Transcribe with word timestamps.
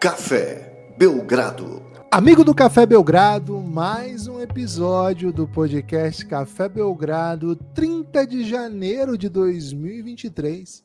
Café 0.00 0.94
Belgrado. 0.96 1.82
Amigo 2.10 2.42
do 2.42 2.54
Café 2.54 2.86
Belgrado, 2.86 3.60
mais 3.60 4.26
um 4.26 4.40
episódio 4.40 5.30
do 5.30 5.46
podcast 5.46 6.24
Café 6.24 6.70
Belgrado, 6.70 7.54
30 7.54 8.26
de 8.26 8.42
janeiro 8.42 9.18
de 9.18 9.28
2023. 9.28 10.82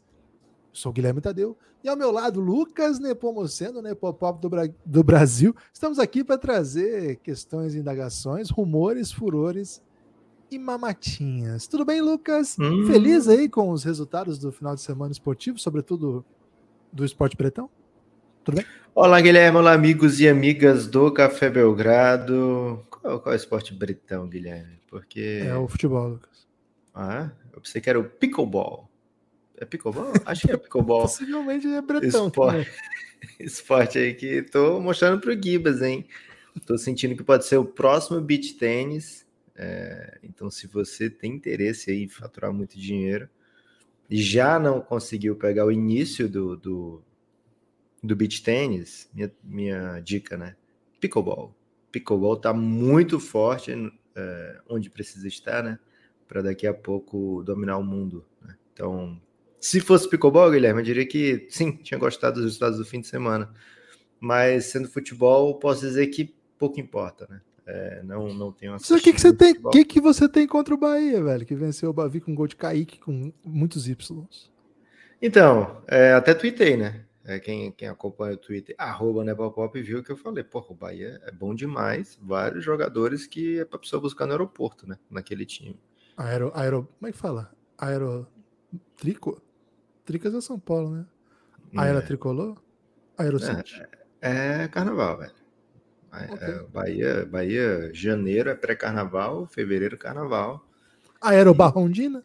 Sou 0.74 0.92
Guilherme 0.92 1.22
Tadeu 1.22 1.58
e 1.82 1.88
ao 1.88 1.96
meu 1.96 2.12
lado 2.12 2.42
Lucas 2.42 3.00
Nepomuceno, 3.00 3.82
Nepopop 3.82 4.42
do, 4.42 4.50
Bra 4.50 4.68
do 4.86 5.02
Brasil. 5.02 5.56
Estamos 5.72 5.98
aqui 5.98 6.22
para 6.22 6.38
trazer 6.38 7.16
questões, 7.24 7.74
indagações, 7.74 8.50
rumores, 8.50 9.14
furores 9.14 9.82
e 10.52 10.60
mamatinhas. 10.60 11.68
Tudo 11.68 11.86
bem, 11.86 12.02
Lucas? 12.02 12.58
Hum. 12.60 12.86
Feliz 12.86 13.30
aí 13.30 13.48
com 13.48 13.70
os 13.70 13.86
resultados 13.86 14.38
do 14.38 14.52
final 14.52 14.76
de 14.76 14.82
semana 14.82 15.14
esportivo, 15.14 15.58
sobretudo 15.58 16.26
do 16.92 17.06
esporte 17.06 17.38
pretão? 17.38 17.70
Tudo 18.46 18.58
bem? 18.58 18.66
Olá, 18.94 19.20
Guilherme. 19.20 19.58
Olá, 19.58 19.74
amigos 19.74 20.20
e 20.20 20.30
amigas 20.30 20.86
do 20.86 21.12
Café 21.12 21.50
Belgrado. 21.50 22.86
Qual, 22.92 23.20
qual 23.20 23.34
é 23.34 23.36
o 23.36 23.40
esporte 23.40 23.74
bretão, 23.74 24.30
Guilherme? 24.30 24.78
Porque. 24.88 25.42
É 25.44 25.56
o 25.56 25.68
futebol, 25.68 26.10
Lucas. 26.10 26.48
Ah, 26.94 27.32
eu 27.52 27.60
pensei 27.60 27.82
que 27.82 27.90
era 27.90 28.00
o 28.00 28.04
pickleball. 28.04 28.88
É 29.58 29.66
pickleball? 29.66 30.14
Acho 30.28 30.46
que 30.46 30.54
é 30.54 30.58
pickleball. 30.58 31.02
Possivelmente 31.02 31.66
é 31.66 31.82
bretão. 31.82 32.28
Esporte, 32.28 32.72
esporte 33.40 33.98
aí 33.98 34.14
que 34.14 34.44
tô 34.44 34.80
mostrando 34.80 35.20
pro 35.20 35.34
Gibas, 35.34 35.82
hein? 35.82 36.06
Tô 36.68 36.78
sentindo 36.78 37.16
que 37.16 37.24
pode 37.24 37.48
ser 37.48 37.58
o 37.58 37.66
próximo 37.66 38.22
beach 38.22 38.54
tênis. 38.54 39.26
É, 39.56 40.20
então, 40.22 40.52
se 40.52 40.68
você 40.68 41.10
tem 41.10 41.34
interesse 41.34 41.90
aí 41.90 42.04
em 42.04 42.10
faturar 42.10 42.54
muito 42.54 42.78
dinheiro 42.78 43.28
e 44.08 44.22
já 44.22 44.60
não 44.60 44.82
conseguiu 44.82 45.36
pegar 45.36 45.66
o 45.66 45.72
início 45.72 46.30
do, 46.30 46.56
do 46.56 47.04
do 48.06 48.16
beach 48.16 48.44
tênis, 48.44 49.10
minha, 49.14 49.32
minha 49.44 50.00
dica, 50.00 50.38
né? 50.38 50.56
Pickleball. 51.00 51.56
Pickleball 51.92 52.38
tá 52.38 52.54
muito 52.54 53.20
forte 53.20 53.72
é, 54.16 54.60
onde 54.70 54.90
precisa 54.90 55.28
estar, 55.28 55.64
né? 55.64 55.80
Para 56.28 56.42
daqui 56.42 56.66
a 56.66 56.74
pouco 56.74 57.44
dominar 57.44 57.78
o 57.78 57.84
mundo. 57.84 58.26
Né? 58.42 58.56
Então, 58.74 59.22
se 59.60 59.80
fosse 59.80 60.10
pickleball, 60.10 60.52
Guilherme, 60.52 60.82
eu 60.82 60.86
diria 60.86 61.06
que 61.06 61.48
sim, 61.50 61.72
tinha 61.78 62.00
gostado 62.00 62.36
dos 62.36 62.46
resultados 62.46 62.78
do 62.78 62.86
fim 62.86 63.02
de 63.02 63.08
semana. 63.08 63.52
Mas 64.20 64.66
sendo 64.66 64.88
futebol, 64.88 65.60
posso 65.60 65.82
dizer 65.82 66.08
que 66.08 66.34
pouco 66.58 66.80
importa, 66.80 67.28
né? 67.30 67.42
É, 67.68 68.04
não, 68.04 68.32
não 68.32 68.52
tenho 68.52 68.76
O 68.76 69.02
que, 69.02 69.12
que 69.12 69.20
você 69.20 69.34
tem? 69.34 69.56
O 69.64 69.70
que, 69.70 69.84
que 69.84 70.00
você 70.00 70.30
tem 70.30 70.46
contra 70.48 70.74
o 70.74 70.78
Bahia, 70.78 71.24
velho? 71.24 71.46
Que 71.46 71.56
venceu 71.56 71.90
o 71.90 71.94
Bavi 71.94 72.22
com 72.22 72.36
gol 72.36 72.48
de 72.48 72.56
Kaique 72.56 73.00
com 73.00 73.34
muitos 73.44 73.88
Y. 73.88 74.28
Então, 75.20 75.82
é, 75.88 76.14
até 76.14 76.34
tuitei, 76.36 76.78
né? 76.78 77.05
É, 77.28 77.40
quem, 77.40 77.72
quem 77.72 77.88
acompanha 77.88 78.36
o 78.36 78.38
Twitter, 78.38 78.76
arroba 78.78 79.24
Nepopop, 79.24 79.82
viu 79.82 80.04
que 80.04 80.12
eu 80.12 80.18
falei, 80.18 80.44
porra, 80.44 80.68
o 80.70 80.76
Bahia 80.76 81.20
é 81.24 81.32
bom 81.32 81.56
demais, 81.56 82.20
vários 82.22 82.64
jogadores 82.64 83.26
que 83.26 83.60
é 83.60 83.66
pra 83.66 83.80
pessoa 83.80 84.00
buscar 84.00 84.28
no 84.28 84.34
aeroporto, 84.34 84.88
né? 84.88 84.96
Naquele 85.10 85.44
time. 85.44 85.80
Aero, 86.16 86.52
aero, 86.54 86.88
como 87.00 87.10
é 87.10 87.12
que 87.12 87.18
fala? 87.18 87.52
Aero, 87.80 88.28
trico? 88.96 89.42
Tricas 90.06 90.36
é 90.36 90.42
São 90.42 90.60
Paulo, 90.60 90.92
né? 90.92 91.06
Aero 91.76 91.98
é. 91.98 92.02
tricolor? 92.02 92.62
Aerocity? 93.18 93.82
É, 94.22 94.64
é 94.64 94.68
carnaval, 94.68 95.18
velho. 95.18 95.34
Okay. 96.32 96.48
É, 96.48 96.64
Bahia, 96.68 97.26
Bahia, 97.26 97.92
janeiro 97.92 98.52
é 98.52 98.56
pré-carnaval, 98.56 99.48
fevereiro 99.48 99.98
carnaval. 99.98 100.64
Aerobarrondina? 101.20 102.24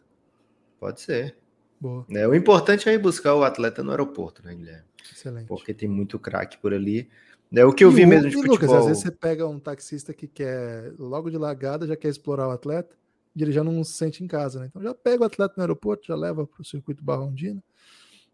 Pode 0.79 1.01
ser. 1.01 1.40
Boa. 1.81 2.05
É, 2.11 2.27
o 2.27 2.35
importante 2.35 2.87
é 2.87 2.93
ir 2.93 2.99
buscar 2.99 3.33
o 3.33 3.43
atleta 3.43 3.81
no 3.81 3.89
aeroporto, 3.89 4.45
né, 4.45 4.53
Guilherme? 4.53 4.85
Excelente. 5.11 5.47
Porque 5.47 5.73
tem 5.73 5.89
muito 5.89 6.19
craque 6.19 6.59
por 6.59 6.75
ali. 6.75 7.09
É 7.51 7.65
o 7.65 7.73
que 7.73 7.83
eu 7.83 7.91
e 7.91 7.95
vi 7.95 8.05
mesmo 8.05 8.29
de 8.29 8.35
futebol. 8.35 8.55
Lucas, 8.55 8.71
às 8.71 8.85
vezes 8.85 9.01
você 9.01 9.11
pega 9.11 9.47
um 9.47 9.59
taxista 9.59 10.13
que 10.13 10.27
quer, 10.27 10.93
logo 10.99 11.31
de 11.31 11.37
largada, 11.37 11.87
já 11.87 11.95
quer 11.95 12.09
explorar 12.09 12.47
o 12.47 12.51
atleta, 12.51 12.95
e 13.35 13.41
ele 13.41 13.51
já 13.51 13.63
não 13.63 13.83
se 13.83 13.93
sente 13.93 14.23
em 14.23 14.27
casa, 14.27 14.59
né? 14.59 14.67
Então 14.67 14.81
já 14.81 14.93
pega 14.93 15.23
o 15.23 15.25
atleta 15.25 15.55
no 15.57 15.63
aeroporto, 15.63 16.05
já 16.05 16.15
leva 16.15 16.45
para 16.45 16.61
o 16.61 16.65
circuito 16.65 17.03
Barrondina, 17.03 17.61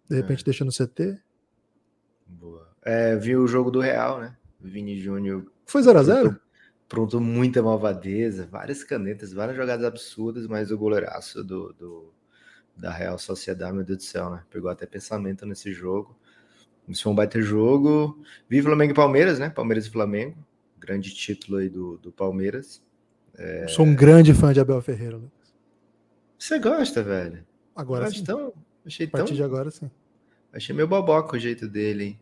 de 0.09 0.17
é. 0.17 0.19
repente 0.19 0.41
é. 0.41 0.43
deixa 0.43 0.65
no 0.65 0.71
CT. 0.71 1.17
Boa. 2.27 2.67
É, 2.83 3.15
vi 3.15 3.37
o 3.37 3.47
jogo 3.47 3.71
do 3.71 3.79
Real, 3.79 4.19
né? 4.19 4.35
Vini 4.59 4.99
Júnior. 4.99 5.45
Foi 5.65 5.81
0x0? 5.81 6.37
Pronto, 6.89 7.19
muita 7.21 7.63
malvadeza, 7.63 8.45
várias 8.45 8.83
canetas, 8.83 9.31
várias 9.31 9.55
jogadas 9.55 9.85
absurdas, 9.85 10.47
mas 10.47 10.69
o 10.69 10.77
goleiraço 10.77 11.43
do, 11.43 11.73
do, 11.73 12.13
da 12.77 12.91
Real 12.91 13.17
Sociedade, 13.17 13.73
meu 13.73 13.83
Deus 13.83 13.97
do 13.97 14.03
céu, 14.03 14.29
né? 14.29 14.43
Pegou 14.49 14.69
até 14.69 14.85
pensamento 14.85 15.45
nesse 15.45 15.73
jogo. 15.73 16.15
Isso 16.87 17.03
foi 17.03 17.11
um 17.11 17.15
baita 17.15 17.41
jogo. 17.41 18.21
Vi 18.47 18.61
Flamengo 18.61 18.91
e 18.91 18.95
Palmeiras, 18.95 19.39
né? 19.39 19.49
Palmeiras 19.49 19.87
e 19.87 19.89
Flamengo. 19.89 20.37
Grande 20.79 21.13
título 21.13 21.57
aí 21.57 21.69
do, 21.69 21.97
do 21.97 22.11
Palmeiras. 22.11 22.81
É... 23.35 23.67
Sou 23.67 23.85
um 23.85 23.93
grande 23.93 24.33
fã 24.33 24.53
de 24.53 24.59
Abel 24.59 24.81
Ferreira, 24.81 25.17
Lucas. 25.17 25.53
Você 26.37 26.59
gosta, 26.59 27.03
velho? 27.03 27.45
Agora 27.75 28.09
sim. 28.09 28.23
Tão, 28.23 28.53
achei 28.85 29.05
a 29.05 29.09
partir 29.09 29.27
tão... 29.27 29.35
de 29.35 29.43
agora 29.43 29.69
sim. 29.69 29.89
Achei 30.53 30.73
meio 30.73 30.87
boboca 30.87 31.35
o 31.35 31.39
jeito 31.39 31.67
dele, 31.67 32.03
hein? 32.03 32.19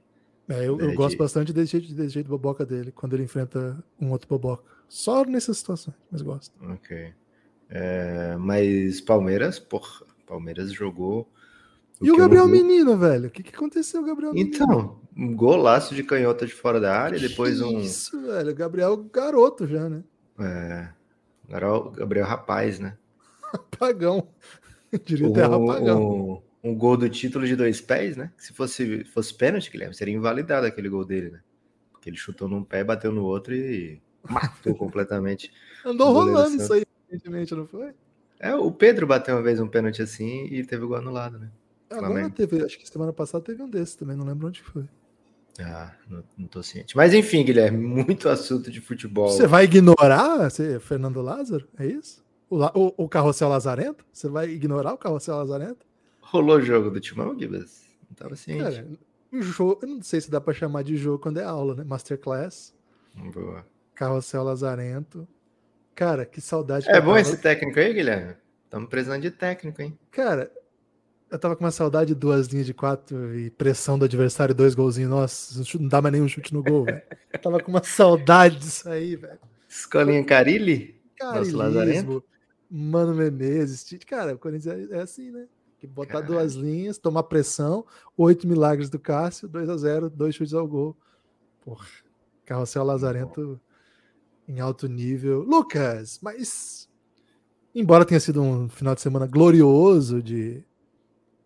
É, 0.47 0.67
eu, 0.67 0.79
eu 0.79 0.91
é, 0.91 0.93
gosto 0.93 1.11
de... 1.11 1.17
bastante 1.17 1.53
desse 1.53 1.73
jeito, 1.73 1.93
desse 1.93 2.13
jeito 2.13 2.29
boboca 2.29 2.65
dele, 2.65 2.91
quando 2.91 3.13
ele 3.13 3.23
enfrenta 3.23 3.83
um 3.99 4.11
outro 4.11 4.27
boboca. 4.27 4.63
Só 4.87 5.23
nessa 5.25 5.53
situação, 5.53 5.93
mas 6.11 6.21
gosto. 6.21 6.53
Ok. 6.71 7.13
É, 7.69 8.35
mas 8.37 9.01
Palmeiras, 9.01 9.59
porra, 9.59 10.05
Palmeiras 10.25 10.71
jogou 10.71 11.29
e 12.01 12.11
o 12.11 12.17
Gabriel 12.17 12.47
Menino, 12.47 12.97
velho? 12.97 13.27
O 13.27 13.31
que, 13.31 13.41
que 13.41 13.55
aconteceu, 13.55 14.03
Gabriel 14.03 14.33
Menino? 14.33 14.53
Então, 14.53 14.99
um 15.15 15.33
golaço 15.33 15.95
de 15.95 16.03
canhota 16.03 16.45
de 16.45 16.53
fora 16.53 16.79
da 16.79 16.97
área, 16.97 17.17
depois 17.17 17.61
um. 17.61 17.79
Isso, 17.79 18.21
velho. 18.21 18.53
Gabriel 18.53 18.97
garoto 18.97 19.65
já, 19.65 19.89
né? 19.89 20.03
É. 20.39 20.89
Gabriel, 21.47 21.91
Gabriel 21.91 22.25
Rapaz, 22.25 22.79
né? 22.79 22.97
Rapagão. 23.41 24.27
Diria 25.05 25.29
até 25.29 25.43
rapagão. 25.43 26.41
Um, 26.63 26.71
um, 26.71 26.75
gol 26.75 26.97
do 26.97 27.09
título 27.09 27.45
de 27.47 27.55
dois 27.55 27.79
pés, 27.79 28.17
né? 28.17 28.31
Se 28.37 28.51
fosse, 28.51 29.05
fosse 29.05 29.33
pênalti, 29.33 29.71
Guilherme, 29.71 29.95
seria 29.95 30.13
invalidado 30.13 30.65
aquele 30.67 30.89
gol 30.89 31.05
dele, 31.05 31.29
né? 31.29 31.39
Porque 31.91 32.09
ele 32.09 32.17
chutou 32.17 32.49
num 32.49 32.63
pé, 32.63 32.83
bateu 32.83 33.11
no 33.11 33.23
outro 33.23 33.53
e 33.53 34.01
matou 34.29 34.75
completamente. 34.75 35.51
Andou 35.85 36.11
rolando 36.11 36.57
isso 36.57 36.73
aí, 36.73 36.83
evidentemente, 37.09 37.55
não 37.55 37.65
foi? 37.67 37.93
É, 38.45 38.53
o 38.53 38.71
Pedro 38.71 39.07
bateu 39.07 39.35
uma 39.35 39.41
vez 39.41 39.59
um 39.59 39.67
pênalti 39.67 40.03
assim 40.03 40.45
e 40.45 40.63
teve 40.63 40.85
o 40.85 40.87
gol 40.87 40.97
anulado, 40.97 41.39
né? 41.39 41.49
Agora 41.89 42.29
teve, 42.29 42.63
acho 42.63 42.77
que 42.77 42.87
semana 42.87 43.11
passada 43.11 43.43
teve 43.43 43.63
um 43.63 43.67
desses 43.67 43.95
também, 43.95 44.15
não 44.15 44.23
lembro 44.23 44.47
onde 44.47 44.61
foi. 44.61 44.85
Ah, 45.59 45.91
não, 46.07 46.23
não 46.37 46.47
tô 46.47 46.61
ciente. 46.61 46.95
Mas 46.95 47.11
enfim, 47.15 47.43
Guilherme, 47.43 47.75
muito 47.79 48.29
assunto 48.29 48.69
de 48.69 48.79
futebol. 48.79 49.29
Você 49.29 49.47
vai 49.47 49.63
ignorar 49.63 50.47
você, 50.47 50.79
Fernando 50.79 51.23
Lázaro? 51.23 51.67
É 51.79 51.87
isso? 51.87 52.23
O, 52.47 52.63
o, 52.63 52.93
o 52.97 53.09
Carrossel 53.09 53.49
Lazarento? 53.49 54.05
Você 54.13 54.29
vai 54.29 54.47
ignorar 54.47 54.93
o 54.93 54.97
Carrossel 54.97 55.37
Lazarento? 55.37 55.83
Rolou 56.21 56.61
jogo 56.61 56.91
do 56.91 56.99
Timão, 56.99 57.35
Gibas? 57.39 57.87
Não 58.07 58.15
tava 58.15 58.35
ciente. 58.35 58.61
Cara, 58.61 58.87
o 59.31 59.41
jogo, 59.41 59.79
eu 59.81 59.87
não 59.87 60.03
sei 60.03 60.21
se 60.21 60.29
dá 60.29 60.39
para 60.39 60.53
chamar 60.53 60.83
de 60.83 60.95
jogo 60.95 61.17
quando 61.17 61.39
é 61.39 61.43
aula, 61.43 61.73
né? 61.73 61.83
Masterclass. 61.83 62.75
Boa. 63.33 63.65
Carrossel 63.95 64.43
Lazarento. 64.43 65.27
Cara, 65.95 66.25
que 66.25 66.41
saudade. 66.41 66.89
É 66.89 66.93
que 66.93 67.01
bom 67.01 67.17
esse 67.17 67.37
técnico 67.37 67.79
aí, 67.79 67.93
Guilherme? 67.93 68.35
Estamos 68.65 68.89
precisando 68.89 69.21
de 69.21 69.31
técnico, 69.31 69.81
hein? 69.81 69.97
Cara, 70.11 70.51
eu 71.31 71.39
tava 71.39 71.55
com 71.55 71.63
uma 71.63 71.71
saudade 71.71 72.09
de 72.09 72.15
duas 72.15 72.47
linhas 72.47 72.65
de 72.65 72.73
quatro 72.73 73.33
e 73.33 73.49
pressão 73.49 73.97
do 73.97 74.03
adversário, 74.03 74.53
dois 74.53 74.75
golzinhos. 74.75 75.09
Nossa, 75.09 75.63
não 75.79 75.87
dá 75.87 76.01
mais 76.01 76.11
nenhum 76.11 76.27
chute 76.27 76.53
no 76.53 76.61
gol, 76.61 76.83
velho. 76.83 77.01
Tava 77.41 77.61
com 77.61 77.71
uma 77.71 77.83
saudade 77.83 78.57
disso 78.57 78.89
aí, 78.89 79.15
velho. 79.15 79.39
Escolinha 79.69 80.23
Carilli? 80.25 81.01
Carilismo. 81.17 82.21
Mano 82.69 83.15
Menezes. 83.15 83.87
Cara, 84.05 84.33
o 84.33 84.37
Corinthians 84.37 84.91
é, 84.91 84.97
é 84.97 85.01
assim, 85.01 85.31
né? 85.31 85.47
Que 85.79 85.87
botar 85.87 86.13
Caralho. 86.13 86.33
duas 86.33 86.53
linhas, 86.53 86.97
tomar 86.97 87.23
pressão, 87.23 87.85
oito 88.17 88.47
milagres 88.47 88.89
do 88.89 88.99
Cássio, 88.99 89.47
2 89.47 89.69
a 89.69 89.77
0 89.77 90.09
dois 90.09 90.35
chutes 90.35 90.53
ao 90.53 90.67
gol. 90.67 90.97
Porra, 91.61 91.85
Carrossel 92.45 92.83
Lazarento 92.83 93.59
em 94.47 94.59
alto 94.59 94.87
nível. 94.87 95.41
Lucas, 95.41 96.19
mas 96.21 96.89
embora 97.73 98.05
tenha 98.05 98.19
sido 98.19 98.41
um 98.41 98.69
final 98.69 98.95
de 98.95 99.01
semana 99.01 99.27
glorioso 99.27 100.21
de 100.21 100.63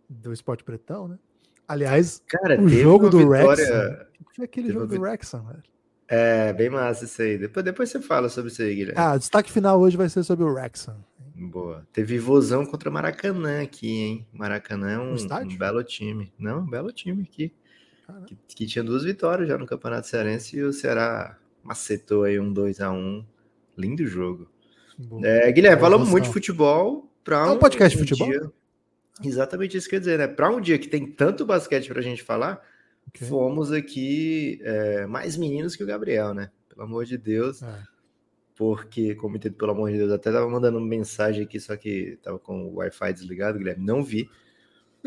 do 0.09 0.33
esporte 0.33 0.63
pretão, 0.63 1.07
né? 1.07 1.19
Aliás, 1.67 2.23
Cara, 2.27 2.59
o 2.59 2.67
jogo 2.67 3.09
do 3.09 3.19
vitória... 3.19 3.47
Wrexham. 3.47 4.07
O 4.19 4.25
que 4.25 4.35
foi 4.35 4.45
aquele 4.45 4.67
teve 4.67 4.79
jogo 4.79 4.95
do 4.95 5.01
velho? 5.01 5.63
É, 6.07 6.51
bem 6.51 6.67
massa 6.67 7.05
isso 7.05 7.21
aí. 7.21 7.37
Depois, 7.37 7.63
depois 7.63 7.89
você 7.89 8.01
fala 8.01 8.27
sobre 8.27 8.51
isso 8.51 8.63
aí, 8.63 8.73
Guilherme. 8.73 8.99
Ah, 8.99 9.13
o 9.13 9.19
destaque 9.19 9.51
final 9.51 9.79
hoje 9.79 9.95
vai 9.95 10.09
ser 10.09 10.23
sobre 10.23 10.43
o 10.43 10.51
Wrexham. 10.51 10.97
Boa. 11.35 11.87
Teve 11.93 12.17
vozão 12.17 12.65
contra 12.65 12.89
Maracanã 12.89 13.61
aqui, 13.61 14.01
hein? 14.01 14.27
Maracanã 14.33 14.91
é 14.91 14.99
um, 14.99 15.13
um 15.13 15.57
belo 15.57 15.83
time. 15.83 16.33
Não, 16.39 16.61
um 16.61 16.69
belo 16.69 16.91
time 16.91 17.21
aqui. 17.21 17.53
Que, 18.25 18.37
que, 18.55 18.65
tinha 18.65 18.83
duas 18.83 19.03
vitórias 19.03 19.47
já 19.47 19.55
no 19.55 19.67
Campeonato 19.67 20.07
Cearense 20.07 20.57
e 20.57 20.63
o 20.63 20.73
Ceará 20.73 21.37
macetou 21.69 22.23
aí 22.23 22.39
um 22.39 22.51
2 22.51 22.81
a 22.81 22.91
1 22.91 23.23
Lindo 23.77 24.05
jogo. 24.05 24.49
É, 25.23 25.51
Guilherme, 25.51 25.79
falamos 25.79 26.09
muito 26.09 26.25
de 26.25 26.33
futebol. 26.33 27.09
Pra 27.23 27.37
é 27.37 27.49
um, 27.49 27.53
um 27.53 27.59
podcast 27.59 27.95
um 27.95 28.01
de 28.01 28.09
futebol? 28.09 28.27
Dia... 28.27 28.51
Exatamente 29.23 29.77
isso 29.77 29.87
que 29.87 29.95
eu 29.95 29.97
ia 29.97 30.01
dizer, 30.01 30.17
né? 30.17 30.27
Para 30.27 30.49
um 30.49 30.59
dia 30.59 30.79
que 30.79 30.87
tem 30.87 31.05
tanto 31.05 31.45
basquete 31.45 31.87
para 31.87 31.99
a 31.99 32.03
gente 32.03 32.23
falar, 32.23 32.59
okay. 33.07 33.27
fomos 33.27 33.71
aqui 33.71 34.59
é, 34.63 35.05
mais 35.05 35.37
meninos 35.37 35.75
que 35.75 35.83
o 35.83 35.87
Gabriel, 35.87 36.33
né? 36.33 36.49
Pelo 36.67 36.81
amor 36.81 37.05
de 37.05 37.17
Deus. 37.17 37.61
É. 37.61 37.83
Porque, 38.55 39.15
como 39.15 39.39
pelo 39.39 39.71
amor 39.71 39.91
de 39.91 39.97
Deus, 39.97 40.11
até 40.11 40.31
tava 40.31 40.49
mandando 40.49 40.81
mensagem 40.81 41.43
aqui, 41.43 41.59
só 41.59 41.77
que 41.77 42.17
tava 42.21 42.39
com 42.39 42.65
o 42.65 42.75
Wi-Fi 42.77 43.13
desligado, 43.13 43.57
Guilherme, 43.57 43.85
não 43.85 44.03
vi. 44.03 44.27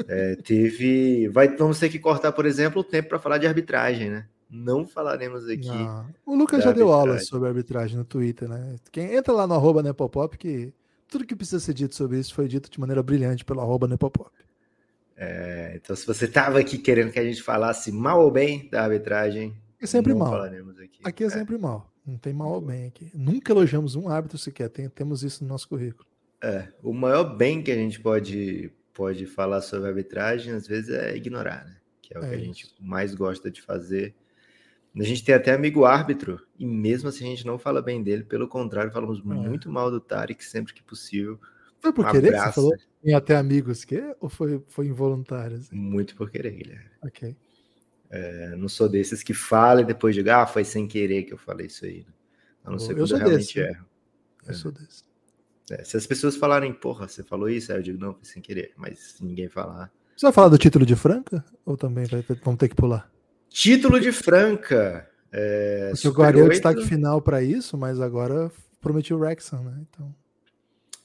É, 0.08 0.36
teve. 0.36 1.28
Vai, 1.28 1.54
vamos 1.56 1.78
ter 1.78 1.90
que 1.90 1.98
cortar, 1.98 2.32
por 2.32 2.46
exemplo, 2.46 2.80
o 2.80 2.84
tempo 2.84 3.10
para 3.10 3.18
falar 3.18 3.36
de 3.36 3.46
arbitragem, 3.46 4.08
né? 4.08 4.26
Não 4.52 4.87
falaremos 4.87 5.49
aqui. 5.49 5.69
Não. 5.69 6.06
O 6.26 6.37
Lucas 6.37 6.62
já 6.62 6.72
deu 6.72 6.93
aula 6.93 7.19
sobre 7.20 7.49
arbitragem 7.49 7.96
no 7.96 8.04
Twitter, 8.04 8.46
né? 8.46 8.76
Quem 8.93 9.14
entra 9.14 9.32
lá 9.32 9.46
no 9.46 9.54
arroba 9.54 9.82
Nepopop, 9.82 10.37
que 10.37 10.75
tudo 11.08 11.25
que 11.25 11.34
precisa 11.34 11.58
ser 11.58 11.72
dito 11.72 11.94
sobre 11.94 12.19
isso 12.19 12.34
foi 12.34 12.46
dito 12.46 12.70
de 12.70 12.78
maneira 12.78 13.02
brilhante 13.02 13.46
pelo 13.46 13.62
arroba 13.62 13.88
Nepopop. 13.88 14.31
É, 15.16 15.72
então, 15.75 15.96
se 15.96 16.06
você 16.06 16.26
estava 16.26 16.58
aqui 16.58 16.76
querendo 16.76 17.10
que 17.10 17.19
a 17.19 17.25
gente 17.25 17.43
falasse 17.43 17.90
mal 17.90 18.22
ou 18.22 18.31
bem 18.31 18.69
da 18.69 18.84
arbitragem, 18.84 19.56
é 19.81 19.87
sempre 19.87 20.12
mal. 20.12 20.34
Aqui. 20.34 21.00
aqui. 21.02 21.25
é, 21.25 21.26
é 21.28 21.31
sempre 21.31 21.56
mal. 21.56 21.90
Não 22.06 22.19
tem 22.19 22.34
mal 22.34 22.52
ou 22.52 22.60
bem 22.60 22.88
aqui. 22.88 23.10
Nunca 23.14 23.52
elogiamos 23.52 23.94
um 23.94 24.10
árbitro 24.10 24.37
sequer. 24.37 24.69
Tem, 24.69 24.87
temos 24.87 25.22
isso 25.22 25.43
no 25.43 25.48
nosso 25.48 25.66
currículo. 25.66 26.06
É, 26.43 26.69
o 26.82 26.93
maior 26.93 27.25
bem 27.25 27.62
que 27.62 27.70
a 27.70 27.75
gente 27.75 28.00
pode, 28.00 28.70
pode 28.93 29.25
falar 29.25 29.62
sobre 29.62 29.88
arbitragem, 29.88 30.52
às 30.52 30.66
vezes, 30.66 30.90
é 30.90 31.16
ignorar, 31.16 31.64
né? 31.64 31.76
Que 32.02 32.14
é 32.14 32.20
o 32.20 32.25
é 32.25 32.28
que 32.28 32.34
a 32.34 32.38
gente 32.38 32.75
mais 32.78 33.14
gosta 33.14 33.50
de 33.50 33.62
fazer 33.62 34.14
a 35.00 35.02
gente 35.04 35.24
tem 35.24 35.34
até 35.34 35.54
amigo 35.54 35.84
árbitro, 35.84 36.40
e 36.58 36.66
mesmo 36.66 37.08
assim 37.08 37.24
a 37.24 37.28
gente 37.28 37.46
não 37.46 37.58
fala 37.58 37.80
bem 37.80 38.02
dele, 38.02 38.24
pelo 38.24 38.46
contrário, 38.46 38.92
falamos 38.92 39.20
é. 39.20 39.22
muito 39.22 39.70
mal 39.70 39.90
do 39.90 40.00
Tarek 40.00 40.44
sempre 40.44 40.74
que 40.74 40.82
possível. 40.82 41.40
Foi 41.80 41.92
por 41.92 42.06
um 42.06 42.10
querer 42.10 42.28
abraço. 42.28 42.48
que 42.48 42.54
você 42.54 42.54
falou? 42.54 42.72
Tem 43.02 43.14
até 43.14 43.36
amigos 43.36 43.84
que? 43.84 44.14
Ou 44.20 44.28
foi, 44.28 44.62
foi 44.68 44.86
involuntário? 44.86 45.56
Assim? 45.56 45.74
Muito 45.74 46.14
por 46.14 46.30
querer, 46.30 46.52
Guilherme. 46.52 46.90
Ok. 47.02 47.36
É, 48.10 48.54
não 48.56 48.68
sou 48.68 48.88
desses 48.88 49.22
que 49.22 49.32
falam 49.32 49.82
e 49.82 49.86
depois 49.86 50.14
digam, 50.14 50.40
ah, 50.40 50.46
foi 50.46 50.64
sem 50.64 50.86
querer 50.86 51.22
que 51.24 51.32
eu 51.32 51.38
falei 51.38 51.66
isso 51.66 51.84
aí. 51.84 52.00
Né? 52.00 52.12
A 52.64 52.70
não 52.70 52.78
ser 52.78 52.94
quando 52.94 53.10
eu 53.10 53.16
realmente 53.16 53.54
desse, 53.54 53.58
erro. 53.58 53.86
Eu 54.44 54.50
é. 54.50 54.54
sou 54.54 54.70
desse. 54.70 55.04
É, 55.70 55.82
se 55.82 55.96
as 55.96 56.06
pessoas 56.06 56.36
falarem, 56.36 56.72
porra, 56.72 57.08
você 57.08 57.22
falou 57.22 57.48
isso, 57.48 57.72
aí 57.72 57.78
eu 57.78 57.82
digo, 57.82 57.98
não, 57.98 58.14
foi 58.14 58.24
sem 58.24 58.42
querer. 58.42 58.72
Mas 58.76 58.98
se 58.98 59.24
ninguém 59.24 59.48
falar. 59.48 59.90
Você 60.14 60.26
vai 60.26 60.32
falar 60.32 60.50
do 60.50 60.58
título 60.58 60.86
de 60.86 60.94
Franca? 60.94 61.44
Ou 61.64 61.76
também 61.76 62.04
vai, 62.04 62.22
vamos 62.44 62.58
ter 62.58 62.68
que 62.68 62.76
pular? 62.76 63.11
Título 63.52 64.00
de 64.00 64.10
Franca. 64.10 65.08
É, 65.31 65.93
Porque 66.02 66.40
o 66.40 66.49
destaque 66.49 66.84
final 66.87 67.20
para 67.20 67.43
isso, 67.43 67.76
mas 67.76 68.00
agora 68.00 68.50
prometi 68.81 69.12
o 69.12 69.19
Rexon, 69.19 69.62
né? 69.62 69.78
Então... 69.81 70.14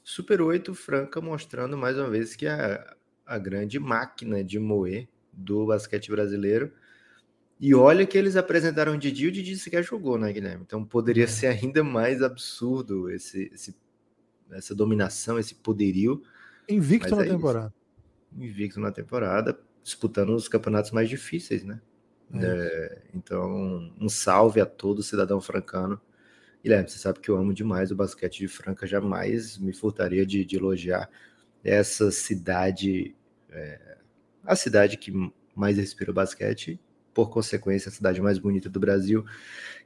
Super 0.03 0.41
8 0.41 0.73
Franca 0.73 1.19
mostrando 1.19 1.77
mais 1.77 1.97
uma 1.97 2.09
vez 2.09 2.35
que 2.35 2.47
a, 2.47 2.95
a 3.25 3.37
grande 3.37 3.77
máquina 3.77 4.41
de 4.41 4.57
moer 4.57 5.07
do 5.33 5.65
basquete 5.65 6.09
brasileiro. 6.09 6.71
E 7.59 7.75
olha 7.75 8.05
que 8.05 8.17
eles 8.17 8.37
apresentaram 8.37 8.93
o 8.93 8.97
Didi, 8.97 9.27
o 9.27 9.31
Didi 9.31 9.57
sequer 9.57 9.83
jogou, 9.83 10.17
né, 10.17 10.31
Guilherme? 10.31 10.63
Então 10.65 10.85
poderia 10.85 11.25
é. 11.25 11.27
ser 11.27 11.47
ainda 11.47 11.83
mais 11.83 12.21
absurdo 12.21 13.09
esse, 13.09 13.51
esse, 13.53 13.75
essa 14.51 14.73
dominação, 14.73 15.37
esse 15.37 15.55
poderio. 15.55 16.23
Invicto 16.69 17.13
na 17.15 17.23
é 17.23 17.27
temporada. 17.27 17.73
Isso. 18.31 18.43
Invicto 18.43 18.79
na 18.79 18.91
temporada, 18.91 19.59
disputando 19.83 20.29
os 20.29 20.47
campeonatos 20.47 20.91
mais 20.91 21.09
difíceis, 21.09 21.63
né? 21.63 21.81
É. 22.33 22.45
É, 22.45 23.01
então, 23.13 23.91
um 23.99 24.09
salve 24.09 24.59
a 24.59 24.65
todo 24.65 25.03
cidadão 25.03 25.39
francano. 25.39 25.99
Guilherme, 26.63 26.89
você 26.89 26.97
sabe 26.97 27.19
que 27.19 27.29
eu 27.29 27.37
amo 27.37 27.53
demais 27.53 27.91
o 27.91 27.95
basquete 27.95 28.39
de 28.39 28.47
Franca, 28.47 28.85
jamais 28.85 29.57
me 29.57 29.73
furtaria 29.73 30.25
de, 30.25 30.43
de 30.43 30.55
elogiar 30.57 31.09
essa 31.63 32.11
cidade, 32.11 33.15
é, 33.49 33.97
a 34.43 34.55
cidade 34.55 34.97
que 34.97 35.11
mais 35.55 35.77
respira 35.77 36.11
basquete, 36.11 36.79
por 37.13 37.29
consequência, 37.29 37.89
a 37.89 37.91
cidade 37.91 38.21
mais 38.21 38.37
bonita 38.37 38.69
do 38.69 38.79
Brasil. 38.79 39.25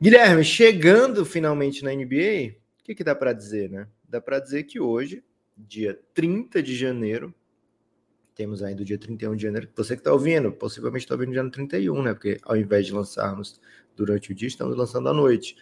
Guilherme, 0.01 0.43
chegando 0.43 1.25
finalmente 1.25 1.83
na 1.83 1.93
NBA, 1.93 2.57
o 2.79 2.83
que, 2.83 2.95
que 2.95 3.03
dá 3.03 3.15
para 3.15 3.31
dizer, 3.31 3.69
né? 3.69 3.87
Dá 4.07 4.19
para 4.19 4.39
dizer 4.39 4.63
que 4.63 4.79
hoje, 4.79 5.23
dia 5.55 5.97
30 6.13 6.61
de 6.61 6.75
janeiro, 6.75 7.33
temos 8.35 8.63
ainda 8.63 8.81
o 8.81 8.85
dia 8.85 8.97
31 8.97 9.35
de 9.35 9.43
janeiro. 9.43 9.69
Você 9.75 9.95
que 9.95 10.01
está 10.01 10.11
ouvindo, 10.13 10.51
possivelmente 10.51 11.05
está 11.05 11.15
ouvindo 11.15 11.29
no 11.29 11.33
dia 11.33 11.51
31, 11.51 12.01
né? 12.01 12.13
Porque 12.13 12.39
ao 12.43 12.55
invés 12.55 12.85
de 12.85 12.93
lançarmos 12.93 13.59
durante 13.95 14.31
o 14.31 14.35
dia, 14.35 14.47
estamos 14.47 14.75
lançando 14.75 15.09
à 15.09 15.13
noite. 15.13 15.55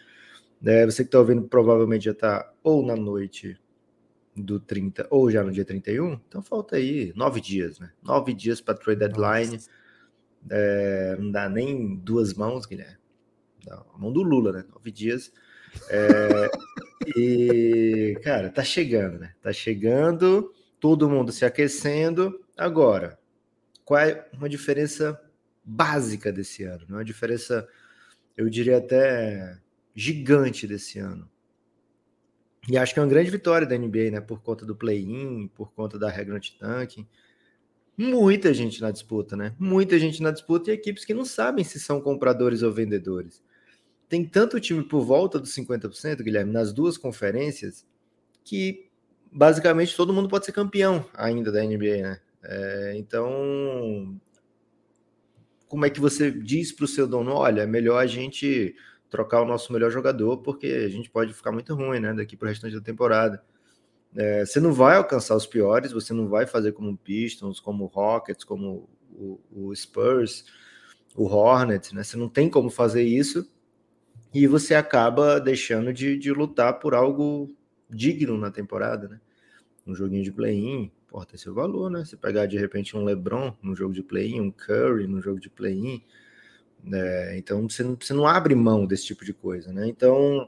É, 0.66 0.86
você 0.86 1.04
que 1.04 1.08
está 1.08 1.20
ouvindo 1.20 1.44
provavelmente 1.44 2.06
já 2.06 2.12
está 2.12 2.52
ou 2.64 2.86
na 2.86 2.96
noite 2.96 3.58
do 4.36 4.60
30 4.60 5.08
ou 5.10 5.30
já 5.30 5.44
no 5.44 5.52
dia 5.52 5.66
31. 5.66 6.20
Então 6.28 6.42
falta 6.42 6.76
aí 6.76 7.14
nove 7.16 7.42
dias, 7.42 7.80
né? 7.80 7.92
Nove 8.04 8.34
dias 8.34 8.62
para 8.62 8.76
trade 8.76 9.00
deadline. 9.00 9.60
É, 10.50 11.18
não 11.20 11.32
dá 11.32 11.50
nem 11.50 11.96
duas 11.96 12.34
mãos, 12.34 12.66
Guilherme. 12.66 12.98
Dá 13.66 13.84
a 13.94 13.98
mão 13.98 14.12
do 14.12 14.22
Lula, 14.22 14.52
né? 14.52 14.66
Nove 14.74 14.92
dias. 14.92 15.32
É, 15.90 16.50
e, 17.18 18.20
cara, 18.24 18.50
tá 18.50 18.64
chegando, 18.64 19.20
né? 19.20 19.34
Tá 19.42 19.52
chegando, 19.52 20.54
todo 20.80 21.10
mundo 21.10 21.32
se 21.32 21.46
aquecendo. 21.46 22.40
Agora, 22.60 23.18
qual 23.86 24.02
é 24.02 24.28
uma 24.34 24.50
diferença 24.50 25.18
básica 25.64 26.30
desse 26.30 26.64
ano? 26.64 26.86
Uma 26.90 27.06
diferença, 27.06 27.66
eu 28.36 28.50
diria 28.50 28.80
até 28.80 29.58
gigante 29.96 30.68
desse 30.68 31.00
ano. 31.00 31.32
E 32.70 32.78
acho 32.78 32.94
que 32.94 33.00
é 33.00 33.04
uma 33.04 33.08
grande 33.08 33.32
vitória 33.32 33.66
da 33.66 33.78
NBA, 33.78 34.12
né? 34.12 34.20
Por 34.20 34.42
conta 34.42 34.66
do 34.66 34.76
play-in, 34.76 35.48
por 35.56 35.72
conta 35.72 35.98
da 35.98 36.10
regra 36.10 36.36
anti-tanking. 36.36 37.08
Muita 37.98 38.54
gente 38.54 38.82
na 38.82 38.92
disputa, 38.92 39.38
né? 39.38 39.56
Muita 39.58 39.98
gente 39.98 40.22
na 40.22 40.30
disputa 40.30 40.70
e 40.70 40.74
equipes 40.74 41.06
que 41.06 41.14
não 41.14 41.24
sabem 41.24 41.64
se 41.64 41.80
são 41.80 42.02
compradores 42.02 42.62
ou 42.62 42.74
vendedores. 42.74 43.42
Tem 44.10 44.26
tanto 44.26 44.60
time 44.60 44.84
por 44.84 45.06
volta 45.06 45.40
dos 45.40 45.56
50%, 45.56 46.22
Guilherme, 46.22 46.52
nas 46.52 46.74
duas 46.74 46.98
conferências, 46.98 47.88
que 48.44 48.90
basicamente 49.32 49.96
todo 49.96 50.12
mundo 50.12 50.28
pode 50.28 50.46
ser 50.46 50.52
campeão 50.52 51.10
ainda 51.14 51.54
da 51.54 51.64
NBA, 51.64 52.02
né? 52.02 52.22
É, 52.44 52.94
então, 52.98 54.20
como 55.68 55.86
é 55.86 55.90
que 55.90 56.00
você 56.00 56.32
diz 56.32 56.72
para 56.72 56.86
o 56.86 56.88
seu 56.88 57.08
dono: 57.08 57.34
olha, 57.34 57.62
é 57.62 57.68
melhor 57.68 57.98
a 57.98 58.08
gente 58.08 58.76
trocar 59.10 59.42
o 59.42 59.46
nosso 59.46 59.74
melhor 59.74 59.92
jogador, 59.92 60.38
porque 60.38 60.68
a 60.68 60.90
gente 60.90 61.10
pode 61.10 61.34
ficar 61.34 61.52
muito 61.52 61.74
ruim 61.74 62.00
né, 62.00 62.14
daqui 62.14 62.38
para 62.38 62.46
o 62.46 62.50
restante 62.50 62.76
da 62.76 62.82
temporada. 62.82 63.44
É, 64.16 64.46
você 64.46 64.60
não 64.60 64.74
vai 64.74 64.98
alcançar 64.98 65.36
os 65.36 65.46
piores, 65.46 65.92
você 65.92 66.14
não 66.14 66.28
vai 66.28 66.48
fazer 66.48 66.72
como 66.72 66.92
o 66.92 66.98
Pistons, 66.98 67.60
como 67.60 67.86
o 67.86 67.88
Rockets, 67.88 68.44
como 68.44 68.90
o, 69.12 69.40
o 69.52 69.76
Spurs, 69.76 70.46
o 71.16 71.26
Hornets, 71.26 71.92
né? 71.92 72.04
Você 72.04 72.18
não 72.18 72.30
tem 72.30 72.50
como 72.50 72.70
fazer 72.70 73.04
isso 73.04 73.48
e 74.34 74.48
você 74.48 74.76
acaba 74.76 75.40
deixando 75.40 75.94
de, 75.94 76.18
de 76.18 76.32
lutar 76.32 76.80
por 76.80 76.94
algo 76.94 77.56
digno 77.90 78.38
na 78.38 78.52
temporada, 78.52 79.08
né? 79.08 79.20
Um 79.86 79.96
joguinho 79.96 80.24
de 80.24 80.32
play-in, 80.32 80.92
pô, 81.10 81.26
tem 81.26 81.38
seu 81.38 81.54
valor, 81.54 81.90
né? 81.90 82.06
Você 82.06 82.16
pegar 82.16 82.46
de 82.46 82.58
repente 82.58 82.96
um 82.96 83.04
LeBron 83.04 83.54
no 83.62 83.76
jogo 83.76 83.94
de 83.94 84.04
play-in, 84.04 84.40
um 84.40 84.52
Curry 84.52 85.08
no 85.08 85.22
jogo 85.22 85.40
de 85.40 85.50
play-in, 85.50 86.04
né? 86.84 87.38
Então 87.38 87.68
você 87.68 87.84
não, 87.84 87.98
você 88.00 88.14
não 88.14 88.28
abre 88.28 88.56
mão 88.56 88.86
desse 88.86 89.06
tipo 89.06 89.26
de 89.26 89.34
coisa, 89.34 89.74
né? 89.74 89.88
Então, 89.88 90.48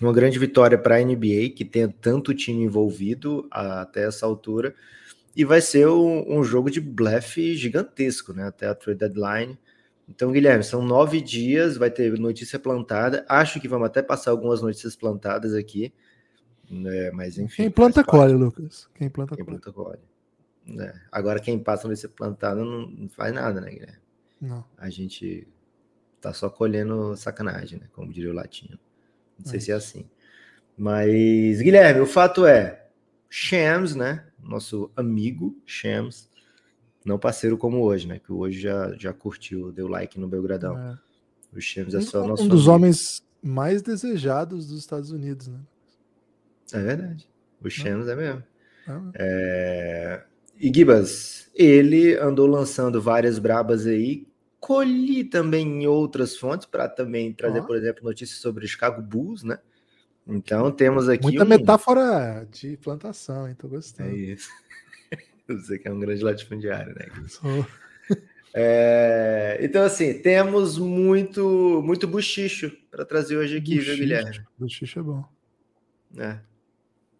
uma 0.00 0.12
grande 0.12 0.38
vitória 0.38 0.78
para 0.78 0.96
a 0.96 1.00
NBA, 1.00 1.50
que 1.54 1.64
tem 1.64 1.88
tanto 1.88 2.34
time 2.34 2.64
envolvido 2.64 3.46
até 3.50 4.04
essa 4.04 4.26
altura, 4.26 4.74
e 5.34 5.44
vai 5.44 5.60
ser 5.60 5.86
um, 5.88 6.38
um 6.38 6.42
jogo 6.44 6.70
de 6.70 6.80
blefe 6.80 7.54
gigantesco, 7.54 8.32
né? 8.32 8.44
Até 8.44 8.66
a 8.66 8.74
trade 8.74 8.98
deadline. 8.98 9.58
Então, 10.08 10.32
Guilherme, 10.32 10.64
são 10.64 10.82
nove 10.82 11.20
dias, 11.20 11.76
vai 11.76 11.90
ter 11.90 12.18
notícia 12.18 12.58
plantada. 12.58 13.24
Acho 13.28 13.60
que 13.60 13.68
vamos 13.68 13.86
até 13.86 14.02
passar 14.02 14.30
algumas 14.30 14.62
notícias 14.62 14.96
plantadas 14.96 15.52
aqui. 15.54 15.92
Né? 16.70 17.10
Mas 17.12 17.38
enfim. 17.38 17.64
Quem 17.64 17.70
planta 17.70 18.04
colhe, 18.04 18.32
Lucas. 18.32 18.88
Quem 18.94 19.08
planta 19.08 19.36
quem 19.36 19.44
colhe. 19.44 19.58
Planta, 19.58 19.72
colhe. 19.72 20.00
Né? 20.66 21.00
Agora, 21.12 21.40
quem 21.40 21.58
passa 21.58 21.86
vai 21.86 21.96
ser 21.96 22.08
plantado 22.08 22.64
não, 22.64 22.88
não 22.88 23.08
faz 23.08 23.32
nada, 23.32 23.60
né, 23.60 23.70
Guilherme? 23.70 23.98
Não. 24.40 24.64
A 24.76 24.90
gente 24.90 25.46
tá 26.20 26.32
só 26.32 26.50
colhendo 26.50 27.16
sacanagem, 27.16 27.78
né? 27.78 27.86
Como 27.92 28.12
diria 28.12 28.30
o 28.30 28.34
latino. 28.34 28.78
Não 29.38 29.46
sei 29.46 29.58
é. 29.58 29.60
se 29.60 29.70
é 29.70 29.74
assim. 29.74 30.06
Mas, 30.76 31.62
Guilherme, 31.62 32.00
o 32.00 32.06
fato 32.06 32.44
é, 32.44 32.88
Shams, 33.30 33.94
né? 33.94 34.26
Nosso 34.42 34.90
amigo 34.96 35.56
Shams, 35.64 36.28
não 37.04 37.18
parceiro 37.18 37.56
como 37.56 37.82
hoje, 37.82 38.06
né? 38.06 38.18
Que 38.18 38.32
hoje 38.32 38.60
já, 38.60 38.92
já 38.96 39.12
curtiu, 39.12 39.72
deu 39.72 39.88
like 39.88 40.18
no 40.18 40.28
Belgradão. 40.28 40.76
É. 40.78 40.98
O 41.56 41.60
Shams 41.60 41.94
é 41.94 42.00
só 42.00 42.24
um, 42.24 42.28
nosso. 42.28 42.42
Um 42.42 42.48
dos 42.48 42.62
amigo. 42.62 42.74
homens 42.74 43.24
mais 43.42 43.80
desejados 43.80 44.66
dos 44.66 44.78
Estados 44.78 45.10
Unidos, 45.10 45.46
né? 45.48 45.60
É 46.72 46.82
verdade. 46.82 47.28
O 47.62 47.70
Shams 47.70 48.08
é 48.08 48.14
mesmo. 48.14 48.44
É... 49.14 50.22
E 50.58 50.72
Gibas, 50.72 51.50
ele 51.54 52.16
andou 52.16 52.46
lançando 52.46 53.00
várias 53.00 53.38
brabas 53.38 53.86
aí. 53.86 54.26
Colhi 54.58 55.24
também 55.24 55.82
em 55.82 55.86
outras 55.86 56.36
fontes 56.36 56.66
para 56.66 56.88
também 56.88 57.32
trazer, 57.32 57.62
por 57.62 57.76
exemplo, 57.76 58.04
notícias 58.04 58.40
sobre 58.40 58.64
o 58.64 58.68
Chicago 58.68 59.02
Bulls, 59.02 59.42
né? 59.42 59.58
Então 60.26 60.72
temos 60.72 61.08
aqui. 61.08 61.22
Muita 61.22 61.44
um... 61.44 61.48
metáfora 61.48 62.48
de 62.50 62.76
plantação, 62.78 63.48
hein? 63.48 63.54
Tô 63.56 63.68
gostando. 63.68 64.10
É 64.10 64.14
isso. 64.14 64.48
Você 65.46 65.78
que 65.78 65.86
é 65.86 65.92
um 65.92 66.00
grande 66.00 66.24
latifundiário, 66.24 66.94
né? 66.94 67.06
Sou. 67.28 67.66
É, 68.58 69.58
então, 69.60 69.84
assim, 69.84 70.14
temos 70.14 70.78
muito 70.78 71.82
muito 71.84 72.08
buchicho 72.08 72.74
para 72.90 73.04
trazer 73.04 73.36
hoje 73.36 73.58
aqui, 73.58 73.74
buchicho, 73.74 73.90
viu, 73.90 73.98
Guilherme? 73.98 74.40
Buchicho 74.58 74.98
é 74.98 75.02
bom. 75.02 75.24
É. 76.16 76.38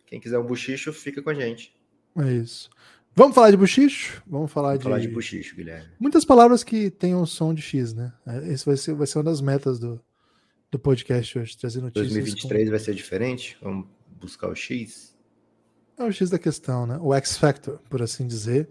Quem 0.07 0.21
quiser 0.21 0.39
um 0.39 0.47
buchicho, 0.47 0.93
fica 0.93 1.21
com 1.23 1.31
a 1.31 1.35
gente. 1.35 1.75
É 2.17 2.33
isso. 2.33 2.71
Vamos 3.15 3.35
falar 3.35 3.51
de 3.51 3.57
buchicho? 3.57 4.23
Vamos 4.27 4.53
falar, 4.53 4.69
Vamos 4.69 4.81
de... 4.81 4.85
falar 4.85 4.99
de 5.01 5.09
buchicho, 5.09 5.57
Guilherme. 5.57 5.89
Muitas 5.99 6.25
palavras 6.25 6.63
que 6.63 6.91
tenham 6.91 7.25
som 7.27 7.53
de 7.53 7.63
X, 7.63 7.95
né? 7.95 8.13
É, 8.27 8.53
Esse 8.53 8.65
vai 8.65 8.77
ser, 8.77 8.95
vai 8.95 9.07
ser 9.07 9.19
uma 9.19 9.25
das 9.25 9.41
metas 9.41 9.79
do, 9.79 10.01
do 10.71 10.79
podcast 10.79 11.39
hoje, 11.39 11.57
trazer 11.57 11.81
notícias. 11.81 12.13
2023 12.13 12.65
com... 12.65 12.71
vai 12.71 12.79
ser 12.79 12.95
diferente? 12.95 13.57
Vamos 13.61 13.87
buscar 14.21 14.49
o 14.49 14.55
X? 14.55 15.17
É 15.99 16.05
o 16.05 16.13
X 16.13 16.29
da 16.29 16.39
questão, 16.39 16.87
né? 16.87 16.99
O 17.01 17.15
X 17.15 17.39
Factor, 17.39 17.81
por 17.89 18.03
assim 18.03 18.27
dizer. 18.27 18.69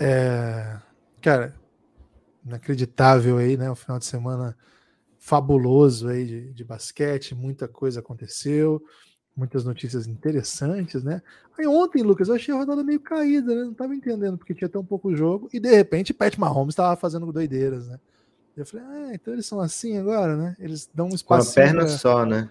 É... 0.00 0.78
Cara, 1.22 1.54
inacreditável 2.44 3.38
aí, 3.38 3.56
né? 3.56 3.70
O 3.70 3.76
final 3.76 3.98
de 3.98 4.04
semana 4.04 4.56
fabuloso 5.16 6.08
aí 6.08 6.26
de, 6.26 6.52
de 6.52 6.64
basquete, 6.64 7.34
muita 7.34 7.68
coisa 7.68 8.00
aconteceu, 8.00 8.82
muitas 9.40 9.64
notícias 9.64 10.06
interessantes, 10.06 11.02
né? 11.02 11.22
Aí 11.58 11.66
ontem, 11.66 12.02
Lucas, 12.02 12.28
eu 12.28 12.34
achei 12.34 12.54
a 12.54 12.58
rodada 12.58 12.84
meio 12.84 13.00
caída, 13.00 13.54
né? 13.54 13.64
Não 13.64 13.74
tava 13.74 13.94
entendendo 13.94 14.36
porque 14.36 14.54
tinha 14.54 14.68
tão 14.68 14.84
pouco 14.84 15.16
jogo 15.16 15.48
e 15.52 15.58
de 15.58 15.70
repente 15.70 16.12
Pat 16.12 16.36
Mahomes 16.36 16.72
estava 16.72 16.94
fazendo 16.94 17.32
doideiras, 17.32 17.88
né? 17.88 17.98
Eu 18.56 18.66
falei, 18.66 18.84
ah, 18.86 19.14
então 19.14 19.32
eles 19.32 19.46
são 19.46 19.58
assim 19.58 19.96
agora, 19.96 20.36
né? 20.36 20.56
Eles 20.58 20.88
dão 20.92 21.06
um 21.06 21.14
espaço. 21.14 21.54
Com 21.54 21.60
a 21.60 21.64
perna 21.64 21.80
pra... 21.80 21.88
só, 21.88 22.26
né? 22.26 22.50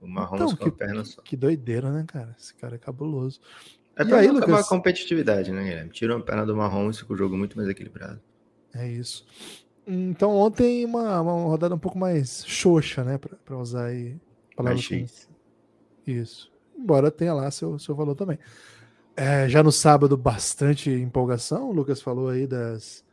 O 0.00 0.06
Mahomes 0.06 0.52
então, 0.52 0.56
com 0.56 0.64
que, 0.64 0.68
a 0.68 0.86
perna 0.86 1.04
só. 1.04 1.22
Que 1.22 1.36
doideira, 1.36 1.90
né, 1.90 2.04
cara? 2.06 2.36
Esse 2.38 2.54
cara 2.54 2.74
é 2.74 2.78
cabuloso. 2.78 3.40
É 3.96 4.04
pra 4.04 4.18
aí, 4.18 4.26
acabar 4.26 4.46
Lucas... 4.46 4.66
a 4.66 4.68
competitividade, 4.68 5.50
né, 5.50 5.64
Guilherme? 5.64 5.90
Tira 5.90 6.16
a 6.16 6.20
perna 6.20 6.44
do 6.44 6.54
Mahomes 6.54 6.96
e 6.96 7.00
fica 7.00 7.14
o 7.14 7.16
jogo 7.16 7.36
muito 7.36 7.56
mais 7.56 7.68
equilibrado. 7.68 8.20
É 8.74 8.86
isso. 8.86 9.26
Então 9.86 10.30
ontem 10.36 10.84
uma, 10.84 11.20
uma 11.22 11.32
rodada 11.32 11.74
um 11.74 11.78
pouco 11.78 11.98
mais 11.98 12.44
xoxa, 12.46 13.02
né? 13.02 13.18
Para 13.18 13.56
usar 13.56 13.86
aí 13.86 14.16
palavras. 14.54 15.28
Isso. 16.10 16.50
Embora 16.76 17.10
tenha 17.10 17.34
lá 17.34 17.50
seu, 17.50 17.78
seu 17.78 17.94
valor 17.94 18.14
também. 18.14 18.38
É, 19.14 19.48
já 19.48 19.62
no 19.62 19.70
sábado, 19.70 20.16
bastante 20.16 20.90
empolgação. 20.90 21.68
O 21.68 21.72
Lucas 21.72 22.00
falou 22.00 22.28
aí 22.28 22.46
das, 22.46 23.04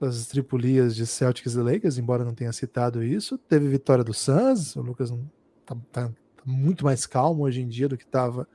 das 0.00 0.26
tripulias 0.26 0.96
de 0.96 1.06
Celtics 1.06 1.54
e 1.54 1.58
Lakers, 1.58 1.98
embora 1.98 2.24
não 2.24 2.34
tenha 2.34 2.52
citado 2.52 3.04
isso. 3.04 3.38
Teve 3.38 3.68
vitória 3.68 4.02
do 4.02 4.12
Suns. 4.12 4.74
O 4.74 4.80
Lucas 4.80 5.10
não, 5.10 5.30
tá, 5.64 5.76
tá, 5.92 6.08
tá 6.08 6.42
muito 6.44 6.84
mais 6.84 7.06
calmo 7.06 7.44
hoje 7.44 7.60
em 7.60 7.68
dia 7.68 7.88
do 7.88 7.96
que 7.96 8.04
estava 8.04 8.48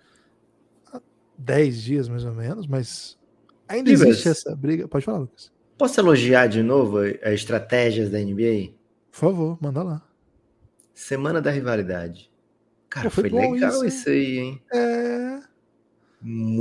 há 0.91 0.99
10 1.37 1.81
dias, 1.81 2.09
mais 2.09 2.25
ou 2.25 2.33
menos. 2.33 2.67
Mas 2.67 3.17
ainda 3.67 3.91
Divas. 3.91 4.07
existe 4.07 4.29
essa 4.29 4.55
briga. 4.55 4.87
Pode 4.87 5.05
falar, 5.05 5.19
Lucas. 5.19 5.53
Posso 5.77 5.99
elogiar 6.01 6.47
de 6.47 6.61
novo 6.61 6.99
as 6.99 7.33
estratégias 7.33 8.09
da 8.09 8.19
NBA? 8.19 8.73
Por 9.11 9.17
favor, 9.17 9.57
manda 9.61 9.83
lá. 9.83 10.01
Semana 10.93 11.39
da 11.39 11.51
rivalidade. 11.51 12.32
Cara, 12.93 13.09
Pô, 13.09 13.21
foi, 13.21 13.27
foi 13.27 13.41
legal 13.41 13.71
isso, 13.71 13.85
isso, 13.85 14.09
aí, 14.09 14.37
hein? 14.37 14.61
É. 14.71 15.39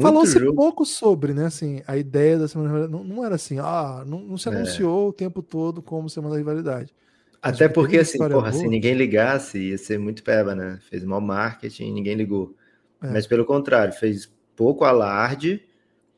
Falou-se 0.00 0.40
pouco 0.54 0.86
sobre, 0.86 1.34
né? 1.34 1.44
Assim, 1.44 1.82
a 1.86 1.94
ideia 1.94 2.38
da 2.38 2.48
semana 2.48 2.70
da 2.70 2.74
rivalidade 2.74 3.06
não, 3.06 3.16
não 3.16 3.22
era 3.22 3.34
assim, 3.34 3.58
ah, 3.58 4.02
não, 4.06 4.20
não 4.20 4.38
se 4.38 4.48
é. 4.48 4.52
anunciou 4.52 5.04
é. 5.04 5.08
o 5.10 5.12
tempo 5.12 5.42
todo 5.42 5.82
como 5.82 6.08
semana 6.08 6.32
da 6.32 6.38
rivalidade. 6.38 6.94
Até 7.42 7.68
porque, 7.68 7.98
assim, 7.98 8.16
porra, 8.16 8.30
boa. 8.30 8.52
se 8.52 8.66
ninguém 8.66 8.94
ligasse, 8.94 9.58
ia 9.58 9.76
ser 9.76 9.98
muito 9.98 10.22
peba, 10.22 10.54
né? 10.54 10.78
Fez 10.88 11.04
mau 11.04 11.20
marketing, 11.20 11.92
ninguém 11.92 12.14
ligou. 12.14 12.56
É. 13.02 13.08
Mas 13.08 13.26
pelo 13.26 13.44
contrário, 13.44 13.92
fez 13.92 14.32
pouco 14.56 14.86
alarde 14.86 15.62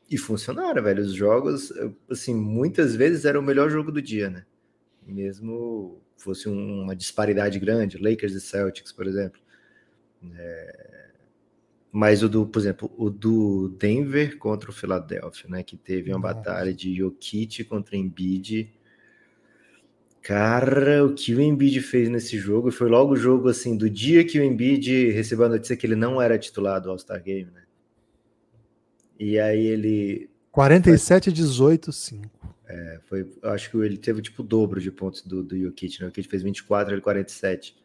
e 0.09 0.17
funcionaram, 0.17 0.81
velho. 0.81 1.03
Os 1.03 1.11
jogos, 1.11 1.73
assim, 2.09 2.33
muitas 2.33 2.95
vezes 2.95 3.25
era 3.25 3.37
o 3.37 3.43
melhor 3.43 3.69
jogo 3.69 3.91
do 3.91 4.01
dia, 4.01 4.29
né? 4.29 4.45
Mesmo 5.05 5.99
fosse 6.15 6.47
uma 6.47 6.95
disparidade 6.95 7.59
grande, 7.59 7.97
Lakers 7.97 8.33
e 8.33 8.39
Celtics, 8.39 8.93
por 8.93 9.07
exemplo. 9.07 9.43
É... 10.37 11.09
Mas 11.91 12.21
o 12.23 12.27
do, 12.27 12.45
por 12.45 12.59
exemplo, 12.59 12.91
o 12.97 13.09
do 13.09 13.69
Denver 13.79 14.37
contra 14.37 14.69
o 14.69 14.73
Philadelphia, 14.73 15.49
né? 15.49 15.63
Que 15.63 15.77
teve 15.77 16.11
uma 16.11 16.19
Nossa. 16.19 16.33
batalha 16.33 16.73
de 16.73 16.93
Jokic 16.93 17.63
contra 17.63 17.95
Embiid. 17.95 18.73
Cara, 20.21 21.05
o 21.05 21.13
que 21.13 21.33
o 21.35 21.39
Embiid 21.39 21.79
fez 21.81 22.09
nesse 22.09 22.37
jogo 22.37 22.71
foi 22.71 22.89
logo 22.89 23.13
o 23.13 23.15
jogo 23.15 23.47
assim 23.47 23.77
do 23.77 23.89
dia 23.89 24.25
que 24.25 24.39
o 24.39 24.43
Embiid 24.43 25.11
recebeu 25.11 25.45
a 25.45 25.49
notícia 25.49 25.77
que 25.77 25.85
ele 25.85 25.95
não 25.95 26.21
era 26.21 26.37
titular 26.37 26.81
do 26.81 26.89
All-Star 26.89 27.21
Game, 27.23 27.49
né? 27.51 27.63
E 29.19 29.39
aí 29.39 29.65
ele. 29.65 30.29
47 30.51 31.31
18, 31.31 31.91
5. 31.91 32.57
É, 32.67 32.99
foi, 33.05 33.29
acho 33.43 33.69
que 33.69 33.77
ele 33.77 33.97
teve 33.97 34.21
tipo 34.21 34.41
o 34.41 34.45
dobro 34.45 34.81
de 34.81 34.91
pontos 34.91 35.21
do, 35.21 35.43
do 35.43 35.57
Jokic, 35.57 36.01
né? 36.01 36.07
O 36.07 36.09
Jokic 36.09 36.27
fez 36.27 36.41
24, 36.41 36.93
ele 36.93 37.01
47. 37.01 37.75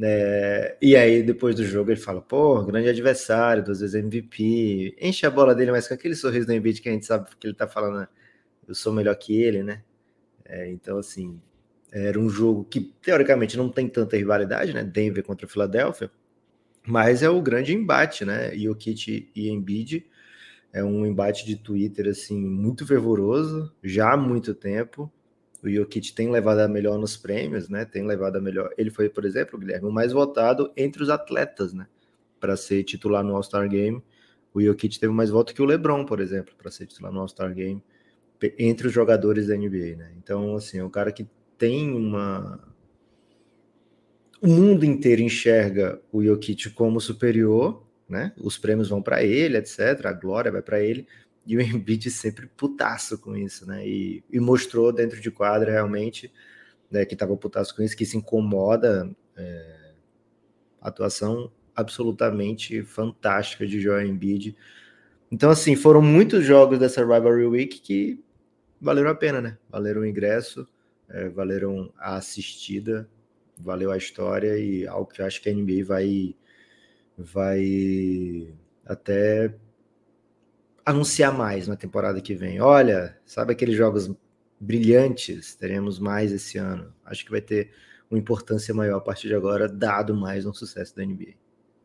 É, 0.00 0.76
e 0.80 0.96
aí, 0.96 1.22
depois 1.22 1.56
do 1.56 1.64
jogo, 1.64 1.90
ele 1.90 2.00
fala: 2.00 2.20
pô, 2.20 2.62
grande 2.64 2.88
adversário, 2.88 3.64
duas 3.64 3.80
vezes 3.80 3.94
MVP. 3.94 4.96
Enche 5.00 5.26
a 5.26 5.30
bola 5.30 5.54
dele, 5.54 5.72
mas 5.72 5.88
com 5.88 5.94
aquele 5.94 6.14
sorriso 6.14 6.46
do 6.46 6.52
Embiid 6.52 6.80
que 6.80 6.88
a 6.88 6.92
gente 6.92 7.06
sabe 7.06 7.28
que 7.38 7.46
ele 7.46 7.54
tá 7.54 7.66
falando, 7.68 8.00
né? 8.00 8.08
eu 8.68 8.74
sou 8.74 8.92
melhor 8.92 9.16
que 9.16 9.40
ele, 9.40 9.62
né? 9.62 9.82
É, 10.44 10.70
então, 10.70 10.98
assim, 10.98 11.40
era 11.92 12.18
um 12.20 12.28
jogo 12.28 12.64
que 12.64 12.80
teoricamente 13.02 13.56
não 13.56 13.70
tem 13.70 13.88
tanta 13.88 14.16
rivalidade, 14.16 14.74
né? 14.74 14.84
Denver 14.84 15.24
contra 15.24 15.46
o 15.46 15.48
Philadelphia, 15.48 16.10
mas 16.86 17.22
é 17.22 17.30
o 17.30 17.42
grande 17.42 17.74
embate, 17.74 18.24
né? 18.24 18.54
Jokic 18.56 19.30
e 19.34 19.48
Embiid 19.50 20.06
é 20.72 20.84
um 20.84 21.06
embate 21.06 21.46
de 21.46 21.56
Twitter 21.56 22.08
assim 22.08 22.38
muito 22.38 22.86
fervoroso, 22.86 23.72
já 23.82 24.12
há 24.12 24.16
muito 24.16 24.54
tempo. 24.54 25.10
O 25.62 25.68
Jokic 25.68 26.12
tem 26.14 26.30
levado 26.30 26.60
a 26.60 26.68
melhor 26.68 26.98
nos 26.98 27.16
prêmios, 27.16 27.68
né? 27.68 27.84
Tem 27.84 28.06
levado 28.06 28.36
a 28.36 28.40
melhor. 28.40 28.70
Ele 28.78 28.90
foi, 28.90 29.08
por 29.08 29.24
exemplo, 29.24 29.58
Guilherme, 29.58 29.88
o 29.88 29.92
mais 29.92 30.12
votado 30.12 30.72
entre 30.76 31.02
os 31.02 31.10
atletas, 31.10 31.72
né? 31.72 31.86
Para 32.38 32.56
ser 32.56 32.84
titular 32.84 33.24
no 33.24 33.34
All-Star 33.34 33.68
Game. 33.68 34.02
O 34.54 34.60
Jokic 34.60 34.98
teve 34.98 35.12
mais 35.12 35.30
voto 35.30 35.54
que 35.54 35.60
o 35.60 35.64
LeBron, 35.64 36.04
por 36.04 36.20
exemplo, 36.20 36.54
para 36.56 36.70
ser 36.70 36.86
titular 36.86 37.12
no 37.12 37.20
All-Star 37.20 37.52
Game 37.54 37.82
entre 38.56 38.86
os 38.86 38.92
jogadores 38.92 39.48
da 39.48 39.56
NBA, 39.56 39.96
né? 39.96 40.12
Então, 40.16 40.54
assim, 40.56 40.78
é 40.78 40.84
um 40.84 40.90
cara 40.90 41.10
que 41.10 41.26
tem 41.56 41.90
uma 41.90 42.60
o 44.40 44.46
mundo 44.46 44.84
inteiro 44.84 45.20
enxerga 45.20 46.00
o 46.12 46.22
Jokic 46.22 46.70
como 46.70 47.00
superior 47.00 47.82
né? 48.08 48.32
Os 48.38 48.56
prêmios 48.56 48.88
vão 48.88 49.02
para 49.02 49.22
ele, 49.22 49.58
etc. 49.58 50.06
A 50.06 50.12
glória 50.12 50.50
vai 50.50 50.62
para 50.62 50.80
ele. 50.80 51.06
E 51.48 51.56
o 51.56 51.60
Embiid 51.62 52.10
sempre 52.10 52.46
putaço 52.46 53.18
com 53.18 53.34
isso, 53.34 53.66
né? 53.66 53.84
E, 53.88 54.22
e 54.30 54.38
mostrou 54.38 54.92
dentro 54.92 55.18
de 55.18 55.30
quadra 55.30 55.72
realmente 55.72 56.30
né, 56.90 57.06
que 57.06 57.14
estava 57.14 57.34
putaço 57.36 57.74
com 57.74 57.82
isso, 57.82 57.96
que 57.96 58.04
se 58.04 58.18
incomoda. 58.18 59.10
É, 59.34 59.78
atuação 60.80 61.50
absolutamente 61.74 62.82
fantástica 62.82 63.66
de 63.66 63.80
Joel 63.80 64.06
Embiid. 64.06 64.56
Então, 65.30 65.50
assim, 65.50 65.74
foram 65.74 66.02
muitos 66.02 66.44
jogos 66.44 66.78
dessa 66.78 67.00
Rivalry 67.00 67.46
Week 67.46 67.80
que 67.80 68.22
valeram 68.80 69.10
a 69.10 69.14
pena, 69.14 69.40
né? 69.40 69.58
Valeram 69.70 70.02
o 70.02 70.06
ingresso, 70.06 70.66
é, 71.08 71.28
valeram 71.28 71.92
a 71.98 72.16
assistida, 72.16 73.08
valeu 73.58 73.90
a 73.90 73.96
história 73.96 74.58
e 74.58 74.86
algo 74.86 75.10
que 75.10 75.20
eu 75.20 75.26
acho 75.26 75.40
que 75.42 75.48
a 75.48 75.54
NBA 75.54 75.84
vai 75.84 76.34
vai 77.16 78.54
até 78.86 79.54
anunciar 80.88 81.36
mais 81.36 81.68
na 81.68 81.76
temporada 81.76 82.18
que 82.18 82.34
vem. 82.34 82.62
Olha, 82.62 83.14
sabe 83.26 83.52
aqueles 83.52 83.76
jogos 83.76 84.10
brilhantes? 84.58 85.54
Teremos 85.54 85.98
mais 85.98 86.32
esse 86.32 86.56
ano. 86.56 86.92
Acho 87.04 87.26
que 87.26 87.30
vai 87.30 87.42
ter 87.42 87.70
uma 88.10 88.18
importância 88.18 88.74
maior 88.74 88.96
a 88.96 89.00
partir 89.00 89.28
de 89.28 89.34
agora, 89.34 89.68
dado 89.68 90.14
mais 90.14 90.46
um 90.46 90.52
sucesso 90.54 90.96
da 90.96 91.04
NBA. 91.04 91.34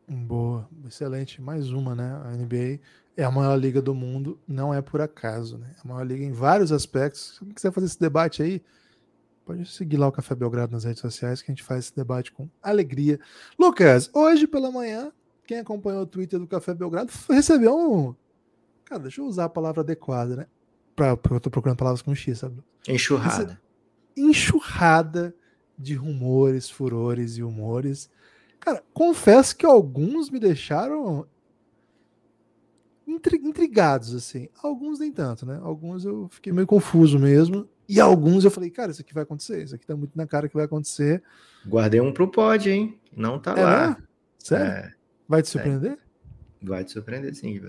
Boa, 0.08 0.66
excelente. 0.88 1.42
Mais 1.42 1.70
uma, 1.70 1.94
né? 1.94 2.18
A 2.24 2.30
NBA 2.30 2.80
é 3.14 3.24
a 3.24 3.30
maior 3.30 3.56
liga 3.56 3.82
do 3.82 3.94
mundo, 3.94 4.40
não 4.48 4.72
é 4.72 4.80
por 4.80 5.02
acaso, 5.02 5.58
né? 5.58 5.74
É 5.76 5.80
a 5.84 5.86
maior 5.86 6.04
liga 6.04 6.24
em 6.24 6.32
vários 6.32 6.72
aspectos. 6.72 7.36
Se 7.38 7.54
quiser 7.54 7.72
fazer 7.72 7.86
esse 7.86 8.00
debate 8.00 8.42
aí, 8.42 8.62
pode 9.44 9.66
seguir 9.66 9.98
lá 9.98 10.08
o 10.08 10.12
Café 10.12 10.34
Belgrado 10.34 10.72
nas 10.72 10.84
redes 10.84 11.02
sociais 11.02 11.42
que 11.42 11.50
a 11.50 11.54
gente 11.54 11.62
faz 11.62 11.84
esse 11.84 11.96
debate 11.96 12.32
com 12.32 12.48
alegria. 12.62 13.20
Lucas, 13.58 14.08
hoje 14.14 14.46
pela 14.46 14.70
manhã 14.70 15.12
quem 15.46 15.58
acompanhou 15.58 16.02
o 16.02 16.06
Twitter 16.06 16.38
do 16.38 16.46
Café 16.46 16.72
Belgrado 16.72 17.12
recebeu 17.28 17.76
um. 17.76 18.14
Cara, 18.84 19.02
deixa 19.02 19.20
eu 19.20 19.26
usar 19.26 19.44
a 19.44 19.48
palavra 19.48 19.80
adequada, 19.80 20.36
né? 20.36 20.46
Pra, 20.94 21.16
porque 21.16 21.34
eu 21.34 21.40
tô 21.40 21.50
procurando 21.50 21.78
palavras 21.78 22.02
com 22.02 22.14
X, 22.14 22.38
sabe? 22.38 22.62
Enxurrada. 22.88 23.60
Enxurrada 24.16 25.34
de 25.76 25.94
rumores, 25.94 26.70
furores 26.70 27.36
e 27.36 27.42
humores. 27.42 28.10
Cara, 28.60 28.82
confesso 28.92 29.56
que 29.56 29.66
alguns 29.66 30.30
me 30.30 30.38
deixaram 30.38 31.26
intrigados, 33.06 34.14
assim. 34.14 34.48
Alguns 34.62 34.98
nem 34.98 35.12
tanto, 35.12 35.44
né? 35.44 35.58
Alguns 35.62 36.04
eu 36.04 36.28
fiquei 36.30 36.52
meio 36.52 36.66
confuso 36.66 37.18
mesmo. 37.18 37.68
E 37.88 38.00
alguns 38.00 38.44
eu 38.44 38.50
falei, 38.50 38.70
cara, 38.70 38.90
isso 38.90 39.02
aqui 39.02 39.12
vai 39.12 39.24
acontecer. 39.24 39.62
Isso 39.62 39.74
aqui 39.74 39.86
tá 39.86 39.94
muito 39.94 40.16
na 40.16 40.26
cara 40.26 40.48
que 40.48 40.54
vai 40.54 40.64
acontecer. 40.64 41.22
Guardei 41.66 42.00
um 42.00 42.12
pro 42.12 42.30
pod, 42.30 42.70
hein? 42.70 42.98
Não 43.14 43.38
tá 43.38 43.52
é, 43.52 43.62
lá. 43.62 43.98
Sério? 44.38 44.66
É. 44.66 44.94
Vai 45.28 45.42
te 45.42 45.48
surpreender? 45.48 45.92
É. 45.92 46.66
Vai 46.66 46.84
te 46.84 46.92
surpreender, 46.92 47.34
sim, 47.34 47.60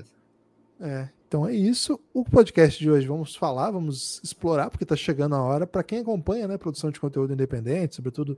É. 0.79 1.09
Então 1.27 1.47
é 1.47 1.53
isso. 1.53 1.99
O 2.13 2.23
podcast 2.23 2.79
de 2.79 2.89
hoje 2.89 3.07
vamos 3.07 3.35
falar, 3.35 3.71
vamos 3.71 4.21
explorar, 4.23 4.69
porque 4.69 4.83
está 4.83 4.95
chegando 4.95 5.35
a 5.35 5.41
hora. 5.41 5.67
Para 5.67 5.83
quem 5.83 5.99
acompanha 5.99 6.47
né, 6.47 6.57
produção 6.57 6.91
de 6.91 6.99
conteúdo 6.99 7.33
independente, 7.33 7.95
sobretudo 7.95 8.37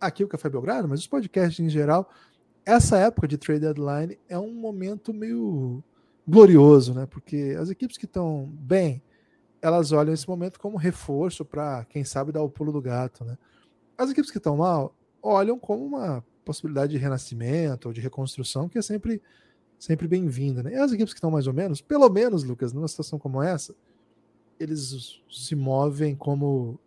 aqui 0.00 0.24
o 0.24 0.28
Café 0.28 0.48
Belgrado, 0.48 0.88
mas 0.88 1.00
os 1.00 1.06
podcasts 1.06 1.60
em 1.60 1.68
geral, 1.68 2.10
essa 2.64 2.98
época 2.98 3.28
de 3.28 3.38
trade 3.38 3.60
deadline 3.60 4.18
é 4.28 4.38
um 4.38 4.52
momento 4.52 5.12
meio 5.12 5.82
glorioso, 6.26 6.94
né? 6.94 7.06
Porque 7.06 7.56
as 7.58 7.70
equipes 7.70 7.96
que 7.96 8.06
estão 8.06 8.50
bem, 8.52 9.02
elas 9.60 9.92
olham 9.92 10.12
esse 10.12 10.28
momento 10.28 10.58
como 10.58 10.76
reforço 10.76 11.44
para, 11.44 11.84
quem 11.84 12.04
sabe, 12.04 12.32
dar 12.32 12.42
o 12.42 12.50
pulo 12.50 12.72
do 12.72 12.80
gato, 12.80 13.24
né? 13.24 13.36
As 13.96 14.10
equipes 14.10 14.30
que 14.30 14.38
estão 14.38 14.56
mal 14.56 14.94
olham 15.22 15.58
como 15.58 15.84
uma 15.84 16.24
possibilidade 16.44 16.92
de 16.92 16.98
renascimento 16.98 17.88
ou 17.88 17.94
de 17.94 18.00
reconstrução, 18.00 18.68
que 18.68 18.78
é 18.78 18.82
sempre, 18.82 19.22
sempre 19.82 20.06
bem-vinda, 20.06 20.62
né? 20.62 20.74
E 20.74 20.76
as 20.76 20.92
equipes 20.92 21.12
que 21.12 21.18
estão 21.18 21.28
mais 21.28 21.48
ou 21.48 21.52
menos, 21.52 21.80
pelo 21.80 22.08
menos, 22.08 22.44
Lucas, 22.44 22.72
numa 22.72 22.86
situação 22.86 23.18
como 23.18 23.42
essa, 23.42 23.74
eles 24.60 25.20
se 25.28 25.56
movem 25.56 26.14
como 26.14 26.78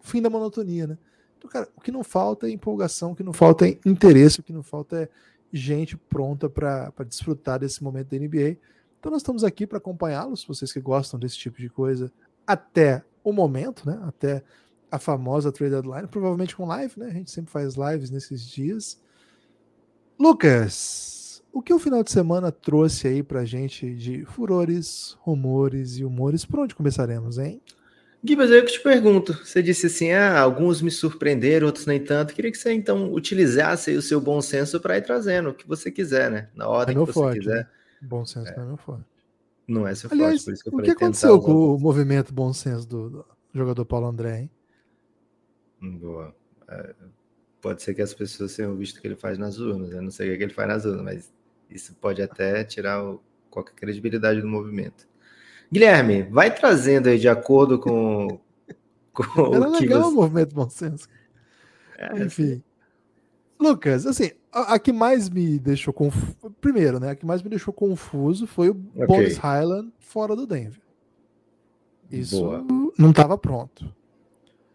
fim 0.00 0.20
da 0.20 0.28
monotonia, 0.28 0.88
né? 0.88 0.98
Então, 1.38 1.48
cara, 1.48 1.68
o 1.76 1.80
que 1.80 1.92
não 1.92 2.02
falta 2.02 2.48
é 2.48 2.50
empolgação, 2.50 3.12
o 3.12 3.14
que 3.14 3.22
não 3.22 3.32
falta 3.32 3.68
é 3.68 3.78
interesse, 3.86 4.40
o 4.40 4.42
que 4.42 4.52
não 4.52 4.64
falta 4.64 5.02
é 5.02 5.08
gente 5.52 5.96
pronta 5.96 6.50
para 6.50 6.92
desfrutar 7.06 7.60
desse 7.60 7.84
momento 7.84 8.10
da 8.10 8.18
NBA. 8.18 8.56
Então 8.98 9.12
nós 9.12 9.22
estamos 9.22 9.44
aqui 9.44 9.64
para 9.64 9.78
acompanhá-los, 9.78 10.44
vocês 10.44 10.72
que 10.72 10.80
gostam 10.80 11.20
desse 11.20 11.38
tipo 11.38 11.60
de 11.60 11.68
coisa, 11.68 12.10
até 12.44 13.04
o 13.22 13.32
momento, 13.32 13.88
né? 13.88 13.96
Até 14.02 14.42
a 14.90 14.98
famosa 14.98 15.52
trade 15.52 15.74
deadline, 15.74 16.08
provavelmente 16.08 16.56
com 16.56 16.66
live, 16.66 16.98
né? 16.98 17.06
A 17.06 17.14
gente 17.14 17.30
sempre 17.30 17.52
faz 17.52 17.76
lives 17.76 18.10
nesses 18.10 18.44
dias. 18.44 19.00
Lucas, 20.18 21.19
o 21.52 21.62
que 21.62 21.72
o 21.72 21.78
final 21.78 22.02
de 22.02 22.10
semana 22.10 22.52
trouxe 22.52 23.08
aí 23.08 23.22
pra 23.22 23.44
gente 23.44 23.94
de 23.94 24.24
furores, 24.24 25.16
rumores 25.20 25.98
e 25.98 26.04
humores? 26.04 26.44
Por 26.44 26.60
onde 26.60 26.74
começaremos, 26.74 27.38
hein? 27.38 27.60
Gibas, 28.22 28.50
eu 28.50 28.64
que 28.64 28.72
te 28.72 28.80
pergunto. 28.80 29.32
Você 29.44 29.62
disse 29.62 29.86
assim: 29.86 30.12
ah, 30.12 30.38
alguns 30.38 30.82
me 30.82 30.90
surpreenderam, 30.90 31.66
outros 31.66 31.86
nem 31.86 32.02
tanto. 32.02 32.34
Queria 32.34 32.50
que 32.50 32.58
você 32.58 32.72
então 32.72 33.12
utilizasse 33.12 33.96
o 33.96 34.02
seu 34.02 34.20
bom 34.20 34.42
senso 34.42 34.78
para 34.78 34.98
ir 34.98 35.02
trazendo 35.02 35.50
o 35.50 35.54
que 35.54 35.66
você 35.66 35.90
quiser, 35.90 36.30
né? 36.30 36.48
Na 36.54 36.68
ordem 36.68 36.94
é 36.94 36.98
que 36.98 37.06
você 37.06 37.12
forte, 37.12 37.38
quiser. 37.38 37.56
Né? 37.56 37.68
Bom 38.02 38.26
senso 38.26 38.48
é. 38.48 38.56
não 38.56 38.62
é 38.62 38.66
meu 38.66 38.76
forte. 38.76 39.04
Não 39.66 39.88
é 39.88 39.94
seu 39.94 40.10
Aliás, 40.12 40.32
forte, 40.32 40.44
por 40.44 40.52
isso 40.52 40.62
que 40.64 40.68
eu 40.68 40.78
o 40.78 40.82
que 40.82 40.90
aconteceu 40.90 41.40
com 41.40 41.74
o 41.74 41.78
movimento 41.78 42.34
bom 42.34 42.52
senso 42.52 42.86
do, 42.86 43.10
do, 43.10 43.26
jogador 43.54 43.84
Paulo 43.84 44.06
André, 44.06 44.40
hein? 44.40 44.50
Hum, 45.82 45.96
boa. 45.96 46.34
É, 46.68 46.94
pode 47.62 47.82
ser 47.82 47.94
que 47.94 48.02
as 48.02 48.12
pessoas 48.12 48.54
tenham 48.54 48.76
visto 48.76 48.98
o 48.98 49.00
que 49.00 49.08
ele 49.08 49.16
faz 49.16 49.38
nas 49.38 49.58
urnas. 49.58 49.92
Eu 49.92 50.02
não 50.02 50.10
sei 50.10 50.34
o 50.34 50.36
que 50.36 50.42
ele 50.42 50.52
faz 50.52 50.68
nas 50.68 50.84
urnas, 50.84 51.02
mas 51.02 51.32
isso 51.70 51.94
pode 51.94 52.20
até 52.20 52.64
tirar 52.64 53.04
o, 53.04 53.22
qualquer 53.50 53.74
credibilidade 53.74 54.40
do 54.40 54.48
movimento. 54.48 55.08
Guilherme, 55.70 56.22
vai 56.24 56.52
trazendo 56.52 57.08
aí 57.08 57.18
de 57.18 57.28
acordo 57.28 57.78
com, 57.78 58.40
com 59.12 59.54
Era 59.54 59.68
o 59.68 59.72
que 59.74 59.80
legal 59.80 60.02
você... 60.02 60.08
o 60.08 60.14
movimento 60.14 60.54
bom 60.54 60.68
senso. 60.68 61.08
É, 61.96 62.22
Enfim. 62.22 62.62
Lucas, 63.58 64.06
assim, 64.06 64.30
a, 64.50 64.74
a, 64.74 64.78
que 64.78 64.92
mais 64.92 65.28
me 65.28 65.58
deixou 65.58 65.92
confuso. 65.92 66.50
Primeiro, 66.60 66.98
né? 66.98 67.10
A 67.10 67.14
que 67.14 67.26
mais 67.26 67.42
me 67.42 67.50
deixou 67.50 67.74
confuso 67.74 68.46
foi 68.46 68.70
o 68.70 68.82
okay. 68.94 69.06
Bones 69.06 69.36
Highland 69.36 69.92
fora 69.98 70.34
do 70.34 70.46
Denver. 70.46 70.80
Isso 72.10 72.40
Boa. 72.40 72.64
não 72.98 73.10
estava 73.10 73.36
pronto. 73.38 73.94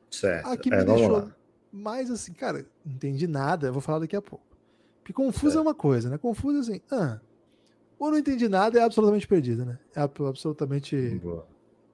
Certo. 0.10 0.48
A 0.48 0.56
que 0.56 0.70
me 0.70 0.78
é, 0.78 0.86
deixou 0.86 1.30
mais 1.72 2.10
assim, 2.10 2.32
cara, 2.32 2.66
não 2.86 2.94
entendi 2.94 3.28
nada, 3.28 3.68
eu 3.68 3.74
vou 3.74 3.82
falar 3.82 4.00
daqui 4.00 4.16
a 4.16 4.22
pouco. 4.22 4.46
Porque 5.06 5.14
confuso 5.14 5.54
certo. 5.54 5.60
é 5.60 5.62
uma 5.62 5.76
coisa, 5.76 6.10
né? 6.10 6.18
Confuso 6.18 6.58
é 6.58 6.62
assim, 6.62 6.82
ah, 6.92 7.20
ou 8.00 8.10
não 8.10 8.18
entendi 8.18 8.50
nada 8.50 8.80
é 8.80 8.84
absolutamente 8.84 9.28
perdido, 9.28 9.64
né? 9.64 9.78
É 9.96 10.02
absolutamente. 10.02 11.20
Boa. 11.22 11.48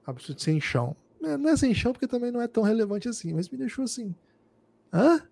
Absolutamente 0.06 0.42
sem 0.42 0.58
chão. 0.58 0.96
É, 1.22 1.36
não 1.36 1.50
é 1.50 1.56
sem 1.58 1.74
chão 1.74 1.92
porque 1.92 2.08
também 2.08 2.32
não 2.32 2.40
é 2.40 2.48
tão 2.48 2.62
relevante 2.62 3.10
assim, 3.10 3.34
mas 3.34 3.50
me 3.50 3.58
deixou 3.58 3.84
assim. 3.84 4.14
Hã? 4.90 5.22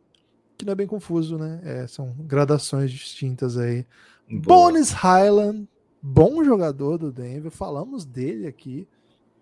que 0.60 0.66
não 0.66 0.72
é 0.72 0.76
bem 0.76 0.86
confuso, 0.86 1.38
né? 1.38 1.58
É, 1.64 1.86
são 1.86 2.14
gradações 2.20 2.90
distintas 2.90 3.56
aí. 3.56 3.86
Bones 4.30 4.90
Highland, 4.90 5.66
bom 6.02 6.44
jogador 6.44 6.98
do 6.98 7.10
Denver, 7.10 7.50
falamos 7.50 8.04
dele 8.04 8.46
aqui 8.46 8.86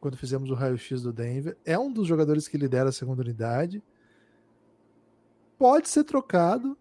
quando 0.01 0.17
fizemos 0.17 0.49
o 0.49 0.55
raio-x 0.55 1.03
do 1.03 1.13
Denver. 1.13 1.57
É 1.65 1.77
um 1.77 1.93
dos 1.93 2.07
jogadores 2.07 2.47
que 2.47 2.57
lidera 2.57 2.91
a 2.91 2.93
segunda 2.93 3.21
unidade. 3.21 3.83
Pode 5.59 5.89
ser 5.89 6.05
trocado. 6.05 6.79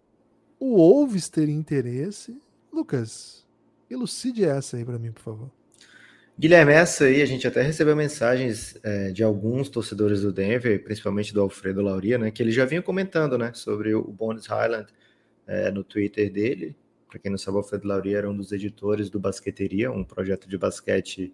O 0.60 0.76
Wolves 0.78 1.30
ter 1.30 1.50
interesse. 1.50 2.40
Lucas, 2.72 3.46
elucide 3.90 4.44
essa 4.44 4.78
aí 4.78 4.86
para 4.86 4.98
mim, 4.98 5.12
por 5.12 5.22
favor. 5.22 5.52
Guilherme, 6.40 6.72
essa 6.72 7.06
aí 7.06 7.22
a 7.22 7.26
gente 7.26 7.48
até 7.48 7.64
recebeu 7.64 7.96
mensagens 7.96 8.78
é, 8.84 9.12
de 9.12 9.24
alguns 9.24 9.70
torcedores 9.70 10.22
do 10.22 10.32
Denver, 10.32 10.84
principalmente 10.84 11.34
do 11.34 11.42
Alfredo 11.42 11.82
Lauria, 11.82 12.20
né, 12.20 12.30
que 12.30 12.44
ele 12.44 12.52
já 12.52 12.64
vinha 12.64 12.82
comentando, 12.82 13.40
né, 13.40 13.52
sobre 13.56 13.96
o 13.96 14.04
Bones 14.04 14.46
Highland 14.46 14.88
é, 15.48 15.72
no 15.72 15.84
Twitter 15.84 16.32
dele. 16.32 16.76
Para 17.10 17.18
quem 17.18 17.32
não 17.32 17.40
sabe, 17.40 17.56
o 17.56 17.60
Alfredo 17.60 17.88
Lauria 17.88 18.20
era 18.20 18.30
um 18.30 18.38
dos 18.38 18.52
editores 18.52 19.10
do 19.10 19.20
Basqueteria, 19.20 19.92
um 19.92 20.04
projeto 20.04 20.48
de 20.48 20.58
basquete 20.60 21.34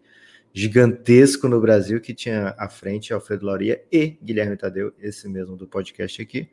gigantesco 0.53 1.49
no 1.49 1.59
Brasil 1.59 1.99
que 1.99 2.13
tinha 2.13 2.55
à 2.57 2.69
frente 2.69 3.11
Alfredo 3.11 3.45
Lauria 3.45 3.83
e 3.91 4.17
Guilherme 4.23 4.55
Tadeu, 4.55 4.93
esse 5.01 5.27
mesmo 5.27 5.57
do 5.57 5.67
podcast 5.67 6.21
aqui. 6.21 6.47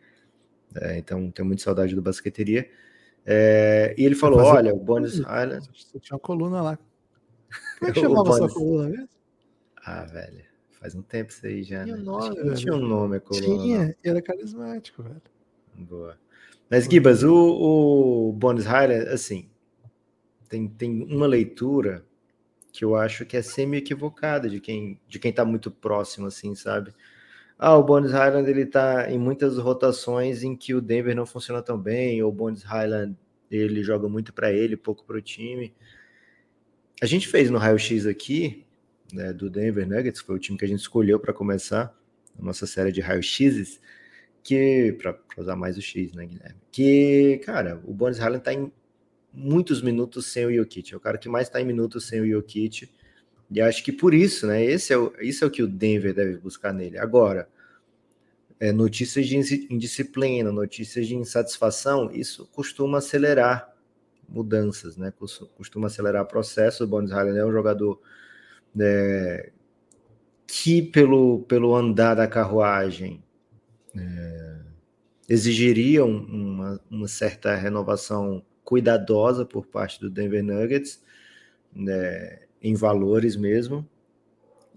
É, 0.76 0.98
então, 0.98 1.30
tenho 1.30 1.46
muita 1.46 1.62
saudade 1.62 1.94
do 1.94 2.02
Basqueteria. 2.02 2.68
É, 3.26 3.94
e 3.98 4.04
ele 4.04 4.14
falou: 4.14 4.40
olha, 4.40 4.74
o 4.74 4.78
Bones 4.78 5.18
Highland. 5.20 5.68
Você 5.74 5.98
tinha 5.98 6.16
uma 6.16 6.20
coluna 6.20 6.62
lá 6.62 6.78
como 7.78 7.90
é 7.90 7.92
que 7.92 8.00
chamava 8.00 8.30
essa 8.30 8.48
coluna 8.48 8.88
mesmo? 8.88 9.08
Ah, 9.84 10.04
velho. 10.04 10.44
Faz 10.72 10.94
um 10.94 11.02
tempo 11.02 11.30
isso 11.30 11.46
aí 11.46 11.62
já. 11.62 11.84
Tinha 11.84 11.96
né? 11.96 12.02
nome, 12.02 12.42
não 12.42 12.54
tinha 12.54 12.74
um 12.74 12.80
nome 12.80 13.16
a 13.16 13.20
coluna. 13.20 13.46
Tinha, 13.46 13.96
era 14.02 14.22
carismático, 14.22 15.02
velho. 15.02 15.22
Boa. 15.74 16.18
Mas, 16.70 16.84
Gibas, 16.84 17.22
o, 17.22 17.34
o 17.34 18.32
Bones 18.32 18.64
Highland, 18.64 19.08
assim, 19.08 19.50
tem, 20.48 20.68
tem 20.68 21.02
uma 21.02 21.26
leitura 21.26 22.04
que 22.72 22.84
eu 22.84 22.94
acho 22.94 23.26
que 23.26 23.36
é 23.36 23.42
semi-equivocada 23.42 24.48
de 24.48 24.60
quem, 24.60 25.00
de 25.08 25.18
quem 25.18 25.32
tá 25.32 25.44
muito 25.44 25.70
próximo, 25.70 26.26
assim, 26.26 26.54
sabe? 26.54 26.94
Ah, 27.62 27.76
o 27.76 27.82
Bones 27.84 28.10
Highland, 28.10 28.48
ele 28.48 28.64
tá 28.64 29.10
em 29.10 29.18
muitas 29.18 29.58
rotações 29.58 30.42
em 30.42 30.56
que 30.56 30.74
o 30.74 30.80
Denver 30.80 31.14
não 31.14 31.26
funciona 31.26 31.60
tão 31.60 31.78
bem, 31.78 32.22
ou 32.22 32.30
o 32.30 32.34
Bones 32.34 32.62
Highland, 32.62 33.14
ele 33.50 33.82
joga 33.82 34.08
muito 34.08 34.32
para 34.32 34.50
ele, 34.50 34.76
pouco 34.76 35.04
para 35.04 35.18
o 35.18 35.22
time 35.22 35.74
a 37.00 37.06
gente 37.06 37.26
fez 37.26 37.50
no 37.50 37.58
raio-x 37.58 38.06
aqui, 38.06 38.66
né, 39.12 39.32
do 39.32 39.48
Denver 39.48 39.88
Nuggets, 39.88 40.20
foi 40.20 40.36
o 40.36 40.38
time 40.38 40.58
que 40.58 40.64
a 40.64 40.68
gente 40.68 40.80
escolheu 40.80 41.18
para 41.18 41.32
começar 41.32 41.96
a 42.38 42.44
nossa 42.44 42.66
série 42.66 42.92
de 42.92 43.00
raio-x's, 43.00 43.80
que, 44.42 44.94
para 45.00 45.18
usar 45.38 45.56
mais 45.56 45.76
o 45.78 45.82
X, 45.82 46.12
né, 46.12 46.26
Guilherme? 46.26 46.60
Que, 46.70 47.40
cara, 47.44 47.80
o 47.84 47.94
Bones 47.94 48.18
Highland 48.18 48.44
tá 48.44 48.52
em 48.52 48.70
muitos 49.32 49.80
minutos 49.80 50.26
sem 50.26 50.44
o 50.44 50.54
Jokic, 50.54 50.92
é 50.92 50.96
o 50.96 51.00
cara 51.00 51.16
que 51.16 51.28
mais 51.28 51.46
está 51.46 51.60
em 51.60 51.64
minutos 51.64 52.06
sem 52.06 52.20
o 52.20 52.28
Jokic, 52.28 52.90
e 53.50 53.60
acho 53.60 53.82
que 53.82 53.92
por 53.92 54.14
isso, 54.14 54.46
né, 54.46 54.64
esse 54.64 54.92
é 54.92 54.98
o, 54.98 55.12
isso 55.20 55.44
é 55.44 55.46
o 55.46 55.50
que 55.50 55.62
o 55.62 55.68
Denver 55.68 56.14
deve 56.14 56.36
buscar 56.36 56.72
nele. 56.72 56.98
Agora, 56.98 57.48
é, 58.60 58.72
notícias 58.72 59.26
de 59.26 59.36
indisciplina, 59.70 60.52
notícias 60.52 61.06
de 61.06 61.16
insatisfação, 61.16 62.10
isso 62.12 62.46
costuma 62.52 62.98
acelerar 62.98 63.74
mudanças, 64.28 64.96
né? 64.96 65.12
Costuma 65.56 65.88
acelerar 65.88 66.22
o 66.22 66.26
processo. 66.26 66.84
O 66.84 66.86
Bones 66.86 67.10
Highland 67.10 67.38
é 67.38 67.44
um 67.44 67.52
jogador 67.52 68.00
é, 68.78 69.50
que, 70.46 70.82
pelo, 70.82 71.40
pelo 71.48 71.74
andar 71.74 72.14
da 72.14 72.28
carruagem, 72.28 73.22
é, 73.96 74.56
exigiria 75.28 76.04
uma, 76.04 76.80
uma, 76.90 77.08
certa 77.08 77.54
renovação 77.54 78.44
cuidadosa 78.62 79.44
por 79.44 79.66
parte 79.66 80.00
do 80.00 80.10
Denver 80.10 80.44
Nuggets, 80.44 81.02
né, 81.74 82.40
em 82.62 82.74
valores 82.74 83.36
mesmo. 83.36 83.88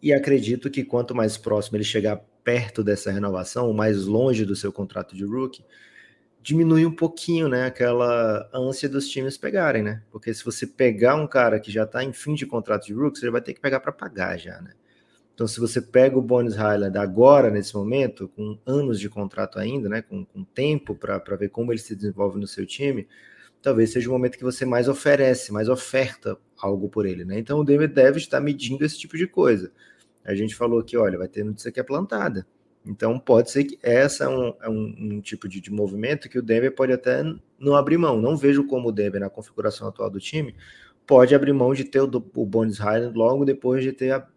E 0.02 0.14
acredito 0.14 0.70
que 0.70 0.84
quanto 0.84 1.16
mais 1.16 1.38
próximo 1.38 1.78
ele 1.78 1.84
chegar 1.84 2.18
perto 2.44 2.84
dessa 2.84 3.12
renovação, 3.12 3.72
mais 3.74 4.06
longe 4.06 4.46
do 4.46 4.56
seu 4.56 4.72
contrato 4.72 5.16
de 5.16 5.24
rookie, 5.24 5.64
diminui 6.42 6.86
um 6.86 6.94
pouquinho, 6.94 7.48
né, 7.48 7.66
aquela 7.66 8.50
ânsia 8.54 8.90
dos 8.90 9.08
times 9.08 9.38
pegarem, 9.38 9.82
né? 9.82 10.04
Porque 10.12 10.34
se 10.34 10.44
você 10.44 10.68
pegar 10.68 11.16
um 11.16 11.26
cara 11.26 11.58
que 11.58 11.72
já 11.72 11.84
está 11.84 12.04
em 12.04 12.12
fim 12.12 12.36
de 12.36 12.46
contrato 12.46 12.86
de 12.86 12.94
rookies, 12.94 13.24
ele 13.24 13.32
vai 13.32 13.42
ter 13.42 13.54
que 13.54 13.62
pegar 13.62 13.80
para 13.80 13.94
pagar 13.94 14.38
já, 14.38 14.62
né? 14.62 14.72
Então, 15.34 15.48
se 15.48 15.60
você 15.60 15.82
pega 15.82 16.18
o 16.18 16.22
Bones 16.22 16.56
Highland 16.56 16.98
agora, 16.98 17.50
nesse 17.50 17.74
momento, 17.74 18.28
com 18.28 18.60
anos 18.66 19.00
de 19.00 19.10
contrato 19.10 19.58
ainda, 19.58 19.90
né, 19.90 20.02
com, 20.02 20.24
com 20.26 20.44
tempo 20.44 20.94
para 20.94 21.36
ver 21.36 21.50
como 21.50 21.72
ele 21.72 21.80
se 21.80 21.96
desenvolve 21.96 22.40
no 22.40 22.46
seu 22.46 22.66
time, 22.68 23.08
talvez 23.62 23.92
seja 23.92 24.10
o 24.10 24.12
momento 24.12 24.38
que 24.38 24.44
você 24.44 24.66
mais 24.66 24.88
oferece, 24.88 25.52
mais 25.52 25.70
oferta 25.70 26.38
algo 26.66 26.90
por 26.90 27.06
ele, 27.06 27.26
né? 27.26 27.40
Então, 27.40 27.60
o 27.60 27.64
Denver 27.64 27.92
deve 27.92 28.18
estar 28.18 28.40
medindo 28.40 28.86
esse 28.86 28.98
tipo 28.98 29.18
de 29.18 29.28
coisa. 29.28 29.72
A 30.24 30.34
gente 30.34 30.56
falou 30.56 30.84
que, 30.84 30.96
olha, 30.98 31.18
vai 31.18 31.28
ter 31.28 31.44
notícia 31.44 31.72
que 31.72 31.80
é 31.80 31.84
plantada. 31.84 32.46
Então 32.86 33.18
pode 33.18 33.50
ser 33.50 33.64
que 33.64 33.80
essa 33.82 34.26
é 34.26 34.28
um, 34.28 34.54
é 34.62 34.70
um, 34.70 34.96
um 35.00 35.22
tipo 35.22 35.48
de, 35.48 35.62
de, 35.62 35.72
movimento 35.72 36.28
que 36.28 36.38
o 36.38 36.42
Denver 36.42 36.74
pode 36.76 36.92
até 36.92 37.24
não 37.58 37.76
abrir 37.76 37.98
mão. 37.98 38.22
Não 38.22 38.36
vejo 38.36 38.66
como 38.66 38.90
o 38.90 38.92
Denver, 38.92 39.22
na 39.22 39.30
configuração 39.30 39.88
atual 39.88 40.10
do 40.10 40.20
time, 40.20 40.54
pode 41.08 41.34
abrir 41.34 41.54
mão 41.54 41.74
de 41.74 41.86
ter 41.86 42.02
o, 42.02 42.10
o 42.36 42.46
Bones 42.46 42.78
Highland 42.80 43.18
logo 43.18 43.46
depois 43.46 43.84
de 43.84 43.94
ter 43.94 44.12
a, 44.12 44.28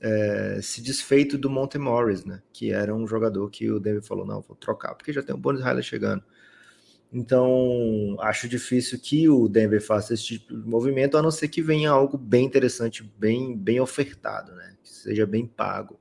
é, 0.00 0.60
se 0.62 0.80
desfeito 0.80 1.36
do 1.36 1.50
Monte 1.50 1.78
Morris, 1.78 2.24
né? 2.24 2.40
Que 2.52 2.70
era 2.70 2.94
um 2.94 3.06
jogador 3.06 3.50
que 3.50 3.70
o 3.70 3.80
Denver 3.80 4.02
falou: 4.02 4.24
não, 4.24 4.40
vou 4.40 4.56
trocar, 4.56 4.94
porque 4.94 5.12
já 5.12 5.22
tem 5.22 5.34
o 5.34 5.38
Bones 5.38 5.62
Highland 5.62 5.86
chegando. 5.86 6.22
Então, 7.18 8.14
acho 8.20 8.46
difícil 8.46 8.98
que 9.00 9.26
o 9.26 9.48
Denver 9.48 9.80
faça 9.80 10.12
esse 10.12 10.22
tipo 10.22 10.54
de 10.54 10.68
movimento, 10.68 11.16
a 11.16 11.22
não 11.22 11.30
ser 11.30 11.48
que 11.48 11.62
venha 11.62 11.90
algo 11.90 12.18
bem 12.18 12.44
interessante, 12.44 13.02
bem, 13.18 13.56
bem 13.56 13.80
ofertado, 13.80 14.52
né? 14.54 14.76
Que 14.82 14.90
seja 14.90 15.24
bem 15.24 15.46
pago. 15.46 15.98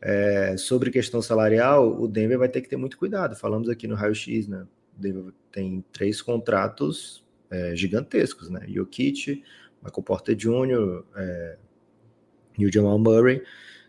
É, 0.00 0.56
sobre 0.56 0.92
questão 0.92 1.20
salarial, 1.20 2.00
o 2.00 2.06
Denver 2.06 2.38
vai 2.38 2.48
ter 2.48 2.60
que 2.60 2.68
ter 2.68 2.76
muito 2.76 2.96
cuidado. 2.96 3.34
Falamos 3.34 3.68
aqui 3.68 3.88
no 3.88 3.96
Raio 3.96 4.14
X, 4.14 4.46
né? 4.46 4.64
O 4.96 5.00
Denver 5.00 5.32
tem 5.50 5.84
três 5.90 6.22
contratos 6.22 7.24
é, 7.50 7.74
gigantescos, 7.74 8.48
né? 8.48 8.64
Jokic, 8.68 9.42
Michael 9.82 10.02
Porter 10.04 10.36
Jr., 10.36 11.02
é, 11.16 11.58
e 12.56 12.64
o 12.64 12.72
Jamal 12.72 12.96
Murray. 13.00 13.42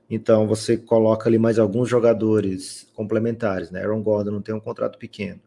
Então 0.10 0.48
você 0.48 0.78
coloca 0.78 1.30
ali 1.30 1.38
mais 1.38 1.60
alguns 1.60 1.88
jogadores 1.88 2.90
complementares, 2.96 3.70
né? 3.70 3.82
Aaron 3.84 4.02
Gordon 4.02 4.32
não 4.32 4.42
tem 4.42 4.56
um 4.56 4.60
contrato 4.60 4.98
pequeno. 4.98 5.40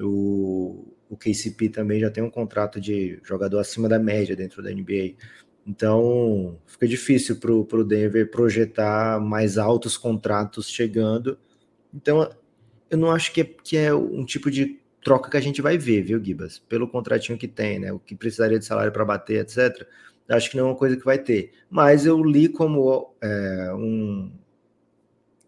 O, 0.00 0.92
o 1.08 1.16
KCP 1.16 1.68
também 1.68 2.00
já 2.00 2.10
tem 2.10 2.22
um 2.22 2.30
contrato 2.30 2.80
de 2.80 3.20
jogador 3.22 3.58
acima 3.58 3.88
da 3.88 3.98
média 3.98 4.34
dentro 4.34 4.62
da 4.62 4.70
NBA. 4.70 5.14
Então 5.66 6.58
fica 6.66 6.86
difícil 6.86 7.36
para 7.36 7.52
o 7.52 7.84
Denver 7.84 8.30
projetar 8.30 9.20
mais 9.20 9.56
altos 9.56 9.96
contratos 9.96 10.68
chegando. 10.68 11.38
Então 11.92 12.28
eu 12.90 12.98
não 12.98 13.10
acho 13.10 13.32
que 13.32 13.40
é, 13.40 13.44
que 13.44 13.76
é 13.76 13.94
um 13.94 14.24
tipo 14.24 14.50
de 14.50 14.80
troca 15.02 15.30
que 15.30 15.36
a 15.36 15.40
gente 15.40 15.62
vai 15.62 15.78
ver, 15.78 16.02
viu, 16.02 16.22
Gibas? 16.22 16.58
Pelo 16.58 16.88
contratinho 16.88 17.38
que 17.38 17.48
tem, 17.48 17.78
né? 17.78 17.92
O 17.92 17.98
que 17.98 18.16
precisaria 18.16 18.58
de 18.58 18.64
salário 18.64 18.92
para 18.92 19.04
bater, 19.04 19.40
etc. 19.40 19.86
Acho 20.28 20.50
que 20.50 20.56
não 20.56 20.64
é 20.64 20.68
uma 20.70 20.76
coisa 20.76 20.96
que 20.96 21.04
vai 21.04 21.18
ter. 21.18 21.52
Mas 21.70 22.06
eu 22.06 22.22
li 22.22 22.48
como 22.48 23.14
é, 23.20 23.72
um. 23.74 24.32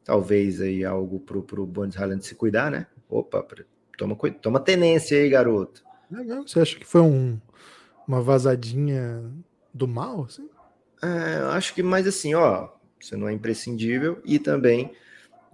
Talvez 0.04 0.60
aí 0.60 0.84
algo 0.84 1.18
para 1.18 1.38
o 1.38 1.66
Bones 1.66 1.96
Highland 1.96 2.24
se 2.24 2.34
cuidar, 2.34 2.70
né? 2.70 2.86
Opa, 3.08 3.42
toma, 3.96 4.16
toma 4.42 4.60
tenência 4.60 5.18
aí, 5.18 5.28
garoto. 5.28 5.84
Você 6.46 6.60
acha 6.60 6.78
que 6.78 6.86
foi 6.86 7.00
um, 7.00 7.40
uma 8.06 8.20
vazadinha 8.20 9.24
do 9.72 9.88
mal? 9.88 10.24
Assim? 10.24 10.48
É, 11.02 11.56
acho 11.56 11.74
que 11.74 11.82
mais 11.82 12.06
assim, 12.06 12.34
ó, 12.34 12.68
você 13.00 13.16
não 13.16 13.28
é 13.28 13.32
imprescindível 13.32 14.20
e 14.24 14.38
também 14.38 14.92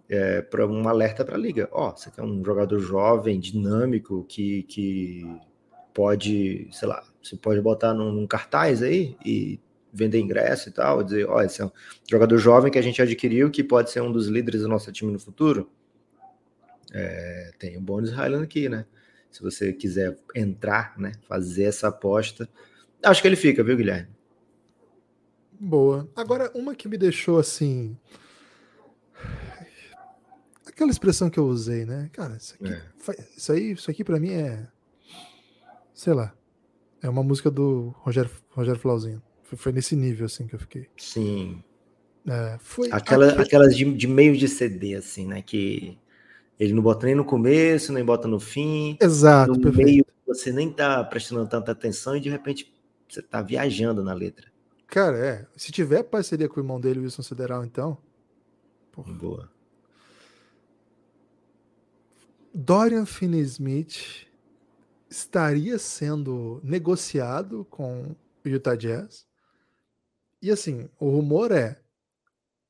é, 0.08 0.42
para 0.42 0.66
um 0.66 0.88
alerta 0.88 1.24
para 1.24 1.36
a 1.36 1.38
liga. 1.38 1.68
Ó, 1.72 1.90
você 1.90 2.10
quer 2.10 2.22
um 2.22 2.44
jogador 2.44 2.78
jovem, 2.78 3.40
dinâmico, 3.40 4.24
que, 4.28 4.62
que 4.64 5.40
pode, 5.94 6.68
sei 6.72 6.88
lá, 6.88 7.02
você 7.22 7.36
pode 7.36 7.60
botar 7.60 7.94
num, 7.94 8.12
num 8.12 8.26
cartaz 8.26 8.82
aí 8.82 9.16
e 9.24 9.58
vender 9.92 10.20
ingresso 10.20 10.68
e 10.68 10.72
tal, 10.72 11.02
dizer, 11.02 11.28
ó, 11.28 11.42
esse 11.42 11.60
é 11.60 11.66
um 11.66 11.70
jogador 12.10 12.38
jovem 12.38 12.72
que 12.72 12.78
a 12.78 12.82
gente 12.82 13.02
adquiriu, 13.02 13.50
que 13.50 13.62
pode 13.62 13.90
ser 13.90 14.00
um 14.00 14.10
dos 14.10 14.26
líderes 14.26 14.62
do 14.62 14.68
nosso 14.68 14.90
time 14.90 15.12
no 15.12 15.18
futuro. 15.18 15.70
É, 16.92 17.50
tem 17.58 17.76
o 17.76 17.80
Bones 17.80 18.10
Highland 18.10 18.44
aqui, 18.44 18.68
né? 18.68 18.84
Se 19.30 19.42
você 19.42 19.72
quiser 19.72 20.18
entrar, 20.34 20.98
né, 20.98 21.12
fazer 21.26 21.64
essa 21.64 21.88
aposta, 21.88 22.48
acho 23.02 23.22
que 23.22 23.28
ele 23.28 23.36
fica, 23.36 23.64
viu, 23.64 23.76
Guilherme? 23.76 24.08
Boa. 25.58 26.10
Agora, 26.14 26.50
uma 26.54 26.74
que 26.74 26.88
me 26.88 26.98
deixou 26.98 27.38
assim. 27.38 27.96
Aquela 30.66 30.90
expressão 30.90 31.30
que 31.30 31.38
eu 31.38 31.46
usei, 31.46 31.84
né? 31.84 32.10
Cara, 32.12 32.36
isso 32.36 32.54
aqui, 32.54 32.72
é. 32.72 32.82
isso 33.36 33.52
aí, 33.52 33.72
isso 33.72 33.90
aqui 33.90 34.04
para 34.04 34.18
mim 34.18 34.32
é. 34.32 34.66
Sei 35.94 36.12
lá. 36.12 36.34
É 37.00 37.08
uma 37.08 37.22
música 37.22 37.50
do 37.50 37.94
Rogério, 37.98 38.30
Rogério 38.50 38.80
Flauzinho. 38.80 39.22
Foi, 39.42 39.58
foi 39.58 39.72
nesse 39.72 39.96
nível, 39.96 40.26
assim, 40.26 40.46
que 40.46 40.54
eu 40.54 40.58
fiquei. 40.58 40.88
Sim. 40.96 41.62
É, 42.26 42.58
foi 42.60 42.88
Aquela, 42.92 43.40
Aquelas 43.40 43.76
de, 43.76 43.84
de, 43.92 44.06
meio 44.06 44.36
de 44.36 44.48
CD, 44.48 44.94
assim, 44.94 45.26
né? 45.26 45.42
Que 45.42 45.98
ele 46.58 46.72
não 46.72 46.82
bota 46.82 47.06
nem 47.06 47.14
no 47.14 47.24
começo, 47.24 47.92
nem 47.92 48.04
bota 48.04 48.28
no 48.28 48.38
fim. 48.38 48.96
Exato, 49.00 49.52
no 49.52 49.60
perfeito. 49.60 49.84
meio 49.84 50.06
você 50.26 50.52
nem 50.52 50.72
tá 50.72 51.02
prestando 51.04 51.46
tanta 51.46 51.72
atenção 51.72 52.16
e 52.16 52.20
de 52.20 52.30
repente 52.30 52.72
você 53.08 53.20
tá 53.20 53.42
viajando 53.42 54.02
na 54.02 54.14
letra. 54.14 54.50
Cara, 54.86 55.18
é. 55.18 55.46
Se 55.56 55.70
tiver 55.72 56.02
parceria 56.02 56.48
com 56.48 56.60
o 56.60 56.62
irmão 56.62 56.80
dele, 56.80 57.00
Wilson 57.00 57.22
Federal, 57.22 57.64
então. 57.64 57.98
Porra. 58.90 59.12
Boa. 59.12 59.50
Dorian 62.54 63.06
Finney-Smith 63.06 64.26
estaria 65.08 65.78
sendo 65.78 66.60
negociado 66.62 67.66
com 67.70 68.14
o 68.44 68.48
Utah 68.48 68.74
Jazz. 68.74 69.26
E 70.40 70.50
assim, 70.50 70.88
o 70.98 71.08
rumor 71.10 71.52
é 71.52 71.81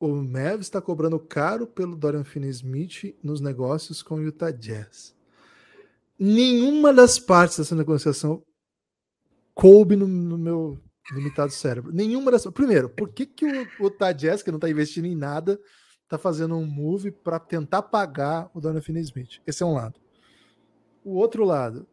o 0.03 0.21
Mavs 0.21 0.67
está 0.67 0.81
cobrando 0.81 1.17
caro 1.21 1.65
pelo 1.65 1.95
Dorian 1.95 2.25
Finney-Smith 2.25 3.17
nos 3.23 3.41
negócios 3.41 4.03
com 4.03 4.17
o 4.17 4.21
Utah 4.21 4.51
Jazz. 4.51 5.15
Nenhuma 6.19 6.93
das 6.93 7.21
partes 7.21 7.59
dessa 7.59 7.77
negociação 7.77 8.43
coube 9.55 9.95
no, 9.95 10.09
no 10.09 10.37
meu 10.37 10.77
limitado 11.13 11.53
cérebro. 11.53 11.93
Nenhuma 11.93 12.33
das. 12.33 12.45
Primeiro, 12.47 12.89
por 12.89 13.11
que, 13.11 13.25
que 13.27 13.47
o, 13.47 13.85
Utah 13.85 14.11
Jazz, 14.11 14.43
que 14.43 14.51
não 14.51 14.57
está 14.57 14.69
investindo 14.69 15.05
em 15.05 15.15
nada, 15.15 15.61
está 16.03 16.19
fazendo 16.19 16.57
um 16.57 16.67
move 16.67 17.13
para 17.13 17.39
tentar 17.39 17.83
pagar 17.83 18.51
o 18.53 18.61
Dorian 18.61 18.81
Finney-Smith? 18.81 19.41
Esse 19.47 19.63
é 19.63 19.67
um 19.67 19.75
lado. 19.75 20.01
O 21.05 21.15
outro 21.15 21.45
lado, 21.45 21.87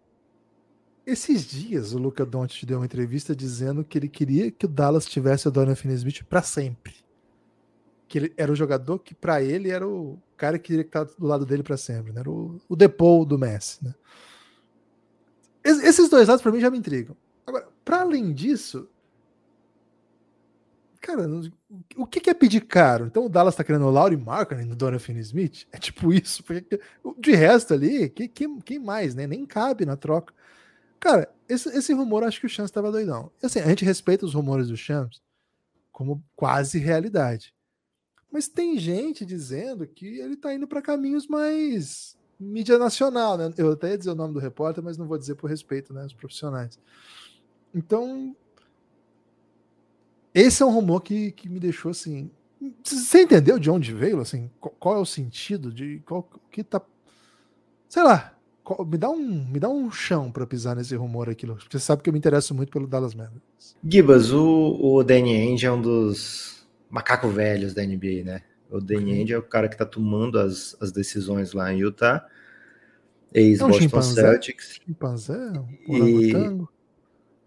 esses 1.06 1.46
dias, 1.46 1.94
o 1.94 2.00
Luca 2.00 2.26
Doncic 2.26 2.66
deu 2.66 2.80
uma 2.80 2.86
entrevista 2.86 3.36
dizendo 3.36 3.84
que 3.84 4.00
ele 4.00 4.10
queria 4.10 4.50
que 4.50 4.66
o 4.66 4.70
Dallas 4.70 5.06
tivesse 5.06 5.48
o 5.48 5.52
Dorian 5.52 5.76
Finney-Smith 5.76 6.24
para 6.24 6.42
sempre. 6.42 7.08
Que 8.10 8.18
ele 8.18 8.34
era 8.36 8.52
o 8.52 8.56
jogador 8.56 9.00
que 9.00 9.16
para 9.16 9.42
ele 9.42 9.70
era 9.70 9.88
o 9.88 10.20
cara 10.36 10.60
que 10.60 10.68
queria 10.68 10.82
estar 10.82 11.06
do 11.06 11.26
lado 11.26 11.46
dele 11.46 11.64
para 11.64 11.78
sempre, 11.78 12.12
né? 12.12 12.20
Era 12.20 12.30
o, 12.30 12.60
o 12.68 12.76
do 13.26 13.38
Messi, 13.38 13.86
né? 13.86 13.94
Es, 15.64 15.82
esses 15.84 16.10
dois 16.10 16.28
lados 16.28 16.42
para 16.42 16.52
mim 16.52 16.60
já 16.60 16.70
me 16.72 16.78
intrigam. 16.78 17.16
Agora, 17.46 17.68
para 17.86 18.02
além 18.02 18.34
disso, 18.34 18.90
cara, 21.00 21.28
o 21.96 22.08
que 22.08 22.30
é 22.30 22.34
pedir 22.34 22.62
caro? 22.62 23.06
Então 23.06 23.26
o 23.26 23.30
Dallas 23.30 23.56
tá 23.56 23.64
querendo 23.64 23.86
o 23.86 23.92
Laurie 23.92 24.18
Markkinen 24.18 24.66
no 24.66 24.76
Dorian 24.76 25.00
Finney-Smith? 25.00 25.68
É 25.72 25.78
tipo 25.78 26.12
isso, 26.12 26.44
porque 26.44 26.82
de 27.20 27.32
resto 27.32 27.76
ali, 27.76 28.10
quem, 28.10 28.60
quem 28.60 28.80
mais, 28.80 29.14
né? 29.14 29.28
Nem 29.28 29.46
cabe 29.46 29.86
na 29.86 29.96
troca. 29.96 30.34
Cara, 31.00 31.32
esse, 31.48 31.70
esse 31.70 31.94
rumor 31.94 32.24
acho 32.24 32.40
que 32.40 32.48
o 32.48 32.50
Chance 32.50 32.72
estava 32.72 32.92
doidão. 32.92 33.32
Assim, 33.42 33.60
a 33.60 33.68
gente 33.68 33.86
respeita 33.86 34.26
os 34.26 34.34
rumores 34.34 34.68
do 34.68 34.76
Chance 34.76 35.22
como 36.00 36.24
quase 36.34 36.80
realidade. 36.80 37.54
Mas 38.32 38.48
tem 38.48 38.78
gente 38.78 39.26
dizendo 39.26 39.88
que 39.88 40.20
ele 40.20 40.36
tá 40.36 40.54
indo 40.54 40.68
para 40.68 40.82
caminhos 40.82 41.28
mais 41.28 42.18
mídia 42.40 42.78
nacional, 42.78 43.38
né? 43.38 43.52
Eu 43.58 43.72
até 43.72 43.90
ia 43.90 43.98
dizer 43.98 44.12
o 44.12 44.16
nome 44.16 44.34
do 44.34 44.40
repórter, 44.40 44.84
mas 44.84 44.98
não 44.98 45.08
vou 45.08 45.18
dizer 45.18 45.36
por 45.36 45.50
respeito, 45.50 45.94
né, 45.94 46.04
aos 46.04 46.14
profissionais. 46.14 46.80
Então, 47.74 48.36
esse 50.34 50.64
é 50.64 50.66
um 50.66 50.72
rumor 50.72 51.02
que, 51.02 51.32
que 51.32 51.50
me 51.50 51.60
deixou 51.60 51.92
assim. 51.92 52.32
Você 52.84 53.24
entendeu 53.24 53.58
de 53.58 53.70
onde 53.70 53.94
veio? 53.94 54.20
Assim, 54.20 54.50
qual, 54.60 54.96
é 54.96 55.00
o 55.00 55.06
sentido 55.06 55.72
de 55.72 56.02
qual 56.06 56.28
que 56.52 56.64
tá, 56.64 56.82
sei 57.88 58.04
lá, 58.04 58.36
me 58.86 58.98
dá 58.98 59.10
um, 59.10 59.46
me 59.46 59.60
dá 59.60 59.70
um 59.70 59.90
chão 59.92 60.32
para 60.32 60.46
pisar 60.46 60.76
nesse 60.76 60.96
rumor 60.96 61.30
aqui, 61.30 61.48
porque 61.48 61.78
você 61.78 61.84
sabe 61.84 62.04
que 62.04 62.10
eu 62.10 62.14
me 62.14 62.20
interesso 62.20 62.54
muito 62.54 62.72
pelo 62.72 62.88
Dallas 62.88 63.16
Mavericks. 63.16 63.76
Gibas, 63.84 64.32
o, 64.32 64.78
o 64.82 65.04
Danny 65.04 65.36
Ainge 65.36 65.66
é 65.66 65.72
um 65.72 65.82
dos 65.82 66.59
macacos 66.90 67.34
velhos 67.34 67.74
da 67.74 67.84
NBA, 67.84 68.24
né? 68.24 68.42
O 68.70 68.80
Danny 68.80 69.24
uhum. 69.24 69.30
É 69.30 69.38
o 69.38 69.44
cara 69.44 69.68
que 69.68 69.78
tá 69.78 69.86
tomando 69.86 70.40
as, 70.40 70.76
as 70.80 70.92
decisões 70.92 71.54
lá 71.54 71.74
em 71.74 71.80
Utah, 71.80 72.26
ex-Boston 73.34 73.98
é 73.98 74.00
um 74.00 74.02
Celtics. 74.02 74.80
Chimpanzé? 74.86 75.38
Um 75.88 75.96
orangotango? 75.96 76.70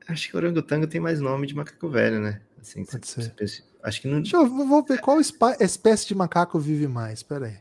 E... 0.09 0.13
Acho 0.13 0.29
que 0.29 0.35
o 0.35 0.39
orangotango 0.39 0.87
tem 0.87 1.01
mais 1.01 1.21
nome 1.21 1.47
de 1.47 1.55
macaco 1.55 1.89
velho, 1.89 2.21
né? 2.21 2.41
Assim, 2.61 2.85
Pode 2.85 3.07
ser. 3.07 3.31
Pensa... 3.35 3.63
Acho 3.83 4.01
que 4.01 4.09
não... 4.09 4.21
Deixa 4.21 4.37
eu 4.37 4.47
vou 4.47 4.85
ver 4.85 5.01
qual 5.01 5.21
espécie 5.21 6.07
de 6.07 6.15
macaco 6.15 6.59
vive 6.59 6.87
mais, 6.87 7.23
pera 7.23 7.47
aí. 7.47 7.57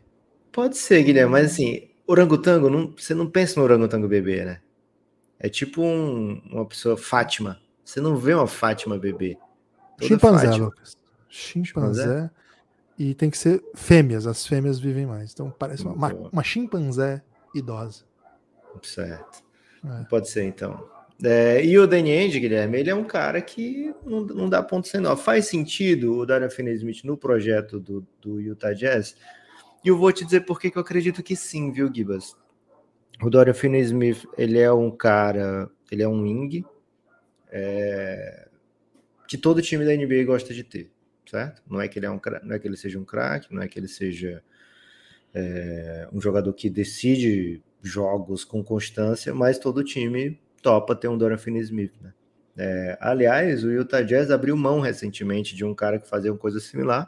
Pode 0.51 0.77
ser, 0.77 1.03
Guilherme, 1.03 1.31
mas 1.31 1.51
assim, 1.53 1.91
Orangotango, 2.11 2.69
não, 2.69 2.93
você 2.95 3.13
não 3.13 3.29
pensa 3.29 3.57
no 3.57 3.63
orangotango 3.63 4.07
bebê, 4.07 4.43
né? 4.43 4.59
É 5.39 5.47
tipo 5.47 5.81
um, 5.81 6.41
uma 6.51 6.65
pessoa 6.65 6.97
Fátima. 6.97 7.59
Você 7.85 8.01
não 8.01 8.17
vê 8.17 8.33
uma 8.33 8.47
Fátima 8.47 8.97
bebê. 8.97 9.37
Chimpanzé, 10.01 10.47
Fátima. 10.47 10.65
Lucas. 10.65 10.97
Chimpanzé. 11.31 12.29
E 12.99 13.15
tem 13.15 13.29
que 13.29 13.37
ser 13.37 13.63
fêmeas. 13.73 14.27
As 14.27 14.45
fêmeas 14.45 14.79
vivem 14.79 15.05
mais. 15.05 15.31
Então 15.33 15.49
parece 15.57 15.83
uma, 15.83 15.93
uma, 15.93 16.29
uma 16.31 16.43
chimpanzé 16.43 17.23
idosa. 17.55 18.03
Certo. 18.83 19.43
É. 19.83 20.03
Pode 20.03 20.29
ser, 20.29 20.43
então. 20.43 20.87
É, 21.23 21.63
e 21.63 21.77
o 21.77 21.87
Danny 21.87 22.11
Ainge, 22.11 22.39
Guilherme, 22.39 22.79
ele 22.79 22.89
é 22.89 22.95
um 22.95 23.03
cara 23.03 23.41
que 23.41 23.93
não, 24.05 24.21
não 24.21 24.49
dá 24.49 24.61
ponto 24.61 24.87
sem 24.87 24.99
nó. 24.99 25.15
Faz 25.15 25.47
sentido 25.47 26.17
o 26.17 26.25
Darian 26.25 26.49
Finney-Smith 26.49 27.03
no 27.03 27.15
projeto 27.15 27.79
do, 27.79 28.05
do 28.21 28.39
Utah 28.39 28.73
Jazz? 28.73 29.15
E 29.83 29.87
eu 29.87 29.97
vou 29.97 30.11
te 30.11 30.23
dizer 30.25 30.41
por 30.41 30.59
que 30.59 30.71
eu 30.75 30.81
acredito 30.81 31.23
que 31.23 31.35
sim, 31.35 31.71
viu, 31.71 31.91
Gibas? 31.93 32.35
O 33.21 33.29
Dorian 33.29 33.53
Finney-Smith, 33.53 34.27
ele 34.37 34.59
é 34.59 34.71
um 34.71 34.89
cara, 34.89 35.69
ele 35.91 36.01
é 36.01 36.07
um 36.07 36.23
wing, 36.23 36.65
é, 37.51 38.47
que 39.27 39.37
todo 39.37 39.61
time 39.61 39.85
da 39.85 39.95
NBA 39.95 40.23
gosta 40.25 40.53
de 40.53 40.63
ter, 40.63 40.91
certo? 41.25 41.61
Não 41.69 41.79
é 41.79 41.87
que 41.87 41.99
ele, 41.99 42.05
é 42.05 42.11
um, 42.11 42.19
não 42.43 42.55
é 42.55 42.59
que 42.59 42.67
ele 42.67 42.77
seja 42.77 42.99
um 42.99 43.05
craque, 43.05 43.53
não 43.53 43.61
é 43.61 43.67
que 43.67 43.77
ele 43.79 43.87
seja 43.87 44.43
é, 45.33 46.07
um 46.11 46.21
jogador 46.21 46.53
que 46.53 46.69
decide 46.69 47.61
jogos 47.81 48.43
com 48.43 48.63
constância, 48.63 49.33
mas 49.33 49.57
todo 49.57 49.83
time 49.83 50.39
topa 50.61 50.95
ter 50.95 51.07
um 51.07 51.17
Dorian 51.17 51.37
Finney-Smith, 51.37 51.93
né? 52.01 52.13
É, 52.57 52.97
aliás, 52.99 53.63
o 53.63 53.71
Utah 53.71 54.01
Jazz 54.01 54.29
abriu 54.29 54.55
mão 54.57 54.81
recentemente 54.81 55.55
de 55.55 55.63
um 55.63 55.73
cara 55.73 55.97
que 55.97 56.07
fazia 56.07 56.31
uma 56.31 56.37
coisa 56.37 56.59
similar, 56.59 57.07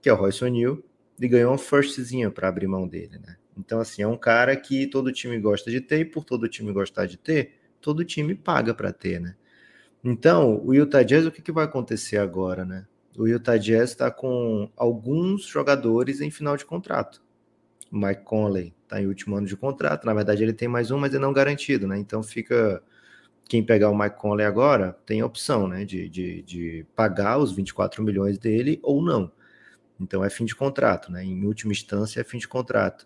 que 0.00 0.08
é 0.08 0.12
o 0.12 0.16
Royce 0.16 0.44
O'Neal, 0.44 0.78
e 1.20 1.28
ganhou 1.28 1.50
uma 1.50 1.58
firstzinha 1.58 2.30
para 2.30 2.48
abrir 2.48 2.68
mão 2.68 2.86
dele, 2.86 3.18
né? 3.18 3.36
Então, 3.58 3.80
assim, 3.80 4.02
é 4.02 4.06
um 4.06 4.16
cara 4.16 4.54
que 4.56 4.86
todo 4.86 5.12
time 5.12 5.38
gosta 5.40 5.70
de 5.70 5.80
ter, 5.80 6.00
e 6.00 6.04
por 6.04 6.24
todo 6.24 6.48
time 6.48 6.72
gostar 6.72 7.06
de 7.06 7.18
ter, 7.18 7.54
todo 7.80 8.04
time 8.04 8.34
paga 8.34 8.72
para 8.72 8.92
ter, 8.92 9.20
né? 9.20 9.34
Então, 10.02 10.62
o 10.64 10.72
Utah 10.72 11.02
Jazz, 11.02 11.26
o 11.26 11.32
que, 11.32 11.42
que 11.42 11.50
vai 11.50 11.64
acontecer 11.64 12.18
agora, 12.18 12.64
né? 12.64 12.86
O 13.18 13.26
Utah 13.26 13.56
Jazz 13.56 13.90
está 13.90 14.12
com 14.12 14.70
alguns 14.76 15.42
jogadores 15.44 16.20
em 16.20 16.30
final 16.30 16.56
de 16.56 16.64
contrato. 16.64 17.20
O 17.90 17.98
Mike 17.98 18.22
Conley 18.22 18.72
está 18.84 19.02
em 19.02 19.08
último 19.08 19.34
ano 19.34 19.44
de 19.44 19.56
contrato. 19.56 20.06
Na 20.06 20.14
verdade, 20.14 20.44
ele 20.44 20.52
tem 20.52 20.68
mais 20.68 20.92
um, 20.92 20.98
mas 20.98 21.12
é 21.12 21.18
não 21.18 21.32
garantido, 21.32 21.88
né? 21.88 21.98
Então 21.98 22.22
fica. 22.22 22.80
Quem 23.48 23.64
pegar 23.64 23.90
o 23.90 23.98
Mike 23.98 24.16
Conley 24.18 24.46
agora 24.46 24.96
tem 25.04 25.20
a 25.20 25.26
opção, 25.26 25.66
né? 25.66 25.84
De, 25.84 26.08
de, 26.08 26.42
de 26.42 26.86
pagar 26.94 27.38
os 27.38 27.50
24 27.50 28.04
milhões 28.04 28.38
dele 28.38 28.78
ou 28.84 29.02
não. 29.02 29.32
Então 29.98 30.24
é 30.24 30.30
fim 30.30 30.44
de 30.44 30.54
contrato, 30.54 31.10
né? 31.10 31.24
Em 31.24 31.44
última 31.44 31.72
instância 31.72 32.20
é 32.20 32.24
fim 32.24 32.38
de 32.38 32.46
contrato. 32.46 33.04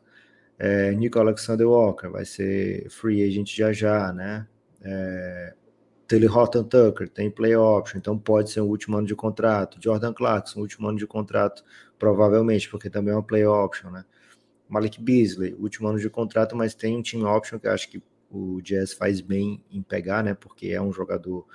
É, 0.58 0.92
Nico 0.92 1.18
Alexander 1.18 1.66
Walker 1.66 2.08
vai 2.08 2.26
ser 2.26 2.86
free 2.90 3.26
agent 3.26 3.56
já 3.56 3.72
já, 3.72 4.12
né? 4.12 4.46
É, 4.82 5.51
Taylor 6.12 6.36
Horton 6.36 6.64
Tucker 6.64 7.08
tem 7.08 7.30
play 7.30 7.56
option, 7.56 7.96
então 7.96 8.18
pode 8.18 8.50
ser 8.50 8.60
o 8.60 8.66
último 8.66 8.98
ano 8.98 9.06
de 9.06 9.14
contrato. 9.14 9.78
Jordan 9.80 10.12
Clarkson, 10.12 10.60
último 10.60 10.86
ano 10.86 10.98
de 10.98 11.06
contrato, 11.06 11.64
provavelmente, 11.98 12.68
porque 12.68 12.90
também 12.90 13.14
é 13.14 13.16
uma 13.16 13.22
play 13.22 13.46
option, 13.46 13.90
né? 13.90 14.04
Malik 14.68 15.00
Beasley, 15.00 15.54
último 15.54 15.88
ano 15.88 15.98
de 15.98 16.10
contrato, 16.10 16.54
mas 16.54 16.74
tem 16.74 16.98
um 16.98 17.02
team 17.02 17.24
option 17.24 17.58
que 17.58 17.66
acho 17.66 17.88
que 17.88 18.02
o 18.30 18.60
Jazz 18.60 18.92
faz 18.92 19.22
bem 19.22 19.64
em 19.70 19.82
pegar, 19.82 20.22
né? 20.22 20.34
Porque 20.34 20.68
é 20.68 20.82
um 20.82 20.92
jogador 20.92 21.46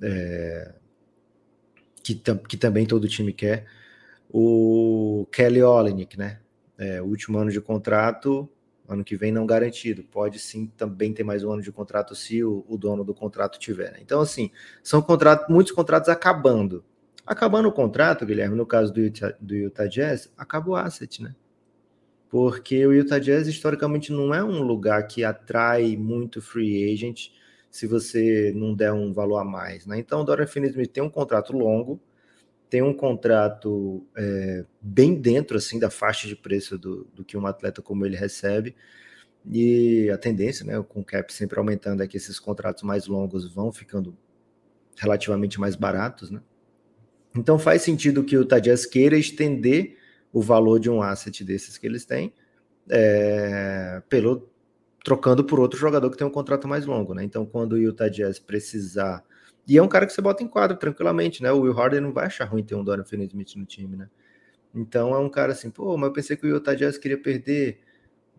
é, 0.00 0.72
que, 2.00 2.14
que 2.48 2.56
também 2.56 2.86
todo 2.86 3.08
time 3.08 3.32
quer. 3.32 3.66
O 4.32 5.26
Kelly 5.32 5.64
Olynyk, 5.64 6.16
né? 6.16 6.38
É, 6.78 7.02
último 7.02 7.38
ano 7.38 7.50
de 7.50 7.60
contrato, 7.60 8.48
ano 8.92 9.04
que 9.04 9.16
vem 9.16 9.32
não 9.32 9.46
garantido. 9.46 10.02
Pode 10.04 10.38
sim 10.38 10.66
também 10.76 11.12
ter 11.12 11.24
mais 11.24 11.44
um 11.44 11.52
ano 11.52 11.62
de 11.62 11.72
contrato 11.72 12.14
se 12.14 12.42
o, 12.42 12.64
o 12.68 12.76
dono 12.76 13.04
do 13.04 13.14
contrato 13.14 13.58
tiver. 13.58 13.92
Né? 13.92 13.98
Então, 14.00 14.20
assim, 14.20 14.50
são 14.82 15.00
contratos, 15.00 15.46
muitos 15.48 15.72
contratos 15.72 16.08
acabando. 16.08 16.84
Acabando 17.26 17.68
o 17.68 17.72
contrato, 17.72 18.26
Guilherme, 18.26 18.56
no 18.56 18.66
caso 18.66 18.92
do 18.92 19.00
Utah, 19.00 19.34
do 19.40 19.54
Utah 19.54 19.86
Jazz, 19.86 20.32
acaba 20.36 20.70
o 20.70 20.76
asset, 20.76 21.22
né? 21.22 21.34
Porque 22.28 22.86
o 22.86 22.92
Utah 22.92 23.18
Jazz 23.18 23.46
historicamente 23.46 24.12
não 24.12 24.34
é 24.34 24.42
um 24.42 24.62
lugar 24.62 25.06
que 25.06 25.24
atrai 25.24 25.96
muito 25.96 26.40
free 26.40 26.92
agent 26.92 27.30
se 27.70 27.86
você 27.86 28.52
não 28.54 28.74
der 28.74 28.92
um 28.92 29.12
valor 29.12 29.38
a 29.38 29.44
mais, 29.44 29.86
né? 29.86 29.98
Então, 29.98 30.20
o 30.20 30.24
Dorian 30.24 30.46
Finney-Smith 30.46 30.90
tem 30.90 31.02
um 31.02 31.10
contrato 31.10 31.52
longo, 31.52 32.00
tem 32.70 32.80
um 32.80 32.94
contrato 32.94 34.06
é, 34.16 34.64
bem 34.80 35.14
dentro 35.14 35.56
assim 35.56 35.78
da 35.78 35.90
faixa 35.90 36.28
de 36.28 36.36
preço 36.36 36.78
do, 36.78 37.04
do 37.12 37.24
que 37.24 37.36
um 37.36 37.44
atleta 37.44 37.82
como 37.82 38.06
ele 38.06 38.16
recebe. 38.16 38.76
E 39.44 40.08
a 40.10 40.16
tendência, 40.16 40.64
né, 40.64 40.82
com 40.88 41.00
o 41.00 41.04
cap 41.04 41.32
sempre 41.32 41.58
aumentando, 41.58 42.02
é 42.02 42.06
que 42.06 42.16
esses 42.16 42.38
contratos 42.38 42.84
mais 42.84 43.06
longos 43.06 43.52
vão 43.52 43.72
ficando 43.72 44.16
relativamente 44.96 45.58
mais 45.58 45.74
baratos, 45.74 46.30
né? 46.30 46.40
Então 47.34 47.58
faz 47.58 47.82
sentido 47.82 48.24
que 48.24 48.36
o 48.36 48.44
Tadias 48.44 48.86
queira 48.86 49.16
estender 49.16 49.96
o 50.32 50.40
valor 50.40 50.78
de 50.78 50.90
um 50.90 51.02
asset 51.02 51.42
desses 51.44 51.76
que 51.78 51.86
eles 51.86 52.04
têm, 52.04 52.32
é, 52.88 54.02
pelo 54.08 54.48
trocando 55.02 55.42
por 55.42 55.58
outro 55.58 55.78
jogador 55.78 56.10
que 56.10 56.18
tem 56.18 56.26
um 56.26 56.30
contrato 56.30 56.68
mais 56.68 56.84
longo, 56.86 57.14
né? 57.14 57.24
Então 57.24 57.46
quando 57.46 57.72
o 57.72 57.78
Utah 57.78 58.08
Jazz 58.08 58.38
precisar 58.38 59.24
e 59.70 59.78
é 59.78 59.82
um 59.82 59.86
cara 59.86 60.04
que 60.04 60.12
você 60.12 60.20
bota 60.20 60.42
em 60.42 60.48
quadro 60.48 60.76
tranquilamente, 60.76 61.44
né? 61.44 61.52
O 61.52 61.60
Will 61.60 61.72
Harden 61.72 62.00
não 62.00 62.12
vai 62.12 62.26
achar 62.26 62.44
ruim 62.44 62.64
ter 62.64 62.74
um 62.74 62.82
Dorian 62.82 63.04
Finney-Smith 63.04 63.54
no 63.54 63.64
time, 63.64 63.96
né? 63.96 64.10
Então 64.74 65.14
é 65.14 65.18
um 65.20 65.28
cara 65.28 65.52
assim, 65.52 65.70
pô, 65.70 65.96
mas 65.96 66.08
eu 66.08 66.12
pensei 66.12 66.36
que 66.36 66.44
o 66.44 66.50
Utah 66.50 66.74
Jazz 66.74 66.98
queria 66.98 67.16
perder. 67.16 67.78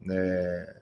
né? 0.02 0.76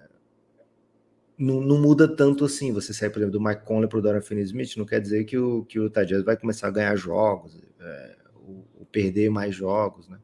não, 1.37 1.61
não, 1.61 1.79
muda 1.79 2.07
tanto 2.07 2.45
assim. 2.45 2.73
Você 2.73 2.91
sair, 2.95 3.11
por 3.11 3.19
exemplo, 3.19 3.39
do 3.39 3.45
Mike 3.45 3.63
Conley 3.63 3.87
para 3.87 4.17
o 4.17 4.21
Finney-Smith, 4.23 4.75
não 4.75 4.87
quer 4.87 4.99
dizer 4.99 5.23
que 5.25 5.37
o, 5.37 5.65
que 5.65 5.79
o 5.79 5.83
Utah 5.83 6.03
Jazz 6.03 6.23
vai 6.23 6.35
começar 6.35 6.69
a 6.69 6.71
ganhar 6.71 6.95
jogos, 6.95 7.55
é, 7.79 8.15
ou, 8.43 8.67
ou, 8.79 8.85
perder 8.87 9.29
mais 9.29 9.53
jogos, 9.53 10.09
né? 10.09 10.17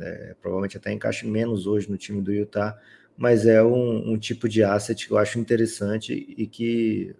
É, 0.00 0.34
provavelmente 0.42 0.76
até 0.76 0.92
encaixe 0.92 1.24
menos 1.24 1.68
hoje 1.68 1.88
no 1.88 1.96
time 1.96 2.20
do 2.20 2.32
Utah, 2.32 2.76
mas 3.16 3.46
é 3.46 3.62
um, 3.62 4.10
um 4.10 4.18
tipo 4.18 4.48
de 4.48 4.64
asset 4.64 5.06
que 5.06 5.12
eu 5.12 5.18
acho 5.18 5.38
interessante 5.38 6.12
e 6.36 6.48
que 6.48 7.14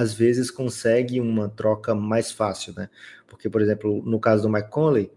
às 0.00 0.14
vezes 0.14 0.50
consegue 0.50 1.20
uma 1.20 1.46
troca 1.46 1.94
mais 1.94 2.32
fácil, 2.32 2.72
né? 2.74 2.88
Porque, 3.28 3.50
por 3.50 3.60
exemplo, 3.60 4.02
no 4.02 4.18
caso 4.18 4.44
do 4.44 4.48
Mike 4.48 4.70
Conley, 4.70 5.12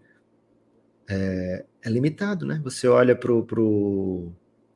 é, 1.08 1.64
é 1.82 1.88
limitado, 1.88 2.44
né? 2.44 2.60
Você 2.62 2.86
olha 2.86 3.16
para 3.16 3.32
o 3.32 3.42
pro, 3.42 4.30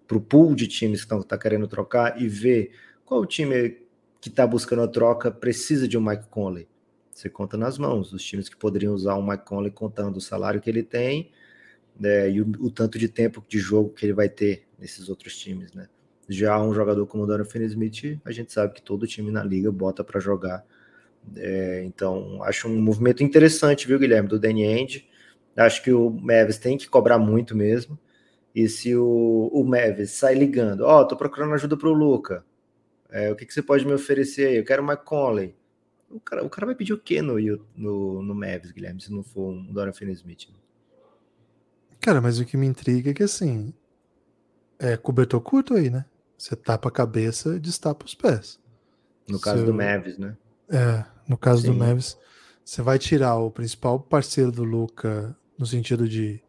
pro 0.07 0.19
pool 0.19 0.55
de 0.55 0.67
times 0.67 1.01
que 1.01 1.05
estão 1.05 1.23
tá 1.23 1.37
querendo 1.37 1.69
trocar 1.69 2.21
e 2.21 2.27
vê 2.27 2.71
qual 3.05 3.27
time 3.27 3.77
que 4.19 4.31
está 4.31 4.47
buscando 4.47 4.81
a 4.81 4.89
troca 4.89 5.31
precisa 5.31 5.87
de 5.87 5.99
um 5.99 6.01
Mike 6.01 6.29
Conley. 6.31 6.67
Você 7.13 7.29
conta 7.29 7.59
nas 7.59 7.77
mãos 7.77 8.11
os 8.11 8.25
times 8.25 8.49
que 8.49 8.57
poderiam 8.57 8.95
usar 8.95 9.15
o 9.15 9.23
Mike 9.23 9.45
Conley 9.45 9.71
contando 9.71 10.17
o 10.17 10.23
salário 10.23 10.59
que 10.59 10.71
ele 10.71 10.83
tem 10.83 11.31
né, 12.01 12.31
e 12.31 12.41
o, 12.41 12.47
o 12.61 12.71
tanto 12.71 12.99
de 12.99 13.11
tempo 13.11 13.45
de 13.47 13.59
jogo 13.59 13.91
que 13.91 14.07
ele 14.07 14.15
vai 14.15 14.31
ter 14.31 14.67
nesses 14.79 15.11
outros 15.11 15.37
times, 15.37 15.75
né? 15.75 15.87
Já 16.29 16.61
um 16.61 16.75
jogador 16.75 17.07
como 17.07 17.25
o 17.25 17.27
Dorian 17.27 17.45
Finney-Smith, 17.45 18.21
a 18.25 18.31
gente 18.31 18.53
sabe 18.53 18.75
que 18.75 18.83
todo 18.83 19.07
time 19.07 19.31
na 19.31 19.43
liga 19.43 19.73
bota 19.73 20.05
para 20.05 20.21
jogar. 20.21 20.65
É, 21.37 21.83
então, 21.85 22.43
acho 22.43 22.69
um 22.69 22.81
movimento 22.81 23.23
interessante, 23.23 23.87
viu, 23.87 23.99
Guilherme, 23.99 24.29
do 24.29 24.39
Danny 24.39 24.65
End. 24.65 25.09
Acho 25.57 25.83
que 25.83 25.93
o 25.93 26.11
Mavis 26.11 26.59
tem 26.59 26.77
que 26.77 26.89
cobrar 26.89 27.19
muito 27.19 27.57
mesmo. 27.57 27.99
E 28.55 28.69
se 28.69 28.95
o, 28.95 29.51
o 29.53 30.07
sai 30.07 30.35
ligando, 30.35 30.83
ó, 30.83 31.01
oh, 31.01 31.07
tô 31.07 31.17
procurando 31.17 31.55
ajuda 31.55 31.77
pro 31.77 31.93
Luca. 31.93 32.45
É, 33.11 33.31
o 33.31 33.37
que, 33.37 33.47
que 33.47 33.55
você 33.55 33.63
pode 33.63 33.87
me 33.87 33.93
oferecer 33.93 34.49
aí? 34.49 34.57
Eu 34.57 34.65
quero 34.65 34.87
Mike 34.87 35.05
Conley. 35.05 35.55
O 36.11 36.21
cara, 36.21 36.45
o 36.45 36.51
cara 36.51 36.67
vai 36.67 36.75
pedir 36.75 36.93
o 36.93 36.99
quê 36.99 37.21
no, 37.21 37.35
no, 37.77 38.23
no 38.23 38.35
Guilherme, 38.35 39.01
se 39.01 39.13
não 39.13 39.23
for 39.23 39.51
um 39.51 39.73
Dorian 39.73 39.93
Finney-Smith? 39.93 40.49
Cara, 42.01 42.21
mas 42.21 42.39
o 42.39 42.45
que 42.45 42.57
me 42.57 42.67
intriga 42.67 43.11
é 43.11 43.15
que 43.15 43.23
assim, 43.23 43.75
é 44.79 44.97
cobertor 44.97 45.41
curto 45.41 45.75
aí, 45.75 45.91
né? 45.91 46.05
Você 46.39 46.55
tapa 46.55 46.89
a 46.89 46.93
cabeça 46.93 47.57
e 47.57 47.59
destapa 47.59 48.07
os 48.07 48.15
pés. 48.15 48.61
No 49.29 49.41
caso 49.41 49.67
do 49.67 49.75
Mavis, 49.75 50.17
né? 50.17 50.37
É, 50.71 51.05
no 51.29 51.37
caso 51.37 51.63
Sim. 51.63 51.73
do 51.73 51.75
Mavis, 51.75 52.17
você 52.65 52.81
vai 52.81 52.99
tirar 52.99 53.37
o 53.37 53.51
principal 53.51 53.99
parceiro 53.99 54.53
do 54.53 54.63
Luca 54.63 55.37
no 55.59 55.67
sentido 55.67 56.09
de 56.09 56.41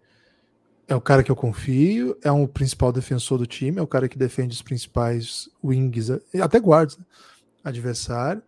é 0.88 0.96
o 0.96 1.02
cara 1.02 1.24
que 1.24 1.32
eu 1.32 1.36
confio, 1.36 2.18
é 2.24 2.32
um 2.32 2.48
principal 2.48 2.92
defensor 2.92 3.38
do 3.38 3.46
time, 3.46 3.78
é 3.78 3.82
o 3.82 3.88
cara 3.88 4.10
que 4.10 4.18
defende 4.18 4.56
os 4.56 4.62
principais 4.62 5.48
wings, 5.64 6.10
até 6.42 6.58
guards, 6.58 6.98
né? 6.98 7.06
adversário. 7.64 8.42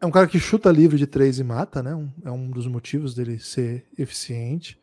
É 0.00 0.06
um 0.06 0.10
cara 0.10 0.26
que 0.26 0.38
chuta 0.38 0.70
livre 0.70 0.96
de 0.96 1.06
três 1.06 1.38
e 1.38 1.44
mata, 1.44 1.82
né? 1.82 1.94
Um, 1.94 2.10
é 2.24 2.30
um 2.30 2.48
dos 2.48 2.66
motivos 2.66 3.14
dele 3.14 3.38
ser 3.38 3.84
eficiente. 3.98 4.78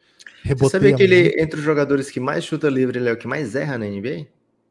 Você 0.58 0.72
sabia 0.72 0.95
que 0.95 1.04
ele, 1.04 1.41
entre 1.41 1.60
os 1.60 1.65
jogadores 1.65 2.10
que 2.10 2.19
mais 2.19 2.43
chuta 2.43 2.69
livre, 2.69 3.00
ele 3.00 3.10
é 3.10 3.13
o 3.13 3.17
que 3.17 3.28
mais 3.28 3.56
erra 3.56 3.78
na 3.78 3.86
NBA? 3.86 4.28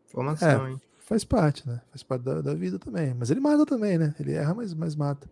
Formação, 0.09 0.67
é, 0.67 0.71
hein? 0.71 0.81
Faz 0.99 1.25
parte, 1.25 1.67
né? 1.67 1.81
Faz 1.91 2.03
parte 2.03 2.23
da, 2.23 2.41
da, 2.41 2.55
vida 2.55 2.79
também. 2.79 3.15
Mas 3.15 3.31
ele 3.31 3.41
mata 3.41 3.65
também, 3.65 3.97
né? 3.97 4.15
Ele 4.21 4.33
erra, 4.33 4.55
mas, 4.55 4.75
mas 4.75 4.95
mata. 4.95 5.29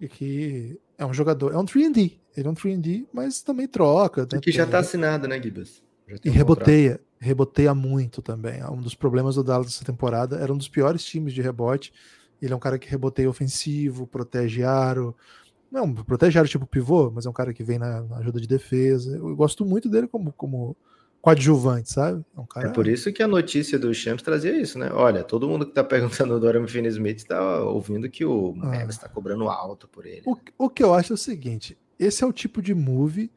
E 0.00 0.08
que 0.08 0.78
é 0.98 1.06
um 1.06 1.14
jogador, 1.14 1.54
é 1.54 1.58
um 1.58 1.64
3D. 1.64 2.18
Ele 2.36 2.48
é 2.48 2.50
um 2.50 2.54
3D, 2.54 3.06
mas 3.12 3.40
também 3.40 3.66
troca. 3.66 4.26
Né? 4.30 4.40
Que 4.40 4.52
já 4.52 4.66
tá 4.66 4.78
assinado, 4.78 5.26
né, 5.26 5.40
Gibas? 5.40 5.82
E 6.24 6.28
um 6.28 6.32
reboteia, 6.32 6.92
contrato. 6.92 7.06
reboteia 7.18 7.74
muito 7.74 8.20
também. 8.20 8.62
Um 8.64 8.80
dos 8.80 8.94
problemas 8.94 9.36
do 9.36 9.44
Dallas 9.44 9.66
dessa 9.66 9.84
temporada 9.84 10.36
era 10.36 10.52
um 10.52 10.58
dos 10.58 10.68
piores 10.68 11.04
times 11.04 11.32
de 11.32 11.40
rebote. 11.40 11.92
Ele 12.40 12.52
é 12.52 12.56
um 12.56 12.60
cara 12.60 12.78
que 12.78 12.88
reboteia 12.88 13.30
ofensivo, 13.30 14.06
protege 14.06 14.62
aro, 14.62 15.16
não, 15.70 15.92
protege 15.92 16.38
área 16.38 16.48
tipo 16.48 16.66
pivô, 16.66 17.10
mas 17.10 17.26
é 17.26 17.30
um 17.30 17.32
cara 17.32 17.52
que 17.52 17.64
vem 17.64 17.78
na, 17.78 18.02
na, 18.02 18.18
ajuda 18.18 18.40
de 18.40 18.46
defesa. 18.46 19.16
Eu 19.16 19.34
gosto 19.34 19.64
muito 19.64 19.88
dele 19.88 20.06
como, 20.06 20.32
como 20.32 20.76
coadjuvante, 21.26 21.90
sabe? 21.90 22.24
É, 22.36 22.40
um 22.40 22.46
cara... 22.46 22.68
é 22.68 22.70
por 22.70 22.86
isso 22.86 23.12
que 23.12 23.20
a 23.20 23.26
notícia 23.26 23.76
do 23.80 23.92
Champs 23.92 24.22
trazia 24.22 24.56
isso, 24.56 24.78
né? 24.78 24.90
Olha, 24.92 25.24
todo 25.24 25.48
mundo 25.48 25.66
que 25.66 25.72
tá 25.72 25.82
perguntando 25.82 26.34
o 26.34 26.38
Dorian 26.40 26.68
Finney-Smith 26.68 27.24
tá 27.24 27.64
ouvindo 27.64 28.08
que 28.08 28.24
o 28.24 28.54
ah. 28.62 28.66
Mavis 28.66 28.96
tá 28.96 29.08
cobrando 29.08 29.48
alto 29.48 29.88
por 29.88 30.06
ele. 30.06 30.22
O, 30.24 30.36
o 30.56 30.70
que 30.70 30.84
eu 30.84 30.94
acho 30.94 31.12
é 31.12 31.14
o 31.14 31.18
seguinte, 31.18 31.76
esse 31.98 32.22
é 32.22 32.26
o 32.26 32.32
tipo 32.32 32.62
de 32.62 32.72
move 32.72 33.32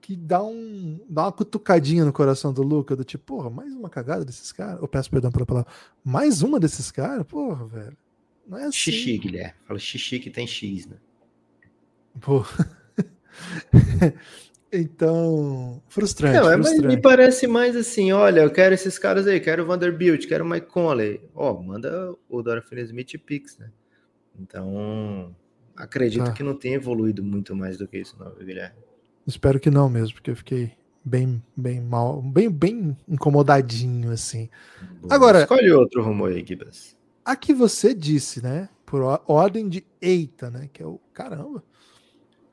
que 0.00 0.16
dá, 0.16 0.42
um, 0.42 0.98
dá 1.10 1.24
uma 1.24 1.32
cutucadinha 1.32 2.06
no 2.06 2.12
coração 2.12 2.54
do 2.54 2.62
Luca, 2.62 2.96
do 2.96 3.04
tipo, 3.04 3.24
porra, 3.24 3.50
mais 3.50 3.74
uma 3.74 3.90
cagada 3.90 4.24
desses 4.24 4.50
caras. 4.50 4.80
Eu 4.80 4.88
peço 4.88 5.10
perdão 5.10 5.30
pela 5.30 5.44
palavra. 5.44 5.70
Mais 6.02 6.40
uma 6.42 6.58
desses 6.58 6.90
caras? 6.90 7.26
Porra, 7.26 7.66
velho. 7.66 7.96
Não 8.46 8.56
é 8.56 8.64
assim. 8.64 8.92
Xixi, 8.92 9.18
Guilherme. 9.18 9.54
Fala 9.66 9.78
xixi 9.78 10.18
que 10.20 10.30
tem 10.30 10.46
X, 10.46 10.86
né? 10.86 10.96
Pô. 12.20 12.44
então, 14.76 15.82
frustrante. 15.88 16.38
Não, 16.38 16.50
é, 16.50 16.54
frustrante. 16.54 16.86
me 16.86 17.00
parece 17.00 17.46
mais 17.46 17.74
assim, 17.76 18.12
olha, 18.12 18.40
eu 18.40 18.50
quero 18.50 18.74
esses 18.74 18.98
caras 18.98 19.26
aí, 19.26 19.40
quero 19.40 19.62
o 19.62 19.66
Vanderbilt, 19.66 20.26
quero 20.26 20.44
o 20.44 20.48
Mike 20.48 20.66
Conley. 20.66 21.20
Ó, 21.34 21.52
oh, 21.52 21.62
manda 21.62 22.14
o 22.28 22.42
Dora 22.42 22.62
Finney-Smith 22.62 23.14
e 23.14 23.18
Pix, 23.18 23.58
né? 23.58 23.70
Então, 24.38 25.34
acredito 25.74 26.24
tá. 26.24 26.32
que 26.32 26.42
não 26.42 26.54
tenha 26.54 26.76
evoluído 26.76 27.22
muito 27.22 27.54
mais 27.54 27.76
do 27.76 27.88
que 27.88 27.98
isso, 27.98 28.16
não, 28.18 28.32
Guilherme. 28.34 28.76
Espero 29.26 29.58
que 29.58 29.70
não 29.70 29.88
mesmo, 29.88 30.14
porque 30.14 30.30
eu 30.30 30.36
fiquei 30.36 30.72
bem, 31.04 31.42
bem 31.56 31.80
mal, 31.80 32.20
bem, 32.20 32.50
bem 32.50 32.96
incomodadinho, 33.08 34.10
assim. 34.10 34.48
Boa. 35.00 35.14
Agora. 35.14 35.40
Escolhe 35.40 35.70
outro 35.72 36.02
rumo 36.02 36.26
aí, 36.26 36.44
Gibas. 36.44 36.96
Aqui 37.24 37.52
você 37.52 37.94
disse, 37.94 38.42
né? 38.42 38.68
Por 38.84 39.02
ordem 39.26 39.68
de 39.68 39.84
eita, 40.00 40.50
né? 40.50 40.68
Que 40.72 40.82
é 40.82 40.86
o 40.86 41.00
caramba. 41.12 41.62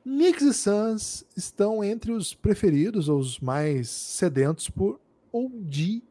Knicks 0.04 0.44
e 0.44 0.54
Suns 0.54 1.26
estão 1.36 1.84
entre 1.84 2.12
os 2.12 2.34
preferidos 2.34 3.08
ou 3.08 3.20
os 3.20 3.40
mais 3.40 3.90
sedentos 3.90 4.70
por 4.70 5.00
OG 5.32 6.04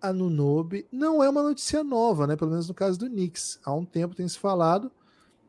Anunobi. 0.00 0.86
Não 0.90 1.22
é 1.22 1.28
uma 1.28 1.42
notícia 1.42 1.84
nova, 1.84 2.26
né? 2.26 2.36
Pelo 2.36 2.50
menos 2.50 2.68
no 2.68 2.74
caso 2.74 2.98
do 2.98 3.06
Knicks. 3.06 3.58
Há 3.64 3.72
um 3.74 3.84
tempo 3.84 4.14
tem 4.14 4.26
se 4.26 4.38
falado. 4.38 4.90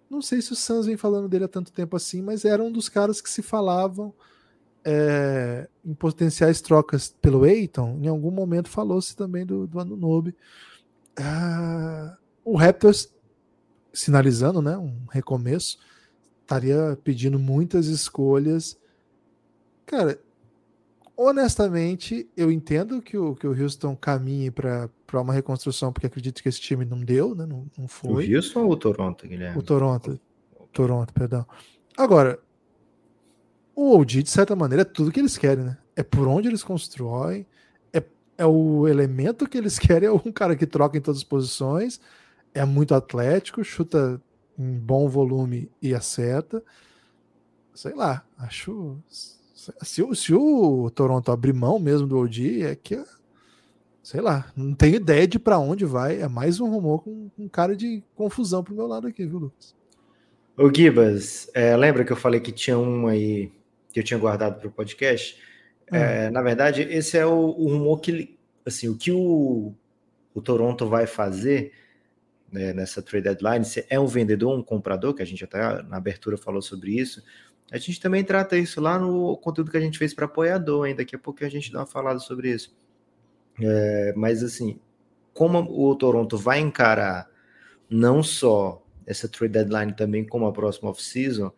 Não 0.10 0.22
sei 0.22 0.42
se 0.42 0.52
o 0.52 0.56
Suns 0.56 0.86
vem 0.86 0.98
falando 0.98 1.28
dele 1.28 1.46
há 1.46 1.48
tanto 1.48 1.72
tempo 1.72 1.96
assim, 1.96 2.22
mas 2.22 2.46
era 2.46 2.64
um 2.64 2.72
dos 2.72 2.90
caras 2.90 3.22
que 3.22 3.30
se 3.30 3.42
falavam 3.42 4.14
é, 4.86 5.68
em 5.84 5.96
potenciais 5.96 6.62
trocas 6.62 7.16
pelo 7.20 7.44
Eiton, 7.44 7.98
em 8.04 8.08
algum 8.08 8.30
momento 8.30 8.70
falou-se 8.70 9.16
também 9.16 9.44
do, 9.44 9.66
do 9.66 9.80
Anunobi. 9.80 10.36
Ah, 11.18 12.16
o 12.44 12.56
Raptors, 12.56 13.12
sinalizando 13.92 14.62
né, 14.62 14.78
um 14.78 15.06
recomeço, 15.10 15.80
estaria 16.46 16.98
pedindo 17.04 17.40
muitas 17.40 17.88
escolhas. 17.88 18.78
Cara, 19.86 20.20
honestamente, 21.18 22.30
eu 22.38 22.52
entendo 22.52 23.02
que 23.02 23.18
o, 23.18 23.36
que 23.36 23.48
o 23.48 23.62
Houston 23.62 23.96
caminhe 23.96 24.52
para 24.52 24.90
uma 25.14 25.34
reconstrução, 25.34 25.92
porque 25.92 26.08
acredito 26.08 26.42
que 26.42 26.50
esse 26.50 26.62
time 26.62 26.86
não 26.86 27.00
deu, 27.00 27.36
né? 27.36 27.46
Não, 27.46 27.66
não 27.78 27.88
foi. 27.88 28.30
O 28.30 28.36
Houston 28.36 28.66
ou 28.66 28.72
o 28.72 28.78
Toronto, 28.78 29.28
Guilherme? 29.28 29.58
O 29.58 29.64
Toronto. 29.64 30.20
Toronto, 30.72 31.14
perdão. 31.14 31.46
Agora, 31.98 32.40
o 33.76 33.98
OG, 33.98 34.24
de 34.24 34.30
certa 34.30 34.56
maneira, 34.56 34.82
é 34.82 34.86
tudo 34.86 35.12
que 35.12 35.20
eles 35.20 35.38
querem, 35.38 35.64
né? 35.64 35.78
É 35.96 36.04
por 36.04 36.28
onde 36.28 36.48
eles 36.48 36.64
constroem, 36.64 37.46
é, 37.94 38.04
é 38.38 38.46
o 38.46 38.88
elemento 38.88 39.48
que 39.48 39.58
eles 39.58 39.80
querem, 39.80 40.10
é 40.10 40.12
um 40.12 40.32
cara 40.32 40.56
que 40.56 40.68
troca 40.68 40.98
em 40.98 41.02
todas 41.02 41.20
as 41.20 41.24
posições, 41.24 42.00
é 42.54 42.64
muito 42.66 42.94
atlético, 42.94 43.64
chuta 43.64 44.22
em 44.58 44.78
bom 44.78 45.08
volume 45.08 45.70
e 45.82 45.94
acerta. 45.94 46.64
Sei 47.74 47.94
lá, 47.94 48.26
acho. 48.38 48.98
Se, 49.10 50.06
se 50.16 50.34
o 50.34 50.90
Toronto 50.92 51.32
abrir 51.32 51.54
mão 51.54 51.80
mesmo 51.80 52.08
do 52.08 52.18
OG, 52.18 52.64
é 52.64 52.76
que. 52.76 53.04
Sei 54.02 54.22
lá, 54.22 54.52
não 54.56 54.76
tenho 54.76 54.96
ideia 54.96 55.28
de 55.28 55.40
para 55.40 55.58
onde 55.58 55.84
vai. 55.84 56.22
É 56.22 56.28
mais 56.28 56.60
um 56.60 56.70
rumor 56.70 57.04
com 57.04 57.30
um 57.38 57.48
cara 57.48 57.76
de 57.76 58.04
confusão 58.16 58.64
pro 58.64 58.76
meu 58.76 58.86
lado 58.86 59.08
aqui, 59.08 59.26
viu, 59.26 59.40
Lucas? 59.40 59.76
Ô 60.58 60.72
Gibas, 60.74 61.50
é, 61.54 61.76
lembra 61.76 62.06
que 62.06 62.14
eu 62.14 62.16
falei 62.16 62.40
que 62.40 62.52
tinha 62.52 62.78
um 62.78 63.08
aí 63.08 63.52
que 63.92 64.00
eu 64.00 64.04
tinha 64.04 64.20
guardado 64.20 64.60
para 64.60 64.68
o 64.68 64.72
podcast. 64.72 65.38
Uhum. 65.92 65.98
É, 65.98 66.30
na 66.30 66.42
verdade, 66.42 66.82
esse 66.84 67.18
é 67.18 67.26
o, 67.26 67.32
o, 67.32 67.68
rumor 67.70 68.00
que, 68.00 68.38
assim, 68.66 68.88
o 68.88 68.96
que 68.96 69.12
o, 69.12 69.74
o 70.34 70.42
Toronto 70.42 70.88
vai 70.88 71.08
fazer 71.08 71.72
né, 72.52 72.74
nessa 72.74 73.02
trade 73.02 73.24
deadline, 73.24 73.66
se 73.66 73.86
é 73.90 74.00
um 74.00 74.08
vendedor 74.08 74.52
ou 74.52 74.60
um 74.60 74.64
comprador, 74.64 75.14
que 75.14 75.22
a 75.22 75.26
gente 75.26 75.44
até 75.44 75.82
na 75.84 75.98
abertura 75.98 76.38
falou 76.38 76.62
sobre 76.62 76.92
isso, 76.92 77.24
a 77.72 77.78
gente 77.78 78.00
também 78.00 78.24
trata 78.24 78.58
isso 78.58 78.80
lá 78.80 79.00
no 79.00 79.36
conteúdo 79.38 79.72
que 79.72 79.78
a 79.78 79.82
gente 79.82 79.98
fez 79.98 80.14
para 80.14 80.26
apoiador, 80.26 80.86
ainda 80.86 81.00
daqui 81.00 81.16
a 81.16 81.20
pouco 81.20 81.44
a 81.44 81.50
gente 81.50 81.72
dá 81.72 81.80
uma 81.80 81.86
falada 81.86 82.20
sobre 82.20 82.52
isso. 82.52 82.76
É, 83.60 84.14
mas 84.16 84.44
assim, 84.44 84.80
como 85.34 85.60
o 85.60 85.96
Toronto 85.96 86.38
vai 86.38 86.60
encarar 86.60 87.30
não 87.90 88.22
só 88.22 88.84
essa 89.06 89.28
trade 89.28 89.54
deadline 89.54 89.94
também 89.94 90.26
como 90.26 90.46
a 90.46 90.52
próxima 90.54 90.90
off-season, 90.90 91.52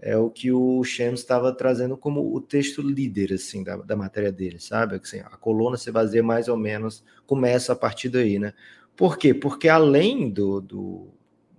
é 0.00 0.16
o 0.16 0.30
que 0.30 0.50
o 0.50 0.82
Shams 0.82 1.20
estava 1.20 1.52
trazendo 1.52 1.96
como 1.96 2.34
o 2.34 2.40
texto 2.40 2.80
líder 2.80 3.34
assim 3.34 3.62
da, 3.62 3.76
da 3.76 3.94
matéria 3.94 4.32
dele, 4.32 4.58
sabe? 4.58 4.96
Assim, 4.96 5.20
a 5.20 5.36
coluna 5.36 5.76
se 5.76 5.92
baseia 5.92 6.22
mais 6.22 6.48
ou 6.48 6.56
menos, 6.56 7.04
começa 7.26 7.72
a 7.72 7.76
partir 7.76 8.08
daí, 8.08 8.38
né? 8.38 8.54
Por 9.00 9.16
quê? 9.16 9.32
Porque 9.32 9.66
além 9.66 10.28
do, 10.28 10.60
do, 10.60 11.08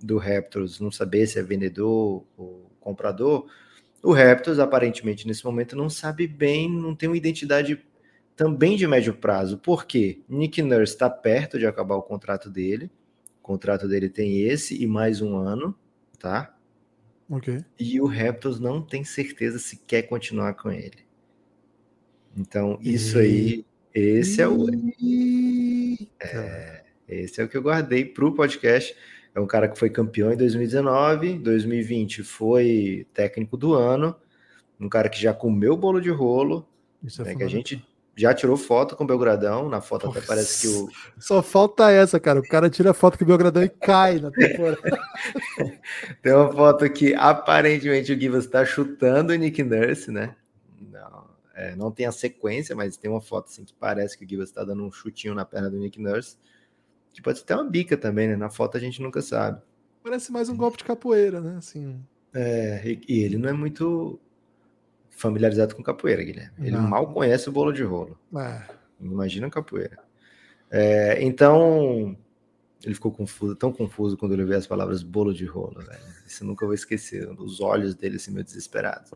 do 0.00 0.16
Raptors 0.16 0.78
não 0.78 0.92
saber 0.92 1.26
se 1.26 1.40
é 1.40 1.42
vendedor 1.42 2.24
ou 2.36 2.70
comprador, 2.78 3.50
o 4.00 4.12
Raptors 4.12 4.60
aparentemente 4.60 5.26
nesse 5.26 5.44
momento 5.44 5.74
não 5.74 5.90
sabe 5.90 6.28
bem, 6.28 6.70
não 6.70 6.94
tem 6.94 7.08
uma 7.08 7.16
identidade 7.16 7.84
também 8.36 8.76
de 8.76 8.86
médio 8.86 9.12
prazo. 9.12 9.58
Por 9.58 9.86
quê? 9.86 10.22
Nick 10.28 10.62
Nurse 10.62 10.92
está 10.92 11.10
perto 11.10 11.58
de 11.58 11.66
acabar 11.66 11.96
o 11.96 12.02
contrato 12.02 12.48
dele. 12.48 12.88
O 13.40 13.42
contrato 13.42 13.88
dele 13.88 14.08
tem 14.08 14.42
esse 14.42 14.80
e 14.80 14.86
mais 14.86 15.20
um 15.20 15.36
ano, 15.36 15.76
tá? 16.20 16.56
Okay. 17.28 17.64
E 17.76 18.00
o 18.00 18.06
Raptors 18.06 18.60
não 18.60 18.80
tem 18.80 19.02
certeza 19.02 19.58
se 19.58 19.78
quer 19.78 20.02
continuar 20.02 20.54
com 20.54 20.70
ele. 20.70 21.04
Então, 22.36 22.78
isso 22.80 23.18
aí, 23.18 23.66
esse 23.92 24.40
é 24.40 24.46
o. 24.46 24.64
É, 26.20 26.81
esse 27.08 27.40
é 27.40 27.44
o 27.44 27.48
que 27.48 27.56
eu 27.56 27.62
guardei 27.62 28.04
para 28.04 28.24
o 28.24 28.34
podcast. 28.34 28.96
É 29.34 29.40
um 29.40 29.46
cara 29.46 29.68
que 29.68 29.78
foi 29.78 29.88
campeão 29.88 30.32
em 30.32 30.36
2019, 30.36 31.38
2020 31.38 32.22
foi 32.22 33.06
técnico 33.14 33.56
do 33.56 33.74
ano, 33.74 34.14
um 34.78 34.88
cara 34.88 35.08
que 35.08 35.20
já 35.20 35.32
comeu 35.32 35.76
bolo 35.76 36.00
de 36.00 36.10
rolo, 36.10 36.66
Isso 37.02 37.22
é 37.22 37.26
né, 37.26 37.34
que 37.36 37.42
a 37.42 37.48
gente 37.48 37.82
já 38.16 38.34
tirou 38.34 38.56
foto 38.56 38.94
com 38.94 39.04
o 39.04 39.06
Belgradão. 39.06 39.68
Na 39.68 39.80
foto 39.80 40.06
Nossa. 40.06 40.18
até 40.18 40.26
parece 40.26 40.60
que 40.60 40.68
o. 40.68 40.88
Só 41.18 41.42
falta 41.42 41.90
essa, 41.90 42.20
cara. 42.20 42.40
O 42.40 42.46
cara 42.46 42.68
tira 42.68 42.92
foto 42.92 43.18
com 43.18 43.24
o 43.24 43.26
Belgradão 43.26 43.62
e 43.62 43.68
cai 43.68 44.18
na 44.18 44.30
temporada. 44.30 44.78
tem 46.22 46.32
uma 46.32 46.52
foto 46.52 46.88
que 46.90 47.14
aparentemente 47.14 48.12
o 48.12 48.20
Givas 48.20 48.44
está 48.44 48.64
chutando 48.64 49.32
o 49.32 49.36
Nick 49.36 49.62
Nurse, 49.62 50.10
né? 50.10 50.34
Não, 50.90 51.24
é, 51.54 51.74
não 51.76 51.90
tem 51.90 52.06
a 52.06 52.12
sequência, 52.12 52.76
mas 52.76 52.96
tem 52.96 53.10
uma 53.10 53.20
foto 53.20 53.46
assim 53.46 53.64
que 53.64 53.74
parece 53.74 54.16
que 54.16 54.24
o 54.24 54.28
Givas 54.28 54.48
está 54.50 54.64
dando 54.64 54.84
um 54.84 54.92
chutinho 54.92 55.34
na 55.34 55.44
perna 55.44 55.70
do 55.70 55.78
Nick 55.78 56.00
Nurse. 56.00 56.36
Que 57.12 57.20
pode 57.20 57.38
ser 57.38 57.44
até 57.44 57.54
uma 57.54 57.68
bica 57.68 57.96
também, 57.96 58.28
né? 58.28 58.36
Na 58.36 58.50
foto 58.50 58.76
a 58.76 58.80
gente 58.80 59.02
nunca 59.02 59.20
sabe. 59.20 59.60
Parece 60.02 60.32
mais 60.32 60.48
um 60.48 60.56
golpe 60.56 60.78
de 60.78 60.84
capoeira, 60.84 61.40
né? 61.40 61.56
Assim. 61.58 62.02
É, 62.34 62.98
e, 63.08 63.22
ele 63.22 63.36
não 63.36 63.48
é 63.48 63.52
muito 63.52 64.18
familiarizado 65.10 65.74
com 65.74 65.82
capoeira, 65.82 66.24
Guilherme. 66.24 66.52
Ele 66.58 66.70
não. 66.72 66.82
mal 66.82 67.12
conhece 67.12 67.48
o 67.48 67.52
bolo 67.52 67.72
de 67.72 67.82
rolo. 67.82 68.18
É. 68.36 68.62
Imagina 69.00 69.50
capoeira. 69.50 69.98
É, 70.70 71.22
então, 71.22 72.16
ele 72.82 72.94
ficou 72.94 73.12
confuso, 73.12 73.54
tão 73.54 73.72
confuso 73.72 74.16
quando 74.16 74.32
ele 74.32 74.44
viu 74.44 74.56
as 74.56 74.66
palavras 74.66 75.02
bolo 75.02 75.32
de 75.32 75.44
rolo, 75.44 75.80
velho. 75.80 76.02
Isso 76.26 76.42
eu 76.42 76.48
nunca 76.48 76.64
vou 76.64 76.74
esquecer. 76.74 77.28
Os 77.38 77.60
olhos 77.60 77.94
dele, 77.94 78.16
assim, 78.16 78.32
meio 78.32 78.44
desesperados. 78.44 79.12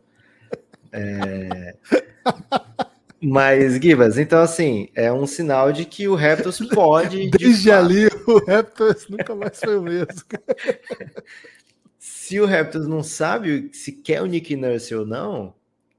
É... 0.91 1.75
Mas, 3.21 3.79
Gibas, 3.81 4.17
então, 4.17 4.41
assim, 4.41 4.89
é 4.93 5.11
um 5.11 5.25
sinal 5.25 5.71
de 5.71 5.85
que 5.85 6.07
o 6.07 6.15
Raptors 6.15 6.59
pode. 6.69 7.29
Desde 7.31 7.63
de 7.63 7.71
ali, 7.71 8.05
o 8.27 8.45
Raptors 8.45 9.07
nunca 9.07 9.35
mais 9.35 9.59
foi 9.59 9.77
o 9.77 9.81
mesmo. 9.81 10.05
se 11.97 12.39
o 12.39 12.45
Raptors 12.45 12.87
não 12.87 13.01
sabe 13.01 13.69
se 13.73 13.91
quer 13.91 14.21
o 14.21 14.27
Nick 14.27 14.55
Nurse 14.55 14.93
ou 14.93 15.05
não, 15.05 15.55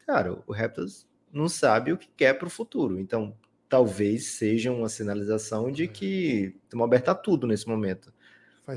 cara, 0.07 0.39
o 0.47 0.53
Raptors 0.53 1.07
não 1.33 1.49
sabe 1.49 1.93
o 1.93 1.99
que 1.99 2.09
quer 2.17 2.35
para 2.35 2.47
o 2.47 2.51
futuro. 2.51 3.01
Então, 3.01 3.37
talvez 3.69 4.27
seja 4.27 4.71
uma 4.71 4.89
sinalização 4.89 5.73
de 5.73 5.89
que 5.89 6.55
estamos 6.65 6.85
aberta 6.85 7.11
a 7.11 7.15
tudo 7.15 7.47
nesse 7.47 7.69
momento. 7.69 8.13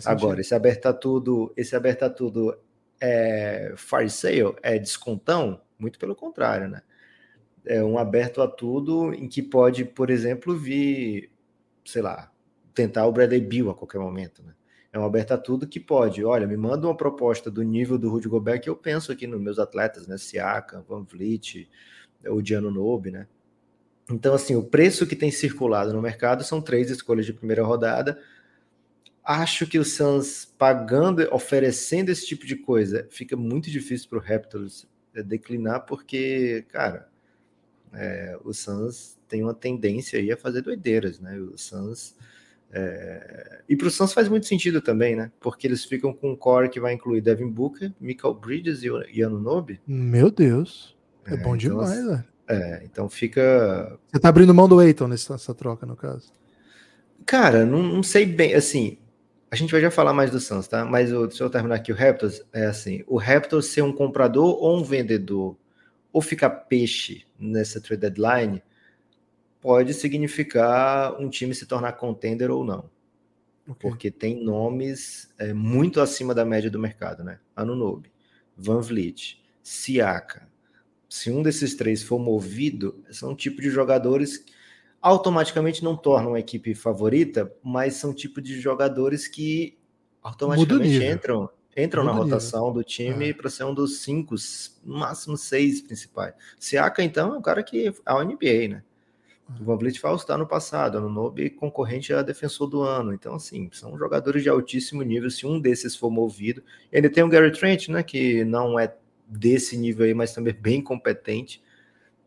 Agora, 0.06 0.42
esse 0.42 0.56
aberta 0.56 0.94
tudo, 0.94 1.54
esse 1.56 1.76
aberta 1.76 2.10
tudo 2.10 2.58
é 3.00 3.74
fire 3.76 4.10
sale, 4.10 4.56
é 4.64 4.80
descontão? 4.80 5.62
Muito 5.78 6.00
pelo 6.00 6.16
contrário, 6.16 6.70
né? 6.70 6.82
É 7.66 7.84
um 7.84 7.98
aberto 7.98 8.42
a 8.42 8.48
tudo 8.48 9.14
em 9.14 9.28
que 9.28 9.42
pode, 9.42 9.86
por 9.86 10.10
exemplo, 10.10 10.56
vir, 10.58 11.32
sei 11.86 12.02
lá, 12.02 12.32
tentar 12.74 13.06
o 13.06 13.12
Bradley 13.12 13.42
Bill 13.42 13.70
a 13.70 13.76
qualquer 13.76 14.00
momento, 14.00 14.44
né? 14.44 14.54
É 14.94 15.00
um 15.00 15.06
aberto 15.06 15.32
a 15.32 15.38
tudo 15.38 15.68
que 15.68 15.80
pode. 15.80 16.24
Olha, 16.24 16.46
me 16.46 16.58
manda 16.58 16.86
uma 16.86 16.96
proposta 16.96 17.50
do 17.50 17.64
nível 17.64 17.98
do 17.98 18.10
Rudy 18.10 18.28
Gobert 18.28 18.62
que 18.62 18.70
eu 18.70 18.76
penso 18.76 19.12
aqui 19.12 19.26
nos 19.26 19.40
meus 19.40 19.58
atletas, 19.58 20.06
né? 20.06 20.18
Siaka, 20.18 20.82
Van 20.82 21.04
Vliet, 21.04 21.70
o 22.28 22.42
Diano 22.42 22.70
Nobe, 22.70 23.12
né? 23.12 23.28
Então, 24.10 24.34
assim, 24.34 24.56
o 24.56 24.64
preço 24.64 25.08
que 25.08 25.16
tem 25.16 25.32
circulado 25.32 25.94
no 25.94 26.02
mercado 26.02 26.44
são 26.44 26.62
três 26.62 26.90
escolhas 26.90 27.26
de 27.26 27.34
primeira 27.34 27.64
rodada. 27.64 28.20
Acho 29.24 29.66
que 29.66 29.80
o 29.80 29.86
Suns 29.86 30.46
pagando, 30.58 31.26
oferecendo 31.34 32.10
esse 32.10 32.26
tipo 32.26 32.46
de 32.46 32.58
coisa, 32.58 33.08
fica 33.10 33.38
muito 33.38 33.70
difícil 33.70 34.10
para 34.10 34.18
o 34.18 34.22
Raptors 34.22 34.88
é, 35.14 35.24
declinar, 35.24 35.86
porque, 35.86 36.66
cara, 36.70 37.08
é, 37.94 38.38
o 38.44 38.54
Suns 38.54 39.18
tem 39.28 39.44
uma 39.44 39.54
tendência 39.54 40.20
aí 40.20 40.32
a 40.32 40.38
fazer 40.38 40.62
doideiras, 40.62 41.20
né? 41.20 41.38
O 41.40 41.58
Suns 41.58 42.16
É... 42.74 43.62
E 43.68 43.76
para 43.76 43.88
o 43.88 43.92
Suns 43.92 44.14
faz 44.14 44.30
muito 44.30 44.46
sentido 44.46 44.82
também, 44.82 45.16
né? 45.16 45.32
Porque 45.40 45.68
eles 45.68 45.84
ficam 45.84 46.14
com 46.14 46.32
um 46.32 46.36
core 46.36 46.70
que 46.70 46.80
vai 46.80 46.94
incluir 46.94 47.22
Devin 47.22 47.50
Booker, 47.50 47.94
Michael 48.00 48.34
Bridges 48.36 48.82
e 48.84 49.24
Anunobi. 49.24 49.80
Meu 49.86 50.32
Deus, 50.32 50.96
é, 51.26 51.34
é 51.34 51.38
bom 51.38 51.56
então, 51.56 51.58
demais, 51.58 52.06
velho. 52.06 52.24
É, 52.48 52.82
então 52.84 53.10
fica. 53.10 53.98
Você 54.12 54.20
tá 54.20 54.30
abrindo 54.30 54.54
mão 54.54 54.68
do 54.68 54.82
Eiton 54.82 55.08
nessa, 55.08 55.34
nessa 55.34 55.54
troca, 55.54 55.86
no 55.86 55.96
caso? 55.96 56.32
Cara, 57.26 57.66
não, 57.66 57.82
não, 57.82 58.04
sei 58.04 58.26
bem, 58.26 58.56
assim, 58.56 58.98
a 59.50 59.56
gente 59.56 59.72
vai 59.72 59.80
já 59.80 59.92
falar 59.92 60.14
mais 60.14 60.32
do 60.32 60.40
Suns, 60.40 60.68
tá? 60.68 60.84
Mas 60.84 61.14
o, 61.14 61.28
deixa 61.28 61.44
eu 61.44 61.50
terminar 61.50 61.76
aqui, 61.76 61.92
o 61.92 61.96
Raptors 61.96 62.44
é 62.52 62.66
assim, 62.66 63.04
o 63.08 63.18
Raptors 63.18 63.68
ser 63.68 63.84
um 63.84 63.94
comprador 63.94 64.58
ou 64.62 64.78
um 64.78 64.84
vendedor, 64.84 65.56
ou 66.12 66.22
ficar 66.22 66.50
peixe 66.50 67.26
nessa 67.40 67.80
trade 67.80 68.02
deadline, 68.02 68.62
pode 69.62 69.94
significar 69.94 71.20
um 71.20 71.30
time 71.30 71.54
se 71.54 71.66
tornar 71.66 71.94
contender 71.94 72.50
ou 72.50 72.64
não. 72.64 72.90
Okay. 73.68 73.90
Porque 73.90 74.12
tem 74.12 74.44
nomes 74.44 75.32
é, 75.38 75.54
muito 75.54 76.02
acima 76.02 76.34
da 76.34 76.44
média 76.44 76.70
do 76.70 76.80
mercado, 76.80 77.24
né? 77.24 77.40
Anunobi, 77.56 78.12
Van 78.58 78.82
Vliet, 78.82 79.42
Siaka. 79.62 80.50
Se 81.08 81.30
um 81.30 81.44
desses 81.44 81.76
três 81.76 82.02
for 82.02 82.20
movido, 82.20 83.04
são 83.12 83.32
um 83.32 83.36
tipo 83.36 83.62
de 83.62 83.70
jogadores 83.70 84.38
que 84.38 84.54
automaticamente 85.02 85.84
não 85.84 85.96
tornam 85.96 86.36
a 86.36 86.40
equipe 86.40 86.76
favorita, 86.76 87.52
mas 87.64 87.96
são 87.96 88.14
tipo 88.14 88.42
de 88.42 88.60
jogadores 88.60 89.28
que 89.28 89.78
automaticamente 90.22 91.04
entram 91.04 91.50
entram 91.76 92.04
na 92.04 92.12
rotação 92.12 92.68
nível. 92.68 92.74
do 92.74 92.84
time 92.84 93.30
é. 93.30 93.34
para 93.34 93.50
ser 93.50 93.64
um 93.64 93.74
dos 93.74 94.00
cinco, 94.00 94.36
no 94.84 95.00
máximo 95.00 95.38
seis 95.38 95.82
principais. 95.82 96.34
Siaka, 96.60 97.04
então, 97.04 97.36
é 97.36 97.38
um 97.38 97.42
cara 97.42 97.64
que 97.64 97.88
é 97.88 97.94
a 98.06 98.24
NBA, 98.24 98.68
né? 98.70 98.84
O 99.60 99.64
Van 99.66 99.78
Vliet 99.78 100.00
foi 100.00 100.38
no 100.38 100.48
passado, 100.48 101.02
no 101.02 101.10
Nobe 101.10 101.50
concorrente 101.50 102.14
a 102.14 102.22
defensor 102.22 102.68
do 102.68 102.84
ano. 102.84 103.14
Então, 103.14 103.36
assim, 103.36 103.70
são 103.74 103.98
jogadores 103.98 104.44
de 104.44 104.50
altíssimo 104.50 105.02
nível. 105.02 105.30
Se 105.30 105.46
um 105.46 105.60
desses 105.60 105.96
for 105.96 106.10
movido, 106.10 106.64
e 106.92 106.96
ainda 106.96 107.10
tem 107.10 107.24
o 107.24 107.28
Gary 107.28 107.52
Trent, 107.52 107.90
né, 107.90 108.02
que 108.02 108.46
não 108.46 108.80
é 108.80 108.94
desse 109.28 109.78
nível 109.78 110.06
aí, 110.06 110.14
mas 110.14 110.34
também 110.34 110.54
bem 110.60 110.82
competente. 110.82 111.62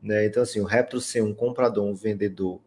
Né? 0.02 0.26
Então, 0.26 0.42
assim, 0.42 0.60
o 0.60 0.64
Raptors 0.64 1.06
ser 1.06 1.22
um 1.22 1.34
comprador, 1.34 1.84
um 1.84 1.94
vendedor 1.94 2.60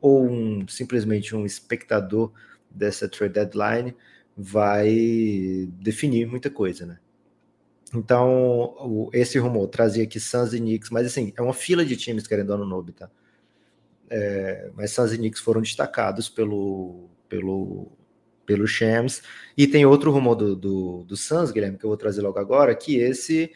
ou 0.00 0.24
um, 0.24 0.66
simplesmente 0.66 1.36
um 1.36 1.44
espectador 1.44 2.32
dessa 2.70 3.08
trade 3.08 3.34
deadline 3.34 3.94
vai 4.36 5.68
definir 5.80 6.26
muita 6.26 6.50
coisa, 6.50 6.86
né? 6.86 6.98
Então, 7.94 9.10
esse 9.12 9.38
rumor 9.38 9.68
trazia 9.68 10.04
aqui 10.04 10.18
Suns 10.18 10.54
e 10.54 10.58
Knicks, 10.58 10.90
mas 10.90 11.06
assim, 11.06 11.32
é 11.36 11.42
uma 11.42 11.52
fila 11.52 11.84
de 11.84 11.96
times 11.96 12.26
querendo 12.26 12.52
ano 12.54 12.64
novo, 12.64 12.90
tá? 12.92 13.10
É, 14.08 14.70
mas 14.74 14.92
Suns 14.92 15.12
e 15.12 15.18
Knicks 15.18 15.40
foram 15.40 15.60
destacados 15.60 16.28
pelo, 16.28 17.10
pelo, 17.28 17.92
pelo 18.46 18.66
Shams. 18.66 19.22
E 19.56 19.66
tem 19.66 19.84
outro 19.84 20.10
rumor 20.10 20.34
do, 20.34 20.56
do, 20.56 21.04
do 21.04 21.16
Suns, 21.16 21.50
Guilherme, 21.50 21.76
que 21.76 21.84
eu 21.84 21.90
vou 21.90 21.96
trazer 21.96 22.22
logo 22.22 22.38
agora, 22.38 22.74
que 22.74 22.96
esse 22.96 23.52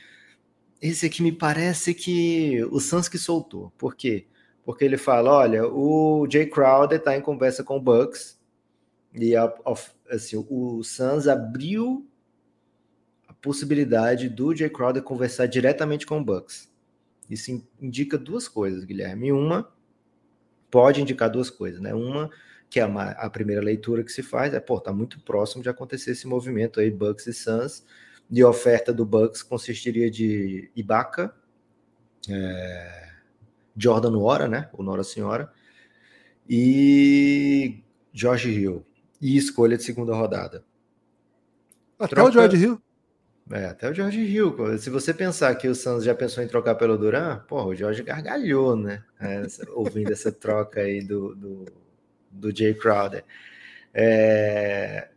esse 0.81 1.07
aqui 1.07 1.23
me 1.23 1.33
parece 1.33 1.95
que 1.95 2.63
o 2.71 2.81
Suns 2.81 3.09
que 3.09 3.19
soltou. 3.19 3.73
Por 3.79 3.95
quê? 3.95 4.27
Porque 4.65 4.85
ele 4.85 4.97
fala, 4.97 5.31
olha, 5.33 5.67
o 5.67 6.27
Jay 6.31 6.47
Crowder 6.47 6.99
está 6.99 7.17
em 7.17 7.21
conversa 7.21 7.65
com 7.65 7.77
o 7.77 7.81
Bucks 7.81 8.39
e 9.15 9.35
a, 9.35 9.53
assim, 10.11 10.45
o 10.49 10.83
Suns 10.83 11.27
abriu 11.27 12.07
a 13.29 13.33
possibilidade 13.35 14.29
do 14.29 14.55
Jay 14.55 14.71
Crowder 14.71 15.03
conversar 15.03 15.47
diretamente 15.47 16.07
com 16.07 16.21
o 16.21 16.25
Bucks. 16.25 16.71
Isso 17.29 17.63
indica 17.81 18.17
duas 18.17 18.49
coisas, 18.49 18.85
Guilherme. 18.85 19.33
Uma, 19.33 19.73
pode 20.71 21.01
indicar 21.01 21.31
duas 21.31 21.51
coisas, 21.51 21.81
né? 21.81 21.93
Uma, 21.93 22.31
que 22.71 22.81
é 22.81 22.85
uma, 22.85 23.11
a 23.13 23.29
primeira 23.31 23.63
leitura 23.63 24.05
que 24.05 24.13
se 24.13 24.23
faz, 24.23 24.55
é, 24.55 24.61
pô, 24.61 24.81
tá 24.81 24.93
muito 24.93 25.21
próximo 25.21 25.63
de 25.63 25.69
acontecer 25.69 26.13
esse 26.13 26.27
movimento 26.27 26.81
aí, 26.81 26.91
Bucks 26.91 27.27
e 27.27 27.33
Suns, 27.33 27.85
de 28.29 28.45
oferta 28.45 28.93
do 28.93 29.05
Bucks 29.05 29.43
consistiria 29.43 30.11
de 30.11 30.71
Ibaka, 30.75 31.35
é, 32.29 33.13
Jordan 33.77 34.11
Nora, 34.11 34.49
né? 34.49 34.69
O 34.73 34.83
Nora 34.83 35.05
Senhora, 35.05 35.53
e 36.49 37.83
George 38.13 38.51
Hill. 38.51 38.85
E 39.21 39.37
escolha 39.37 39.77
de 39.77 39.83
segunda 39.83 40.15
rodada. 40.15 40.65
Até 41.99 42.15
Troca... 42.15 42.29
o 42.29 42.33
George 42.33 42.57
Hill? 42.57 42.81
É, 43.51 43.67
até 43.67 43.89
o 43.89 43.95
George 43.95 44.21
Hill. 44.21 44.79
Se 44.79 44.91
você 44.91 45.15
pensar 45.15 45.55
que 45.55 45.69
o 45.69 45.75
Suns 45.75 46.05
já 46.05 46.15
pensou 46.15 46.43
em 46.43 46.49
trocar 46.49 46.75
pelo 46.75 46.99
Duran, 46.99 47.39
pô, 47.47 47.65
o 47.65 47.75
George 47.75 48.03
gargalhou, 48.03 48.77
né? 48.77 49.05
É, 49.21 49.43
ouvindo 49.75 50.13
essa 50.13 50.33
troca 50.33 50.81
aí 50.81 51.01
do, 51.01 51.35
do, 51.35 51.65
do 52.31 52.57
Jay 52.57 52.75
Crowder. 52.75 53.25
É, 53.95 55.09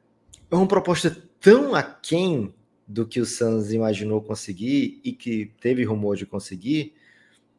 é 0.49 0.55
uma 0.55 0.67
proposta 0.67 1.15
tão 1.39 1.73
aquém 1.73 2.53
do 2.87 3.05
que 3.05 3.19
o 3.19 3.25
Suns 3.25 3.71
imaginou 3.71 4.21
conseguir 4.21 4.99
e 5.03 5.11
que 5.11 5.51
teve 5.59 5.83
rumor 5.83 6.15
de 6.15 6.25
conseguir. 6.25 6.93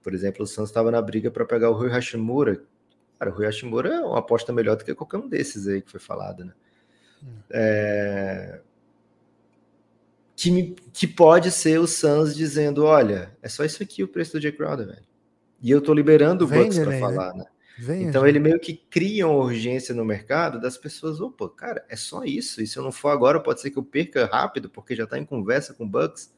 Por 0.03 0.15
exemplo, 0.15 0.45
o 0.45 0.47
Suns 0.47 0.69
estava 0.69 0.91
na 0.91 1.03
briga 1.03 1.31
para 1.31 1.45
pegar 1.45 1.71
o 1.71 1.75
Rui 1.75 1.89
Hashimura. 1.89 2.63
Cara, 3.21 3.31
o 3.31 3.35
Rui 3.35 3.45
Hashimura 3.45 3.91
é 3.91 4.01
uma 4.01 4.19
aposta 4.19 4.51
melhor 4.51 4.77
do 4.77 4.85
que 4.85 4.95
qualquer 4.95 5.19
um 5.19 5.29
desses 5.29 5.69
aí 5.69 5.83
que 5.83 5.91
foi 5.91 6.01
falado, 6.01 6.43
né? 6.43 6.55
Hum. 7.23 7.37
É, 7.51 8.61
que, 10.35 10.51
me, 10.51 10.75
que 10.91 11.07
pode 11.07 11.51
ser 11.51 11.79
o 11.79 11.87
Suns 11.87 12.35
dizendo: 12.35 12.83
olha, 12.83 13.37
é 13.43 13.49
só 13.49 13.63
isso 13.63 13.83
aqui 13.83 14.03
o 14.03 14.09
preço 14.09 14.33
do 14.33 14.41
Jay 14.41 14.53
Crowder, 14.53 14.87
velho. 14.87 15.05
E 15.61 15.71
eu 15.71 15.83
tô 15.83 15.93
liberando 15.93 16.47
o 16.47 16.49
Bucks 16.49 16.79
para 16.79 16.99
falar, 16.99 17.35
né? 17.35 17.45
Vem, 17.79 18.05
então 18.05 18.27
ele 18.27 18.39
meio 18.39 18.59
que 18.59 18.75
cria 18.75 19.29
uma 19.29 19.45
urgência 19.45 19.95
no 19.95 20.03
mercado 20.03 20.59
das 20.59 20.79
pessoas, 20.79 21.21
opa, 21.21 21.47
cara, 21.51 21.85
é 21.91 21.97
só 21.97 22.25
isso. 22.25 22.63
E 22.63 22.67
se 22.67 22.79
eu 22.79 22.83
não 22.83 22.91
for 22.91 23.11
agora, 23.11 23.39
pode 23.39 23.61
ser 23.61 23.71
que 23.71 23.79
eu 23.79 23.83
perca 23.83 24.25
rápido, 24.25 24.71
porque 24.71 24.97
já 24.97 25.05
está 25.05 25.19
em 25.19 25.27
conversa 25.27 25.75
com 25.75 25.87
Bucks. 25.87 26.33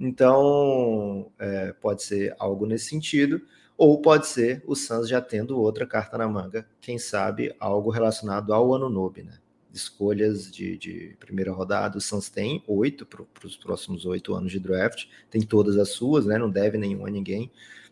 Então, 0.00 1.30
é, 1.38 1.74
pode 1.74 2.02
ser 2.02 2.34
algo 2.38 2.64
nesse 2.64 2.88
sentido, 2.88 3.42
ou 3.76 4.00
pode 4.00 4.26
ser 4.26 4.62
o 4.66 4.74
Suns 4.74 5.08
já 5.08 5.20
tendo 5.20 5.58
outra 5.58 5.86
carta 5.86 6.16
na 6.16 6.28
manga, 6.28 6.66
quem 6.80 6.98
sabe 6.98 7.54
algo 7.58 7.90
relacionado 7.90 8.52
ao 8.52 8.74
ano 8.74 8.88
novo, 8.88 9.22
né? 9.22 9.38
escolhas 9.74 10.50
de, 10.50 10.78
de 10.78 11.16
primeira 11.18 11.52
rodada. 11.52 11.98
O 11.98 12.00
Suns 12.00 12.28
tem 12.28 12.62
oito 12.66 13.04
para 13.04 13.24
os 13.44 13.56
próximos 13.56 14.06
oito 14.06 14.34
anos 14.34 14.52
de 14.52 14.60
draft, 14.60 15.06
tem 15.28 15.42
todas 15.42 15.76
as 15.76 15.90
suas, 15.90 16.24
né? 16.24 16.38
Não 16.38 16.48
deve 16.48 16.78
nenhum 16.78 17.04
a 17.06 17.10
ninguém. 17.10 17.50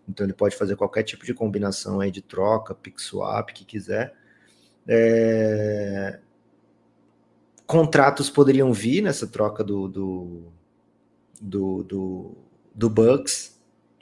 Então 0.09 0.25
ele 0.25 0.33
pode 0.33 0.57
fazer 0.57 0.77
qualquer 0.77 1.03
tipo 1.03 1.25
de 1.25 1.35
combinação 1.35 2.01
aí 2.01 2.11
de 2.11 2.23
troca, 2.23 2.75
pick 2.75 3.01
swap, 3.01 3.51
que 3.51 3.65
quiser. 3.65 4.15
É... 4.87 6.21
Contratos 7.67 8.29
poderiam 8.29 8.73
vir 8.73 9.03
nessa 9.03 9.27
troca 9.27 9.65
do, 9.65 9.89
do, 9.89 10.43
do, 11.41 11.83
do, 11.85 12.37
do 12.75 12.91
Bucks, 12.91 13.59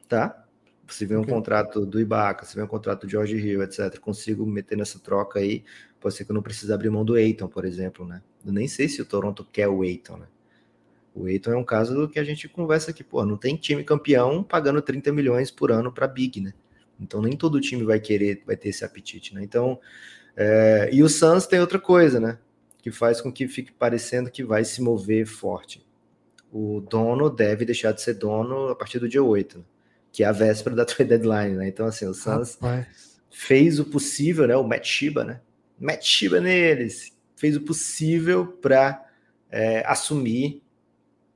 tá? 0.09 0.45
Se 0.91 1.07
vê 1.07 1.17
um 1.17 1.21
okay. 1.21 1.33
contrato 1.33 1.87
do 1.87 2.01
Ibaka, 2.01 2.45
se 2.45 2.55
vê 2.57 2.63
um 2.63 2.67
contrato 2.67 3.07
do 3.07 3.11
George 3.11 3.37
Hill, 3.37 3.63
etc., 3.63 3.99
consigo 3.99 4.47
meter 4.47 4.77
nessa 4.77 4.99
troca 4.99 5.39
aí, 5.39 5.65
pode 6.01 6.15
ser 6.15 6.25
que 6.25 6.31
eu 6.31 6.35
não 6.35 6.43
precise 6.43 6.73
abrir 6.73 6.91
mão 6.91 7.05
do 7.05 7.17
Eiton, 7.17 7.49
por 7.49 7.65
exemplo, 7.65 8.07
né? 8.07 8.23
Eu 8.45 8.53
nem 8.53 8.67
sei 8.67 8.89
se 8.89 9.01
o 9.01 9.05
Toronto 9.05 9.45
quer 9.45 9.69
o 9.69 9.85
Eiton, 9.85 10.17
né? 10.17 10.27
O 11.15 11.29
Eiton 11.29 11.53
é 11.53 11.57
um 11.57 11.65
caso 11.65 11.95
do 11.95 12.09
que 12.09 12.19
a 12.19 12.25
gente 12.25 12.49
conversa 12.49 12.91
aqui, 12.91 13.05
pô, 13.05 13.25
não 13.25 13.37
tem 13.37 13.57
time 13.57 13.85
campeão 13.85 14.43
pagando 14.43 14.81
30 14.81 15.13
milhões 15.13 15.51
por 15.51 15.71
ano 15.71 15.93
para 15.93 16.07
Big, 16.07 16.41
né? 16.41 16.55
Então 16.99 17.21
nem 17.21 17.37
todo 17.37 17.61
time 17.61 17.85
vai 17.85 17.99
querer, 17.99 18.43
vai 18.47 18.57
ter 18.57 18.69
esse 18.69 18.85
apetite, 18.85 19.35
né? 19.35 19.43
Então, 19.43 19.79
é... 20.37 20.89
e 20.93 21.03
o 21.03 21.09
Suns 21.09 21.47
tem 21.47 21.61
outra 21.61 21.79
coisa, 21.79 22.21
né? 22.21 22.39
Que 22.83 22.91
faz 22.91 23.21
com 23.21 23.33
que 23.33 23.49
fique 23.49 23.73
parecendo 23.73 24.31
que 24.31 24.45
vai 24.45 24.65
se 24.65 24.81
mover 24.81 25.27
forte. 25.27 25.85
O 26.53 26.81
dono 26.81 27.29
deve 27.31 27.65
deixar 27.65 27.93
de 27.93 28.01
ser 28.01 28.15
dono 28.15 28.69
a 28.69 28.75
partir 28.75 28.99
do 28.99 29.09
dia 29.09 29.23
8, 29.23 29.59
né? 29.59 29.65
Que 30.13 30.23
é 30.23 30.27
a 30.27 30.33
véspera 30.33 30.75
da 30.75 30.85
trade 30.87 31.09
deadline, 31.09 31.57
né? 31.57 31.69
Então, 31.69 31.87
assim, 31.87 32.07
o 32.07 32.15
Suns 32.15 32.55
Rapaz. 32.55 33.21
fez 33.31 33.79
o 33.79 33.85
possível, 33.85 34.47
né? 34.47 34.57
O 34.57 34.65
Matt 34.65 34.87
Shiba, 34.87 35.25
né? 35.25 35.41
Matt 35.79 36.05
Shiba 36.05 36.41
neles, 36.41 37.17
fez 37.37 37.57
o 37.57 37.61
possível 37.61 38.47
para 38.47 39.07
é, 39.51 39.83
assumir 39.87 40.63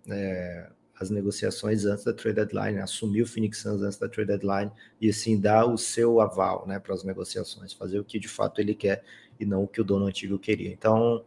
é, 0.08 0.68
as 0.98 1.10
negociações 1.10 1.84
antes 1.84 2.04
da 2.04 2.12
trade 2.12 2.36
deadline, 2.36 2.78
assumir 2.78 3.22
o 3.22 3.26
Phoenix 3.26 3.58
Suns 3.58 3.82
antes 3.82 3.98
da 3.98 4.08
trade 4.08 4.28
deadline 4.28 4.70
e 5.00 5.08
assim 5.08 5.40
dar 5.40 5.66
o 5.66 5.76
seu 5.76 6.20
aval, 6.20 6.66
né, 6.66 6.78
para 6.78 6.94
as 6.94 7.02
negociações, 7.02 7.72
fazer 7.72 7.98
o 7.98 8.04
que 8.04 8.18
de 8.18 8.28
fato 8.28 8.60
ele 8.60 8.74
quer 8.74 9.02
e 9.38 9.44
não 9.44 9.64
o 9.64 9.68
que 9.68 9.80
o 9.80 9.84
dono 9.84 10.06
antigo 10.06 10.38
queria. 10.38 10.70
Então, 10.70 11.24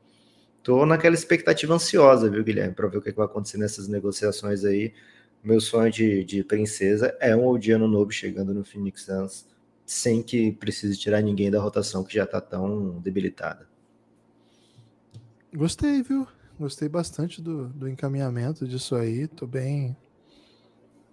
tô 0.64 0.86
naquela 0.86 1.16
expectativa 1.16 1.74
ansiosa, 1.74 2.30
viu, 2.30 2.44
Guilherme, 2.44 2.74
para 2.74 2.88
ver 2.88 2.98
o 2.98 3.02
que, 3.02 3.10
é 3.10 3.12
que 3.12 3.18
vai 3.18 3.26
acontecer 3.26 3.58
nessas 3.58 3.88
negociações 3.88 4.64
aí. 4.64 4.94
Meu 5.48 5.62
sonho 5.62 5.90
de, 5.90 6.26
de 6.26 6.44
princesa 6.44 7.16
é 7.22 7.34
um 7.34 7.48
Odiano 7.48 7.88
Novo 7.88 8.12
chegando 8.12 8.54
no 8.54 8.66
Phoenix 8.66 9.04
Suns 9.04 9.48
sem 9.86 10.22
que 10.22 10.52
precise 10.52 10.98
tirar 10.98 11.22
ninguém 11.22 11.50
da 11.50 11.58
rotação 11.58 12.04
que 12.04 12.14
já 12.14 12.26
está 12.26 12.42
tão 12.42 13.00
debilitada. 13.00 13.66
Gostei, 15.56 16.04
viu? 16.04 16.28
Gostei 16.60 16.90
bastante 16.90 17.42
do, 17.42 17.70
do 17.70 17.88
encaminhamento 17.88 18.68
disso 18.68 18.94
aí. 18.94 19.26
Tô 19.26 19.48
bem 19.48 19.96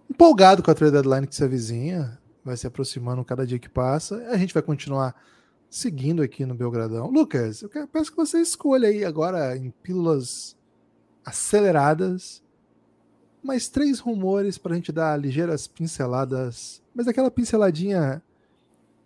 empolgado 0.09 0.61
com 0.61 0.69
a 0.69 0.75
trade 0.75 0.91
deadline 0.91 1.27
que 1.27 1.33
se 1.33 1.43
avizinha. 1.45 2.19
Vai 2.43 2.57
se 2.57 2.67
aproximando 2.67 3.23
cada 3.23 3.47
dia 3.47 3.57
que 3.57 3.69
passa. 3.69 4.17
A 4.27 4.37
gente 4.37 4.53
vai 4.53 4.61
continuar 4.61 5.15
seguindo 5.69 6.21
aqui 6.21 6.45
no 6.45 6.55
Belgradão. 6.55 7.09
Lucas, 7.09 7.61
eu 7.61 7.69
peço 7.87 8.11
que 8.11 8.17
você 8.17 8.41
escolha 8.41 8.89
aí 8.89 9.05
agora 9.05 9.55
em 9.55 9.71
pílulas 9.81 10.57
aceleradas 11.23 12.43
mais 13.45 13.69
três 13.69 13.99
rumores 13.99 14.57
para 14.57 14.73
a 14.73 14.75
gente 14.75 14.91
dar 14.91 15.17
ligeiras 15.19 15.67
pinceladas, 15.67 16.81
mas 16.93 17.07
aquela 17.07 17.29
pinceladinha 17.31 18.21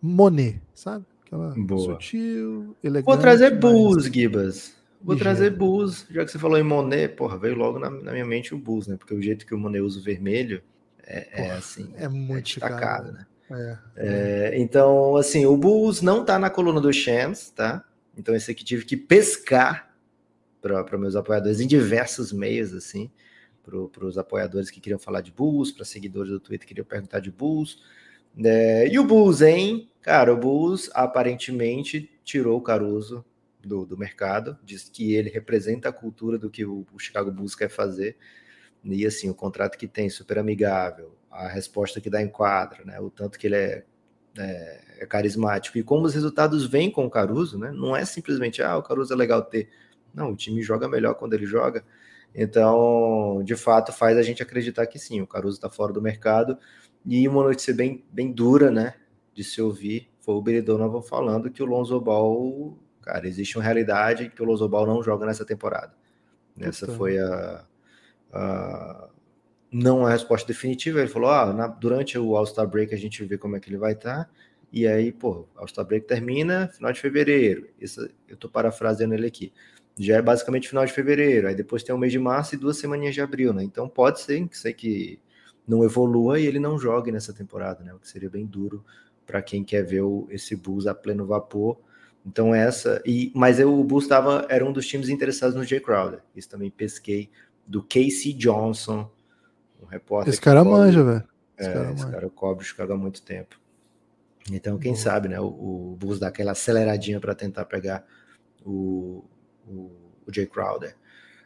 Monet, 0.02 0.62
sabe? 0.74 1.06
Aquela 1.26 1.54
Boa. 1.58 1.94
sutil, 1.94 2.76
elegante. 2.84 3.06
Vou 3.06 3.18
trazer 3.18 3.58
Bulls, 3.60 4.06
Gibas. 4.06 4.76
Vou 5.02 5.14
Ligeiro. 5.16 5.20
trazer 5.38 5.52
Bulls. 5.56 6.06
Já 6.10 6.26
que 6.26 6.32
você 6.32 6.40
falou 6.40 6.58
em 6.58 6.64
Monet, 6.64 7.16
porra, 7.16 7.38
veio 7.38 7.56
logo 7.56 7.78
na, 7.80 7.90
na 7.90 8.12
minha 8.12 8.26
mente 8.26 8.54
o 8.54 8.58
Bulls, 8.58 8.88
né? 8.88 8.96
Porque 8.98 9.14
o 9.14 9.22
jeito 9.22 9.46
que 9.46 9.54
o 9.54 9.58
Monet 9.58 9.82
usa 9.82 10.00
o 10.00 10.04
vermelho 10.04 10.62
é, 11.04 11.28
é 11.32 11.44
Porra, 11.44 11.56
assim, 11.58 11.94
É 11.96 12.06
é 12.06 12.08
muito 12.10 12.46
destacado, 12.46 13.08
chicado. 13.08 13.12
né? 13.14 13.26
É. 13.52 13.78
É, 13.96 14.60
então, 14.62 15.16
assim, 15.16 15.46
o 15.46 15.58
Bulls 15.58 16.02
não 16.02 16.24
tá 16.24 16.38
na 16.38 16.50
coluna 16.50 16.80
do 16.80 16.92
Shams, 16.94 17.50
tá? 17.52 17.84
Então, 18.18 18.36
esse 18.36 18.52
aqui 18.52 18.64
tive 18.64 18.86
que 18.86 18.96
pescar 18.98 19.90
para 20.62 20.98
meus 20.98 21.16
apoiadores 21.16 21.60
em 21.60 21.68
diversos 21.68 22.32
meios, 22.34 22.74
assim, 22.74 23.10
para 23.92 24.06
os 24.06 24.18
apoiadores 24.18 24.70
que 24.70 24.80
queriam 24.80 25.00
falar 25.00 25.22
de 25.22 25.32
Bulls, 25.32 25.72
para 25.72 25.86
seguidores 25.86 26.32
do 26.32 26.40
Twitter 26.40 26.68
que 26.68 26.74
queriam 26.74 26.86
perguntar 26.86 27.20
de 27.20 27.32
Bulls. 27.32 27.82
É, 28.44 28.88
e 28.88 29.00
o 29.00 29.04
Bulls, 29.04 29.42
hein? 29.42 29.90
Cara, 30.02 30.34
o 30.34 30.38
Bulls 30.38 30.90
aparentemente 30.94 32.10
tirou 32.24 32.58
o 32.58 32.62
Caruso 32.62 33.26
do, 33.62 33.86
do 33.86 33.98
mercado, 33.98 34.58
diz 34.64 34.90
que 34.90 35.14
ele 35.14 35.30
representa 35.30 35.90
a 35.90 35.94
cultura 35.94 36.38
do 36.38 36.50
que 36.50 36.66
o, 36.66 36.86
o 36.94 37.00
Chicago 37.00 37.32
Bulls 37.32 37.56
quer 37.56 37.70
fazer. 37.70 38.18
E 38.84 39.06
assim, 39.06 39.30
o 39.30 39.36
contrato 39.36 39.78
que 39.78 39.88
tem, 39.88 40.10
super 40.10 40.38
amigável, 40.38 41.16
a 41.30 41.48
resposta 41.48 42.00
que 42.00 42.10
dá 42.10 42.22
em 42.22 42.30
quadra, 42.30 42.84
né? 42.86 43.00
O 43.00 43.10
tanto 43.10 43.38
que 43.38 43.48
ele 43.48 43.56
é, 43.56 43.84
é, 44.38 44.82
é 45.00 45.06
carismático. 45.06 45.78
E 45.78 45.84
como 45.84 46.06
os 46.06 46.14
resultados 46.14 46.66
vêm 46.66 46.90
com 46.90 47.06
o 47.06 47.10
Caruso, 47.10 47.58
né? 47.58 47.72
Não 47.72 47.96
é 47.96 48.06
simplesmente, 48.06 48.62
ah, 48.62 48.78
o 48.78 48.84
Caruso 48.84 49.14
é 49.14 49.16
legal 49.16 49.42
ter. 49.44 49.70
Não, 50.14 50.32
o 50.32 50.36
time 50.36 50.62
joga 50.62 50.88
melhor 50.88 51.16
quando 51.16 51.34
ele 51.34 51.46
joga. 51.46 51.84
Então, 52.34 53.42
de 53.44 53.56
fato, 53.56 53.92
faz 53.92 54.18
a 54.18 54.22
gente 54.22 54.42
acreditar 54.44 54.86
que 54.88 55.00
sim, 55.00 55.22
o 55.22 55.28
Caruso 55.28 55.58
está 55.58 55.70
fora 55.70 55.92
do 55.92 56.02
mercado. 56.02 56.58
E 57.06 57.28
uma 57.28 57.44
notícia 57.44 57.74
bem, 57.74 58.04
bem 58.12 58.32
dura, 58.32 58.70
né? 58.70 58.96
De 59.34 59.44
se 59.44 59.62
ouvir, 59.62 60.10
foi 60.20 60.36
o 60.36 60.42
Billy 60.42 60.62
Donovan 60.62 61.02
falando 61.02 61.50
que 61.50 61.64
o 61.64 61.66
Lonzo 61.66 62.00
Ball, 62.00 62.78
cara, 63.02 63.28
existe 63.28 63.58
uma 63.58 63.64
realidade 63.64 64.30
que 64.30 64.42
o 64.42 64.46
Lonzo 64.46 64.68
Ball 64.68 64.86
não 64.86 65.02
joga 65.02 65.26
nessa 65.26 65.46
temporada. 65.46 65.94
Essa 66.60 66.86
Puta. 66.86 66.98
foi 66.98 67.18
a, 67.18 67.66
a- 68.34 69.10
não 69.72 70.06
a 70.06 70.12
resposta 70.12 70.48
definitiva. 70.48 71.00
Ele 71.00 71.08
falou: 71.08 71.30
ah, 71.30 71.54
na- 71.54 71.68
durante 71.68 72.18
o 72.18 72.36
All-Star 72.36 72.68
Break 72.68 72.94
a 72.94 72.98
gente 72.98 73.24
vê 73.24 73.38
como 73.38 73.56
é 73.56 73.60
que 73.60 73.70
ele 73.70 73.78
vai 73.78 73.94
estar. 73.94 74.30
E 74.72 74.86
aí, 74.88 75.12
pô, 75.12 75.48
All-Star 75.56 75.86
Break 75.86 76.06
termina 76.06 76.68
final 76.70 76.92
de 76.92 77.00
fevereiro. 77.00 77.68
Isso, 77.80 78.08
eu 78.28 78.38
tô 78.38 78.50
parafraseando 78.50 79.14
ele 79.16 79.26
aqui. 79.28 79.52
Já 79.98 80.18
é 80.18 80.22
basicamente 80.22 80.70
final 80.70 80.86
de 80.86 80.94
fevereiro. 80.94 81.48
Aí 81.48 81.56
depois 81.56 81.84
tem 81.84 81.94
o 81.94 81.98
mês 81.98 82.12
de 82.12 82.20
março 82.20 82.56
e 82.56 82.58
duas 82.58 82.78
semaninhas 82.78 83.14
de 83.16 83.22
abril, 83.22 83.54
né? 83.54 83.64
Então 83.64 83.88
pode 83.90 84.22
ser 84.22 84.48
que 84.48 84.58
sei 84.58 84.74
que 84.74 85.20
não 85.68 85.84
evolua 85.84 86.40
e 86.40 86.46
ele 86.46 86.60
não 86.60 86.80
jogue 86.80 87.12
nessa 87.12 87.34
temporada, 87.34 87.84
né? 87.84 87.94
O 87.94 88.00
que 88.00 88.08
seria 88.08 88.30
bem 88.30 88.46
duro 88.46 88.84
para 89.26 89.42
quem 89.42 89.64
quer 89.64 89.84
ver 89.84 90.02
o- 90.02 90.28
esse 90.32 90.56
Bulls 90.56 90.88
a 90.88 90.96
pleno 90.96 91.26
vapor. 91.26 91.78
Então 92.26 92.54
essa 92.56 93.02
e 93.06 93.32
mas 93.36 93.60
eu, 93.60 93.74
o 93.78 93.84
Bulls 93.84 94.08
tava, 94.08 94.46
era 94.50 94.66
um 94.66 94.72
dos 94.74 94.88
times 94.88 95.10
interessados 95.10 95.56
no 95.56 95.64
Jay 95.64 95.80
Crowder. 95.80 96.22
Isso 96.36 96.50
também 96.50 96.70
pesquei 96.72 97.30
do 97.68 97.84
Casey 97.84 98.34
Johnson, 98.34 99.10
um 99.82 99.86
repórter. 99.86 100.34
Esse 100.34 100.42
cara 100.42 100.64
cobre- 100.64 100.80
manja, 100.80 101.04
velho. 101.04 101.24
Esse 101.58 101.70
é, 101.70 101.74
cara 101.74 101.92
esse 101.92 102.06
manja. 102.06 102.12
cara 102.12 102.30
cobre 102.30 102.64
o 102.64 102.68
Chicago 102.68 102.94
há 102.94 102.98
muito 102.98 103.22
tempo. 103.22 103.60
Então, 104.52 104.78
quem 104.80 104.94
Boa. 104.94 105.04
sabe, 105.04 105.28
né? 105.28 105.40
O, 105.40 105.46
o 105.94 105.96
Bulls 106.00 106.20
dá 106.20 106.28
aquela 106.30 106.52
aceleradinha 106.54 107.20
para 107.20 107.36
tentar 107.36 107.66
pegar 107.66 108.06
o, 108.66 109.24
o, 109.70 109.92
o 110.28 110.34
Jay 110.34 110.46
Crowder. 110.46 110.96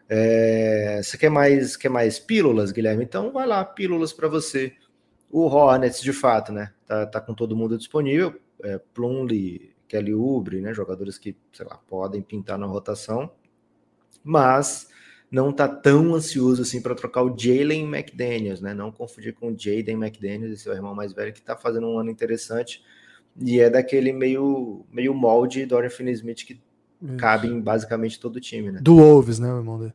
É, 0.09 1.01
você 1.01 1.17
quer 1.17 1.29
mais, 1.29 1.75
quer 1.75 1.89
mais 1.89 2.19
pílulas, 2.19 2.71
Guilherme? 2.71 3.03
Então 3.03 3.31
vai 3.31 3.47
lá, 3.47 3.63
pílulas 3.63 4.13
para 4.13 4.27
você. 4.27 4.73
O 5.29 5.45
Hornets, 5.45 6.01
de 6.01 6.13
fato, 6.13 6.51
né? 6.51 6.73
Tá, 6.85 7.05
tá 7.05 7.21
com 7.21 7.33
todo 7.33 7.55
mundo 7.55 7.77
disponível. 7.77 8.39
É, 8.63 8.79
Plumlee, 8.93 9.73
Kelly 9.87 10.13
Oubre, 10.13 10.61
né? 10.61 10.73
Jogadores 10.73 11.17
que, 11.17 11.35
sei 11.51 11.65
lá, 11.65 11.77
podem 11.87 12.21
pintar 12.21 12.57
na 12.57 12.65
rotação. 12.65 13.31
Mas 14.23 14.87
não 15.33 15.51
tá 15.51 15.67
tão 15.67 16.13
ansioso 16.13 16.61
assim 16.61 16.79
para 16.79 16.93
trocar 16.93 17.23
o 17.23 17.35
Jalen 17.35 17.85
McDaniels, 17.85 18.61
né? 18.61 18.71
Não 18.71 18.91
confundir 18.91 19.33
com 19.33 19.47
o 19.51 19.57
Jaden 19.57 19.95
McDaniels, 19.95 20.53
esse 20.53 20.69
é 20.69 20.73
irmão 20.73 20.93
mais 20.93 21.11
velho 21.11 21.33
que 21.33 21.41
tá 21.41 21.57
fazendo 21.57 21.87
um 21.87 21.97
ano 21.97 22.11
interessante 22.11 22.83
e 23.41 23.59
é 23.59 23.67
daquele 23.67 24.13
meio 24.13 24.85
meio 24.91 25.11
molde 25.11 25.65
Dorian 25.65 25.89
Finney-Smith 25.89 26.45
que 26.45 26.61
cabe 27.17 27.47
em 27.47 27.59
basicamente 27.59 28.19
todo 28.19 28.37
o 28.37 28.39
time, 28.39 28.71
né? 28.71 28.79
Do 28.81 28.97
Wolves, 28.97 29.39
né, 29.39 29.51
o 29.53 29.57
irmão 29.57 29.79
dele? 29.79 29.93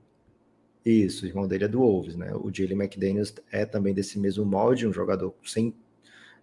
Isso, 0.85 1.25
o 1.25 1.29
irmão 1.29 1.47
dele 1.47 1.65
é 1.65 1.69
do 1.69 1.81
Wolves, 1.81 2.17
né? 2.17 2.33
O 2.35 2.51
Jalen 2.53 2.79
McDaniels 2.79 3.35
é 3.51 3.67
também 3.67 3.93
desse 3.93 4.19
mesmo 4.19 4.45
molde, 4.45 4.87
um 4.87 4.93
jogador 4.93 5.35
sem 5.45 5.75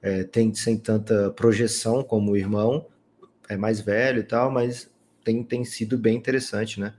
é, 0.01 0.23
tem 0.23 0.53
sem 0.53 0.77
tanta 0.77 1.31
projeção 1.31 2.03
como 2.03 2.31
o 2.31 2.37
irmão, 2.37 2.85
é 3.49 3.57
mais 3.57 3.81
velho 3.81 4.19
e 4.19 4.23
tal, 4.23 4.51
mas 4.51 4.89
tem, 5.23 5.43
tem 5.43 5.65
sido 5.65 5.97
bem 5.97 6.15
interessante, 6.15 6.79
né? 6.79 6.93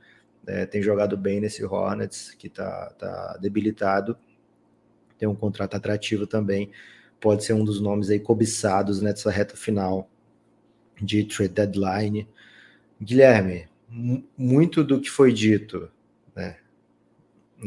É, 0.47 0.67
tem 0.67 0.83
jogado 0.83 1.17
bem 1.17 1.41
nesse 1.41 1.65
Hornets, 1.65 2.33
que 2.33 2.49
tá, 2.49 2.93
tá 2.99 3.39
debilitado, 3.41 4.17
tem 5.19 5.29
um 5.29 5.35
contrato 5.35 5.77
atrativo 5.77 6.27
também, 6.27 6.71
pode 7.21 7.45
ser 7.45 7.53
um 7.53 7.65
dos 7.65 7.81
nomes 7.81 8.11
aí 8.11 8.19
cobiçados 8.19 9.01
nessa 9.01 9.31
reta 9.31 9.57
final 9.57 10.09
de 11.01 11.25
trade 11.25 11.53
deadline. 11.53 12.29
Guilherme, 13.01 13.69
mu- 13.89 14.25
muito 14.37 14.83
do 14.83 15.01
que 15.01 15.11
foi 15.11 15.33
dito, 15.33 15.91
né? 16.35 16.57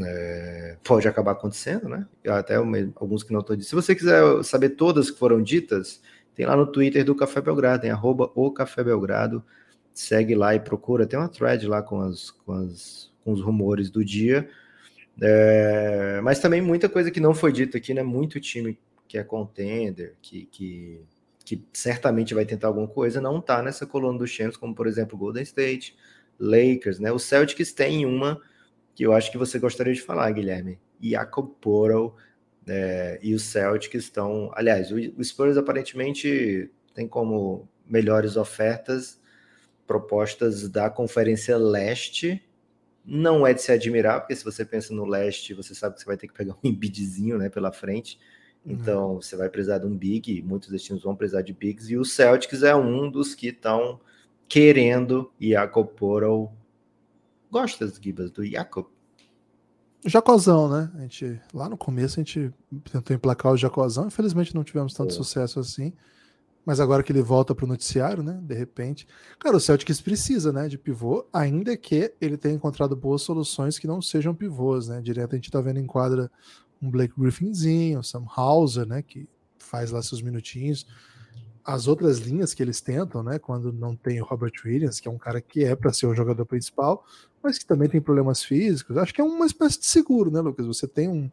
é, 0.03 0.77
pode 0.83 1.07
acabar 1.07 1.31
acontecendo, 1.31 1.89
né? 1.89 2.05
Até 2.27 2.55
alguns 2.55 3.23
que 3.23 3.33
não 3.33 3.39
estão 3.39 3.55
dizendo. 3.55 3.69
Se 3.69 3.75
você 3.75 3.95
quiser 3.95 4.43
saber 4.43 4.69
todas 4.69 5.09
que 5.09 5.17
foram 5.17 5.41
ditas, 5.41 6.01
tem 6.35 6.45
lá 6.45 6.55
no 6.55 6.67
Twitter 6.67 7.03
do 7.03 7.15
Café 7.15 7.41
Belgrado, 7.41 7.81
tem 7.81 7.91
arroba 7.91 8.31
o 8.35 8.51
Café 8.51 8.83
Belgrado. 8.83 9.43
Segue 9.93 10.35
lá 10.35 10.55
e 10.55 10.59
procura. 10.59 11.05
Tem 11.07 11.19
uma 11.19 11.27
thread 11.27 11.67
lá 11.67 11.81
com, 11.81 11.99
as, 12.01 12.31
com, 12.31 12.53
as, 12.53 13.11
com 13.23 13.33
os 13.33 13.41
rumores 13.41 13.89
do 13.89 14.05
dia. 14.05 14.49
É, 15.21 16.21
mas 16.23 16.39
também 16.39 16.61
muita 16.61 16.87
coisa 16.87 17.11
que 17.11 17.19
não 17.19 17.33
foi 17.33 17.51
dita 17.51 17.77
aqui, 17.77 17.93
né? 17.93 18.03
Muito 18.03 18.39
time 18.39 18.79
que 19.07 19.17
é 19.17 19.23
contender, 19.23 20.15
que, 20.21 20.45
que, 20.45 21.01
que 21.49 21.65
certamente 21.73 22.35
vai 22.35 22.45
tentar 22.45 22.67
alguma 22.67 22.87
coisa, 22.87 23.19
não 23.19 23.41
tá 23.41 23.63
nessa 23.63 23.83
coluna 23.87 24.19
dos 24.19 24.29
Champions, 24.29 24.55
como 24.55 24.75
por 24.75 24.85
exemplo 24.85 25.17
Golden 25.17 25.41
State, 25.41 25.97
Lakers, 26.39 26.99
né? 26.99 27.11
O 27.11 27.17
Celtics 27.17 27.73
tem 27.73 28.05
uma 28.05 28.39
que 28.93 29.01
eu 29.03 29.13
acho 29.13 29.31
que 29.31 29.37
você 29.37 29.57
gostaria 29.57 29.91
de 29.91 29.99
falar, 29.99 30.29
Guilherme. 30.29 30.79
Jacob 31.01 31.49
Portal 31.59 32.15
é, 32.67 33.17
e 33.23 33.33
os 33.33 33.41
Celtics 33.41 34.03
estão. 34.03 34.51
Aliás, 34.53 34.91
o, 34.91 34.97
o 35.17 35.23
Spurs 35.23 35.57
aparentemente 35.57 36.69
tem 36.93 37.07
como 37.07 37.67
melhores 37.83 38.37
ofertas 38.37 39.19
propostas 39.87 40.69
da 40.69 40.87
Conferência 40.87 41.57
Leste. 41.57 42.47
Não 43.03 43.47
é 43.47 43.55
de 43.55 43.63
se 43.63 43.71
admirar, 43.71 44.19
porque 44.19 44.35
se 44.35 44.45
você 44.45 44.63
pensa 44.63 44.93
no 44.93 45.03
leste, 45.03 45.55
você 45.55 45.73
sabe 45.73 45.95
que 45.95 46.01
você 46.01 46.05
vai 46.05 46.15
ter 46.15 46.27
que 46.27 46.33
pegar 46.35 46.53
um 46.53 46.59
embidzinho 46.69 47.39
né, 47.39 47.49
pela 47.49 47.71
frente. 47.71 48.19
Então 48.65 49.15
você 49.15 49.35
vai 49.35 49.49
precisar 49.49 49.79
de 49.79 49.85
um 49.87 49.97
big, 49.97 50.41
muitos 50.41 50.69
desses 50.69 50.85
times 50.85 51.03
vão 51.03 51.15
precisar 51.15 51.41
de 51.41 51.53
bigs, 51.53 51.89
e 51.89 51.97
o 51.97 52.05
Celtics 52.05 52.61
é 52.61 52.75
um 52.75 53.09
dos 53.09 53.33
que 53.33 53.47
estão 53.47 53.99
querendo 54.47 55.31
Jacob 55.39 55.87
Portal. 55.87 56.53
Gosta 57.51 57.87
das 57.87 57.97
gibas 57.97 58.29
do 58.31 58.45
Jacob? 58.45 58.85
Jacozão, 60.05 60.69
né? 60.69 60.91
A 60.95 61.01
gente, 61.01 61.41
lá 61.53 61.67
no 61.67 61.77
começo 61.77 62.19
a 62.19 62.23
gente 62.23 62.53
tentou 62.91 63.15
emplacar 63.15 63.51
o 63.51 63.57
Jacozão, 63.57 64.07
infelizmente 64.07 64.55
não 64.55 64.63
tivemos 64.63 64.93
tanto 64.93 65.11
É. 65.11 65.13
sucesso 65.15 65.59
assim. 65.59 65.91
Mas 66.65 66.79
agora 66.79 67.01
que 67.01 67.11
ele 67.11 67.21
volta 67.21 67.55
pro 67.55 67.65
noticiário, 67.65 68.21
né? 68.21 68.39
De 68.43 68.53
repente. 68.53 69.07
Cara, 69.39 69.57
o 69.57 69.59
Celtics 69.59 69.99
precisa, 70.01 70.53
né? 70.53 70.67
De 70.67 70.77
pivô, 70.77 71.25
ainda 71.33 71.75
que 71.75 72.13
ele 72.21 72.37
tenha 72.37 72.53
encontrado 72.53 72.95
boas 72.95 73.23
soluções 73.23 73.79
que 73.79 73.87
não 73.87 74.01
sejam 74.01 74.35
pivôs, 74.35 74.87
né? 74.87 75.01
Direto 75.01 75.33
a 75.33 75.35
gente 75.35 75.49
tá 75.49 75.59
vendo 75.61 75.79
em 75.79 75.85
quadra 75.87 76.29
um 76.81 76.89
Blake 76.89 77.13
Griffinzinho, 77.17 78.03
Sam 78.03 78.25
Hauser, 78.35 78.85
né? 78.85 79.01
Que 79.01 79.27
faz 79.57 79.91
lá 79.91 80.01
seus 80.01 80.21
minutinhos. 80.21 80.87
As 81.63 81.87
outras 81.87 82.19
linhas 82.19 82.53
que 82.53 82.63
eles 82.63 82.81
tentam, 82.81 83.21
né? 83.21 83.37
Quando 83.37 83.71
não 83.71 83.95
tem 83.95 84.21
o 84.21 84.25
Robert 84.25 84.53
Williams, 84.65 84.99
que 84.99 85.07
é 85.07 85.11
um 85.11 85.17
cara 85.17 85.41
que 85.41 85.63
é 85.63 85.75
para 85.75 85.93
ser 85.93 86.07
o 86.07 86.15
jogador 86.15 86.45
principal, 86.45 87.05
mas 87.43 87.57
que 87.57 87.65
também 87.65 87.87
tem 87.87 88.01
problemas 88.01 88.43
físicos. 88.43 88.97
Acho 88.97 89.13
que 89.13 89.21
é 89.21 89.23
uma 89.23 89.45
espécie 89.45 89.79
de 89.79 89.85
seguro, 89.85 90.31
né, 90.31 90.39
Lucas? 90.39 90.65
Você 90.65 90.87
tem 90.87 91.07
um. 91.07 91.29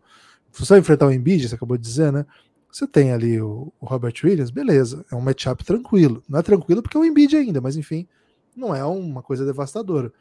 Você 0.53 0.75
vai 0.75 0.79
enfrentar 0.81 1.07
o 1.07 1.13
Embiid, 1.13 1.49
você 1.49 1.55
acabou 1.55 1.77
de 1.77 1.85
dizer, 1.85 2.13
né? 2.13 2.27
Você 2.71 2.87
tem 2.87 3.13
ali 3.13 3.41
o, 3.41 3.73
o 3.81 3.87
Robert 3.87 4.15
Williams, 4.23 4.51
beleza, 4.51 5.05
é 5.11 5.15
um 5.15 5.21
matchup 5.21 5.65
tranquilo. 5.65 6.23
Não 6.29 6.39
é 6.39 6.43
tranquilo 6.43 6.83
porque 6.83 6.97
é 6.97 7.01
o 7.01 7.05
Embiid 7.05 7.35
ainda, 7.37 7.61
mas 7.61 7.77
enfim, 7.77 8.07
não 8.55 8.75
é 8.75 8.85
uma 8.85 9.23
coisa 9.23 9.47
devastadora. 9.47 10.13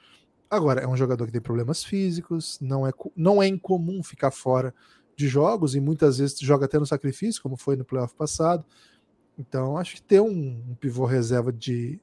Agora, 0.50 0.82
é 0.82 0.88
um 0.88 0.96
jogador 0.96 1.26
que 1.26 1.32
tem 1.32 1.42
problemas 1.42 1.84
físicos, 1.84 2.58
não 2.62 2.88
é, 2.88 2.92
não 3.16 3.42
é 3.42 3.48
incomum 3.48 4.04
ficar 4.04 4.32
fora 4.32 4.74
de 5.16 5.28
jogos 5.28 5.76
e 5.76 5.80
muitas 5.80 6.18
vezes 6.18 6.40
joga 6.40 6.66
até 6.66 6.78
no 6.78 6.86
sacrifício, 6.86 7.42
como 7.42 7.56
foi 7.56 7.76
no 7.76 7.86
playoff 7.86 8.14
passado. 8.16 8.66
Então, 9.38 9.78
acho 9.78 9.96
que 9.96 10.02
ter 10.02 10.22
um, 10.22 10.64
um 10.70 10.76
pivô 10.80 11.06
reserva 11.06 11.52
de 11.52 12.00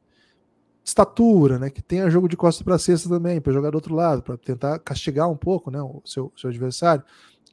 estatura, 0.84 1.58
né? 1.58 1.70
Que 1.70 1.82
tenha 1.82 2.10
jogo 2.10 2.28
de 2.28 2.36
costa 2.36 2.64
para 2.64 2.78
cesta 2.78 3.08
também, 3.08 3.40
para 3.40 3.52
jogar 3.52 3.70
do 3.70 3.76
outro 3.76 3.94
lado, 3.94 4.22
para 4.22 4.36
tentar 4.36 4.78
castigar 4.78 5.30
um 5.30 5.36
pouco, 5.36 5.70
né? 5.70 5.80
O 5.80 6.02
seu, 6.04 6.32
seu 6.36 6.50
adversário 6.50 7.04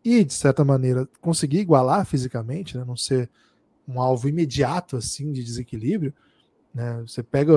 e 0.04 0.24
de 0.24 0.34
certa 0.34 0.64
maneira 0.64 1.08
conseguir 1.20 1.60
igualar 1.60 2.06
fisicamente, 2.06 2.78
né? 2.78 2.84
Não 2.86 2.96
ser 2.96 3.30
um 3.88 4.00
alvo 4.00 4.30
imediato 4.30 4.96
assim 4.96 5.32
de 5.32 5.44
desequilíbrio. 5.44 6.14
Né? 6.74 7.02
Você 7.08 7.24
pega 7.24 7.54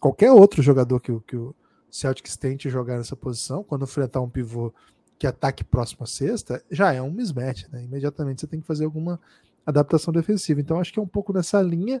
qualquer 0.00 0.32
outro 0.32 0.60
jogador 0.60 1.00
que, 1.00 1.16
que 1.20 1.36
o 1.36 1.54
Celtics 1.90 2.36
tente 2.36 2.68
jogar 2.68 2.98
nessa 2.98 3.14
posição, 3.14 3.62
quando 3.62 3.84
enfrentar 3.84 4.20
um 4.20 4.28
pivô 4.28 4.72
que 5.18 5.26
ataque 5.26 5.64
próximo 5.64 6.04
à 6.04 6.06
cesta, 6.06 6.62
já 6.70 6.92
é 6.92 7.02
um 7.02 7.10
mismatch. 7.10 7.66
Né? 7.72 7.84
Imediatamente 7.84 8.40
você 8.40 8.46
tem 8.46 8.60
que 8.60 8.66
fazer 8.66 8.84
alguma 8.84 9.20
adaptação 9.66 10.12
defensiva. 10.12 10.60
Então 10.60 10.78
acho 10.78 10.92
que 10.92 10.98
é 10.98 11.02
um 11.02 11.08
pouco 11.08 11.32
nessa 11.32 11.60
linha. 11.60 12.00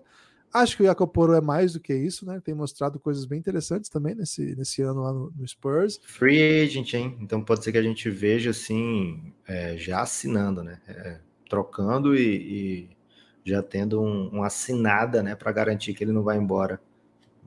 Acho 0.52 0.76
que 0.76 0.82
o 0.82 0.86
Jacoporo 0.86 1.34
é 1.34 1.40
mais 1.40 1.74
do 1.74 1.80
que 1.80 1.94
isso, 1.94 2.24
né? 2.24 2.40
Tem 2.42 2.54
mostrado 2.54 2.98
coisas 2.98 3.26
bem 3.26 3.38
interessantes 3.38 3.90
também 3.90 4.14
nesse, 4.14 4.56
nesse 4.56 4.80
ano 4.80 5.02
lá 5.02 5.12
no, 5.12 5.30
no 5.36 5.46
Spurs. 5.46 6.00
Free 6.02 6.62
agent, 6.62 6.94
hein? 6.94 7.18
Então 7.20 7.42
pode 7.42 7.62
ser 7.62 7.72
que 7.72 7.76
a 7.76 7.82
gente 7.82 8.08
veja 8.08 8.50
assim, 8.50 9.34
é, 9.46 9.76
já 9.76 10.00
assinando, 10.00 10.62
né? 10.62 10.80
É, 10.88 11.18
trocando 11.50 12.16
e, 12.16 12.20
e, 12.20 12.96
já 13.44 13.62
tendo 13.62 14.00
um, 14.00 14.28
uma 14.28 14.46
assinada, 14.46 15.22
né? 15.22 15.34
Para 15.34 15.52
garantir 15.52 15.92
que 15.92 16.02
ele 16.02 16.12
não 16.12 16.22
vai 16.22 16.38
embora 16.38 16.80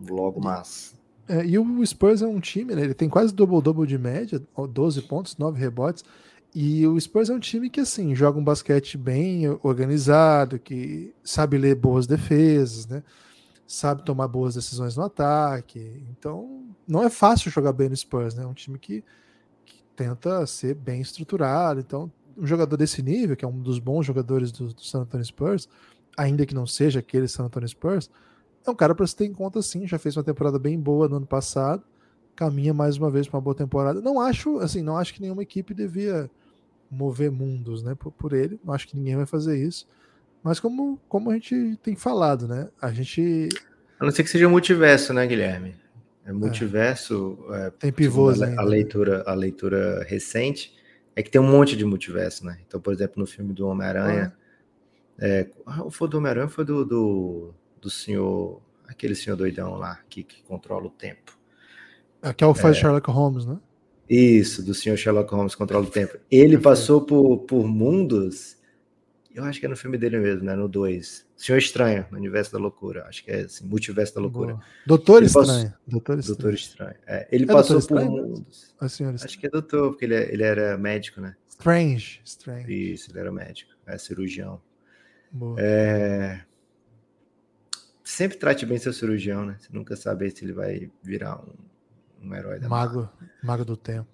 logo 0.07 0.39
mais. 0.39 0.95
É, 1.31 1.45
e 1.45 1.57
o 1.57 1.85
Spurs 1.85 2.21
é 2.21 2.27
um 2.27 2.41
time, 2.41 2.75
né? 2.75 2.81
Ele 2.83 2.93
tem 2.93 3.07
quase 3.07 3.33
double-double 3.33 3.87
de 3.87 3.97
média, 3.97 4.41
12 4.69 5.01
pontos, 5.03 5.37
9 5.37 5.57
rebotes. 5.57 6.03
E 6.53 6.85
o 6.85 6.99
Spurs 6.99 7.29
é 7.29 7.33
um 7.33 7.39
time 7.39 7.69
que, 7.69 7.79
assim, 7.79 8.13
joga 8.13 8.37
um 8.37 8.43
basquete 8.43 8.97
bem 8.97 9.47
organizado, 9.63 10.59
que 10.59 11.13
sabe 11.23 11.57
ler 11.57 11.75
boas 11.75 12.05
defesas, 12.05 12.85
né? 12.85 13.01
Sabe 13.65 14.03
tomar 14.03 14.27
boas 14.27 14.55
decisões 14.55 14.97
no 14.97 15.03
ataque. 15.03 16.03
Então, 16.09 16.65
não 16.85 17.01
é 17.01 17.09
fácil 17.09 17.49
jogar 17.49 17.71
bem 17.71 17.87
no 17.87 17.95
Spurs, 17.95 18.35
né? 18.35 18.43
É 18.43 18.47
um 18.47 18.53
time 18.53 18.77
que, 18.77 19.01
que 19.65 19.81
tenta 19.95 20.45
ser 20.45 20.75
bem 20.75 20.99
estruturado. 20.99 21.79
Então, 21.79 22.11
um 22.37 22.45
jogador 22.45 22.75
desse 22.75 23.01
nível, 23.01 23.37
que 23.37 23.45
é 23.45 23.47
um 23.47 23.61
dos 23.61 23.79
bons 23.79 24.05
jogadores 24.05 24.51
do, 24.51 24.73
do 24.73 24.83
San 24.83 25.03
Antonio 25.03 25.25
Spurs, 25.25 25.69
ainda 26.17 26.45
que 26.45 26.53
não 26.53 26.67
seja 26.67 26.99
aquele 26.99 27.29
San 27.29 27.45
Antonio 27.45 27.69
Spurs, 27.69 28.09
é 28.65 28.71
um 28.71 28.75
cara 28.75 28.93
para 28.93 29.07
se 29.07 29.15
ter 29.15 29.25
em 29.25 29.33
conta 29.33 29.61
sim. 29.61 29.87
Já 29.87 29.97
fez 29.97 30.15
uma 30.15 30.23
temporada 30.23 30.59
bem 30.59 30.79
boa 30.79 31.07
no 31.07 31.17
ano 31.17 31.25
passado, 31.25 31.83
caminha 32.35 32.73
mais 32.73 32.97
uma 32.97 33.09
vez 33.09 33.27
para 33.27 33.37
uma 33.37 33.41
boa 33.41 33.55
temporada. 33.55 34.01
Não 34.01 34.19
acho, 34.19 34.59
assim, 34.59 34.81
não 34.81 34.97
acho 34.97 35.13
que 35.13 35.21
nenhuma 35.21 35.43
equipe 35.43 35.73
devia 35.73 36.29
mover 36.89 37.31
mundos, 37.31 37.81
né, 37.81 37.95
por, 37.95 38.11
por, 38.11 38.33
ele. 38.33 38.59
Não 38.63 38.73
acho 38.73 38.87
que 38.87 38.97
ninguém 38.97 39.15
vai 39.15 39.25
fazer 39.25 39.57
isso. 39.57 39.87
Mas 40.43 40.59
como, 40.59 40.99
como 41.07 41.29
a 41.29 41.33
gente 41.33 41.77
tem 41.81 41.95
falado, 41.95 42.47
né, 42.47 42.67
a 42.81 42.91
gente... 42.91 43.47
A 43.99 44.03
não 44.03 44.11
ser 44.11 44.23
que 44.23 44.29
seja 44.29 44.49
multiverso, 44.49 45.13
né, 45.13 45.25
Guilherme? 45.25 45.75
É 46.25 46.33
multiverso... 46.33 47.37
É. 47.51 47.67
É, 47.67 47.69
tem 47.71 47.91
pivôs 47.91 48.41
a, 48.41 48.59
a 48.59 48.63
leitura 48.63 49.23
A 49.25 49.33
leitura 49.33 50.03
recente 50.03 50.75
é 51.15 51.23
que 51.23 51.29
tem 51.29 51.39
um 51.39 51.49
monte 51.49 51.77
de 51.77 51.85
multiverso, 51.85 52.45
né? 52.45 52.57
Então, 52.67 52.79
por 52.79 52.93
exemplo, 52.93 53.15
no 53.17 53.25
filme 53.25 53.53
do 53.53 53.67
Homem-Aranha... 53.67 54.33
É, 55.19 55.47
ah, 55.67 55.85
foi 55.91 56.09
do 56.09 56.17
Homem-Aranha 56.17 56.47
foi 56.47 56.65
do, 56.65 56.83
do, 56.83 57.53
do 57.81 57.89
senhor... 57.89 58.61
Aquele 58.87 59.15
senhor 59.15 59.37
doidão 59.37 59.75
lá 59.75 59.99
que, 60.09 60.21
que 60.21 60.43
controla 60.43 60.87
o 60.87 60.89
tempo. 60.89 61.37
Aqui 62.21 62.43
é 62.43 62.47
o 62.47 62.53
faz 62.53 62.77
é, 62.77 62.81
Sherlock 62.81 63.09
Holmes, 63.09 63.45
né? 63.45 63.57
Isso, 64.07 64.61
do 64.61 64.73
senhor 64.73 64.97
Sherlock 64.97 65.33
Holmes 65.33 65.55
Controla 65.55 65.85
o 65.85 65.89
Tempo. 65.89 66.17
Ele 66.29 66.57
passou 66.57 67.01
por, 67.01 67.39
por 67.39 67.65
mundos, 67.65 68.57
eu 69.33 69.45
acho 69.45 69.59
que 69.59 69.65
é 69.65 69.69
no 69.69 69.77
filme 69.77 69.97
dele 69.97 70.19
mesmo, 70.19 70.43
né? 70.43 70.53
No 70.53 70.67
2. 70.67 71.25
Senhor 71.37 71.57
Estranho, 71.57 72.05
no 72.11 72.17
Universo 72.17 72.51
da 72.51 72.59
Loucura. 72.59 73.05
Acho 73.05 73.23
que 73.23 73.31
é 73.31 73.41
assim, 73.41 73.65
Multiverso 73.65 74.13
da 74.13 74.19
Loucura. 74.19 74.55
Boa. 74.55 74.65
Doutor 74.85 75.23
Estranho. 75.23 75.47
Passou... 75.47 75.73
Doutor 75.87 76.19
Estranho. 76.19 76.37
Doutor 76.37 76.53
Estranho. 76.53 76.95
É, 77.07 77.27
ele 77.31 77.45
é 77.45 77.47
passou 77.47 77.77
por 77.77 77.79
Estranho? 77.79 78.11
mundos. 78.11 78.75
acho 78.79 79.39
que 79.39 79.47
é 79.47 79.49
doutor, 79.49 79.91
porque 79.91 80.05
ele, 80.05 80.15
é, 80.15 80.33
ele 80.33 80.43
era 80.43 80.77
médico, 80.77 81.21
né? 81.21 81.35
Strange. 81.49 82.21
Strange. 82.25 82.93
Isso, 82.93 83.11
ele 83.11 83.19
era 83.19 83.31
médico. 83.31 83.71
É 83.87 83.97
cirurgião. 83.97 84.61
Boa. 85.31 85.55
É... 85.57 86.41
Sempre 88.11 88.37
trate 88.37 88.65
bem 88.65 88.77
seu 88.77 88.93
cirurgião, 88.93 89.45
né? 89.45 89.57
Você 89.59 89.69
nunca 89.71 89.95
sabe 89.95 90.29
se 90.29 90.43
ele 90.43 90.53
vai 90.53 90.91
virar 91.03 91.39
um 91.41 91.71
um 92.23 92.35
herói 92.35 92.59
da 92.59 92.69
Mago, 92.69 93.09
Mago 93.43 93.65
do 93.65 93.75
Tempo. 93.75 94.07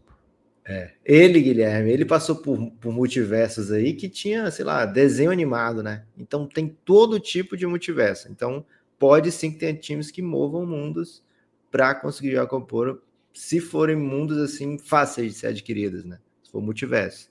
É. 0.66 0.92
Ele, 1.06 1.42
Guilherme, 1.42 1.92
ele 1.92 2.06
passou 2.06 2.36
por, 2.36 2.72
por 2.72 2.92
multiversos 2.92 3.72
aí 3.72 3.94
que 3.94 4.10
tinha, 4.10 4.52
sei 4.52 4.66
lá, 4.66 4.86
desenho 4.86 5.32
animado, 5.32 5.82
né? 5.82 6.06
Então 6.18 6.46
tem 6.46 6.68
todo 6.84 7.20
tipo 7.20 7.56
de 7.56 7.66
multiverso. 7.66 8.30
Então 8.30 8.66
pode 9.00 9.32
sim 9.32 9.52
que 9.52 9.60
tenha 9.60 9.74
times 9.74 10.12
que 10.12 10.22
movam 10.22 10.66
mundos 10.66 11.24
para 11.72 11.96
conseguir 11.96 12.32
jogar 12.32 12.48
compor, 12.48 13.02
se 13.34 13.60
forem 13.60 13.96
mundos 13.96 14.38
assim 14.38 14.78
fáceis 14.78 15.34
de 15.34 15.40
ser 15.40 15.48
adquiridos, 15.48 16.04
né? 16.04 16.20
Se 16.44 16.52
for 16.52 16.62
multiverso. 16.62 17.30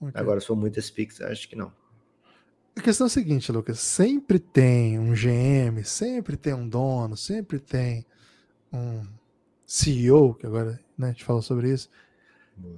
Okay. 0.00 0.20
Agora, 0.20 0.40
se 0.40 0.46
for 0.46 0.56
muitas 0.56 0.88
picks, 0.90 1.20
acho 1.20 1.48
que 1.48 1.56
não. 1.56 1.72
A 2.78 2.80
questão 2.80 3.06
é 3.06 3.08
a 3.08 3.10
seguinte, 3.10 3.50
Lucas: 3.50 3.80
sempre 3.80 4.38
tem 4.38 5.00
um 5.00 5.12
GM, 5.12 5.82
sempre 5.84 6.36
tem 6.36 6.54
um 6.54 6.68
dono, 6.68 7.16
sempre 7.16 7.58
tem 7.58 8.06
um 8.72 9.02
CEO, 9.66 10.32
que 10.34 10.46
agora 10.46 10.78
né, 10.96 11.08
a 11.08 11.10
gente 11.10 11.24
falou 11.24 11.42
sobre 11.42 11.72
isso. 11.72 11.90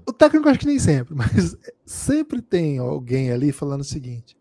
O 0.07 0.13
técnico 0.13 0.49
acho 0.49 0.59
que 0.59 0.67
nem 0.67 0.79
sempre, 0.79 1.13
mas 1.15 1.55
sempre 1.85 2.41
tem 2.41 2.79
alguém 2.79 3.31
ali 3.31 3.53
falando 3.53 3.83
o 3.83 3.85
seguinte: 3.85 4.39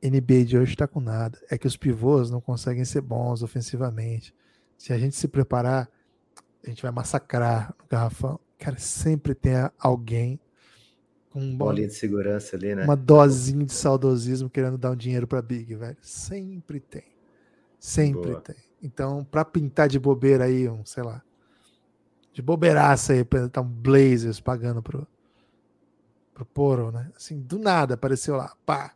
NBA 0.00 0.44
de 0.44 0.56
hoje 0.56 0.74
está 0.74 0.86
com 0.86 1.00
nada. 1.00 1.36
É 1.50 1.58
que 1.58 1.66
os 1.66 1.76
pivôs 1.76 2.30
não 2.30 2.40
conseguem 2.40 2.84
ser 2.84 3.00
bons 3.00 3.42
ofensivamente. 3.42 4.32
Se 4.78 4.92
a 4.92 4.98
gente 4.98 5.16
se 5.16 5.26
preparar, 5.26 5.90
a 6.64 6.68
gente 6.68 6.80
vai 6.80 6.92
massacrar 6.92 7.74
no 7.76 7.88
garrafão. 7.88 8.38
Cara, 8.56 8.78
sempre 8.78 9.34
tem 9.34 9.54
alguém 9.80 10.38
com 11.30 11.40
um 11.40 11.56
bolinha 11.56 11.86
de 11.86 11.94
segurança 11.94 12.56
ali, 12.56 12.74
né? 12.74 12.84
Uma 12.84 12.96
dosinha 12.96 13.64
de 13.64 13.72
saudosismo 13.72 14.50
querendo 14.50 14.76
dar 14.76 14.90
um 14.90 14.96
dinheiro 14.96 15.26
para 15.26 15.40
Big, 15.40 15.74
velho. 15.74 15.96
Sempre 16.02 16.80
tem. 16.80 17.04
Sempre 17.78 18.30
Boa. 18.30 18.40
tem. 18.40 18.56
Então, 18.82 19.24
para 19.24 19.44
pintar 19.44 19.88
de 19.88 19.98
bobeira 19.98 20.44
aí, 20.44 20.68
um, 20.68 20.84
sei 20.84 21.02
lá, 21.02 21.22
de 22.32 22.42
bobeiraça 22.42 23.12
aí, 23.12 23.24
tá 23.50 23.60
um 23.60 23.68
Blazers 23.68 24.40
pagando 24.40 24.82
pro, 24.82 25.06
pro 26.34 26.44
Poro, 26.44 26.90
né? 26.90 27.10
Assim, 27.16 27.40
do 27.40 27.58
nada 27.58 27.94
apareceu 27.94 28.36
lá, 28.36 28.54
pá. 28.66 28.94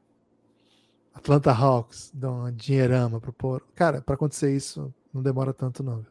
Atlanta 1.12 1.52
Hawks, 1.52 2.10
dá 2.12 2.30
uma 2.30 2.52
dinheirama 2.52 3.20
pro 3.20 3.32
Poro. 3.32 3.64
Cara, 3.74 4.02
para 4.02 4.16
acontecer 4.16 4.54
isso 4.54 4.92
não 5.12 5.22
demora 5.22 5.52
tanto 5.52 5.82
não. 5.82 6.04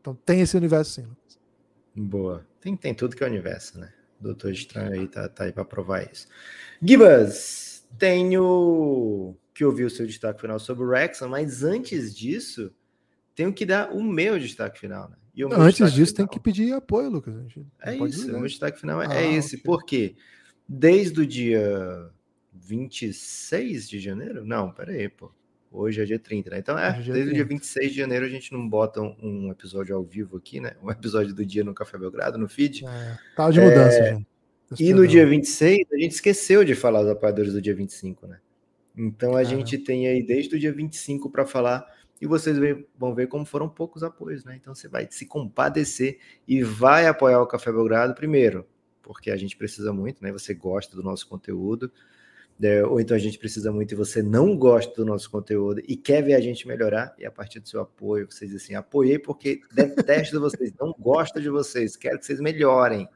Então 0.00 0.14
tem 0.14 0.40
esse 0.40 0.56
universo 0.56 1.02
sim. 1.02 1.06
Boa. 1.94 2.46
Tem, 2.60 2.74
tem 2.76 2.94
tudo 2.94 3.14
que 3.14 3.22
é 3.22 3.26
universo, 3.26 3.78
né? 3.78 3.92
Doutor 4.20 4.52
Estranho 4.52 4.92
aí 4.92 5.08
tá, 5.08 5.28
tá 5.28 5.44
aí 5.44 5.52
para 5.52 5.64
provar 5.64 6.10
isso. 6.10 6.26
Gibas, 6.82 7.86
tenho 7.98 9.36
que 9.54 9.64
ouvir 9.64 9.84
o 9.84 9.90
seu 9.90 10.06
destaque 10.06 10.40
final 10.40 10.58
sobre 10.58 10.84
o 10.84 10.88
Wrexham, 10.88 11.28
mas 11.28 11.62
antes 11.62 12.14
disso, 12.14 12.72
tenho 13.34 13.52
que 13.52 13.64
dar 13.64 13.92
o 13.92 14.02
meu 14.02 14.38
destaque 14.38 14.78
final, 14.78 15.08
né? 15.08 15.16
Antes 15.52 15.92
disso, 15.92 16.14
final... 16.14 16.28
tem 16.28 16.38
que 16.38 16.42
pedir 16.42 16.72
apoio, 16.72 17.10
Lucas. 17.10 17.34
É 17.82 17.94
isso, 17.94 18.28
o 18.28 18.32
meu 18.32 18.48
destaque 18.48 18.80
final 18.80 19.02
é, 19.02 19.06
é 19.06 19.08
ah, 19.08 19.22
é 19.22 19.34
esse. 19.34 19.56
Okay. 19.56 19.64
Por 19.64 19.84
quê? 19.84 20.16
Desde 20.66 21.20
o 21.20 21.26
dia 21.26 22.10
26 22.54 23.88
de 23.88 24.00
janeiro? 24.00 24.44
Não, 24.44 24.72
peraí, 24.72 25.08
pô. 25.08 25.30
Hoje 25.70 26.00
é 26.00 26.04
dia 26.04 26.18
30, 26.18 26.50
né? 26.50 26.58
Então, 26.58 26.78
é, 26.78 26.88
é 26.88 27.02
desde 27.02 27.30
o 27.30 27.34
dia 27.34 27.44
26 27.44 27.90
de 27.90 27.96
janeiro 27.96 28.24
a 28.24 28.28
gente 28.28 28.52
não 28.52 28.68
bota 28.68 29.00
um, 29.00 29.16
um, 29.22 29.50
episódio 29.50 29.94
ao 29.94 30.02
vivo 30.02 30.36
aqui, 30.36 30.60
né? 30.60 30.72
Um 30.82 30.90
episódio 30.90 31.34
do 31.34 31.44
dia 31.44 31.64
no 31.64 31.74
Café 31.74 31.98
Belgrado, 31.98 32.38
no 32.38 32.48
feed. 32.48 32.86
É, 32.86 33.18
tá 33.34 33.50
de 33.50 33.60
mudança, 33.60 33.98
é... 33.98 34.14
gente. 34.14 34.26
E 34.80 34.92
no 34.92 35.06
dia 35.06 35.24
26, 35.26 35.86
a 35.92 35.96
gente 35.96 36.12
esqueceu 36.12 36.64
de 36.64 36.74
falar 36.74 37.00
os 37.00 37.08
apoiadores 37.08 37.52
do 37.52 37.62
dia 37.62 37.74
25, 37.74 38.26
né? 38.26 38.40
Então 38.96 39.36
a 39.36 39.44
gente 39.44 39.78
tem 39.78 40.08
aí 40.08 40.22
desde 40.24 40.56
o 40.56 40.58
dia 40.58 40.72
25 40.72 41.30
para 41.30 41.44
falar 41.44 41.86
e 42.20 42.26
vocês 42.26 42.56
vão 42.98 43.14
ver 43.14 43.28
como 43.28 43.44
foram 43.44 43.68
poucos 43.68 44.02
apoios, 44.02 44.44
né? 44.44 44.56
Então 44.56 44.74
você 44.74 44.88
vai 44.88 45.06
se 45.10 45.26
compadecer 45.26 46.18
e 46.48 46.62
vai 46.62 47.06
apoiar 47.06 47.40
o 47.42 47.46
Café 47.46 47.70
Belgrado 47.70 48.14
primeiro, 48.14 48.66
porque 49.02 49.30
a 49.30 49.36
gente 49.36 49.56
precisa 49.56 49.92
muito, 49.92 50.22
né? 50.22 50.32
Você 50.32 50.54
gosta 50.54 50.96
do 50.96 51.02
nosso 51.02 51.28
conteúdo? 51.28 51.92
Ou 52.88 53.00
então 53.00 53.14
a 53.14 53.20
gente 53.20 53.38
precisa 53.38 53.70
muito 53.70 53.92
e 53.92 53.94
você 53.94 54.22
não 54.22 54.56
gosta 54.56 54.94
do 54.94 55.04
nosso 55.04 55.30
conteúdo 55.30 55.82
e 55.86 55.96
quer 55.96 56.22
ver 56.22 56.34
a 56.34 56.40
gente 56.40 56.66
melhorar, 56.66 57.14
e 57.18 57.26
a 57.26 57.30
partir 57.30 57.60
do 57.60 57.68
seu 57.68 57.80
apoio, 57.80 58.26
vocês 58.30 58.54
assim, 58.54 58.74
apoiei 58.74 59.18
porque 59.18 59.60
detesto 59.72 60.40
vocês, 60.40 60.72
não 60.80 60.94
gosto 60.98 61.40
de 61.40 61.50
vocês, 61.50 61.96
quero 61.96 62.18
que 62.18 62.24
vocês 62.24 62.40
melhorem. 62.40 63.08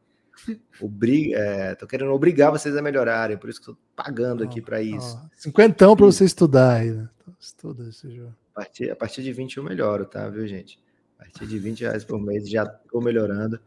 Obriga, 0.80 1.38
é, 1.38 1.74
tô 1.74 1.86
querendo 1.86 2.12
obrigar 2.12 2.50
vocês 2.50 2.76
a 2.76 2.82
melhorarem, 2.82 3.36
por 3.36 3.50
isso 3.50 3.60
que 3.60 3.70
estou 3.70 3.84
pagando 3.94 4.44
aqui 4.44 4.60
para 4.60 4.80
isso. 4.80 5.18
Cinquentão 5.34 5.96
para 5.96 6.06
você 6.06 6.24
estudar 6.24 6.76
aí, 6.76 6.90
né? 6.90 7.08
Estuda 7.38 7.88
esse 7.88 8.10
jogo. 8.10 8.34
A 8.54 8.60
partir, 8.60 8.90
a 8.90 8.96
partir 8.96 9.22
de 9.22 9.32
20 9.32 9.56
eu 9.56 9.64
melhoro, 9.64 10.04
tá, 10.04 10.28
viu, 10.28 10.46
gente? 10.46 10.78
A 11.18 11.24
partir 11.24 11.46
de 11.46 11.58
20 11.58 11.80
reais 11.82 12.04
por 12.04 12.20
mês 12.20 12.48
já 12.48 12.64
estou 12.64 13.02
melhorando. 13.02 13.60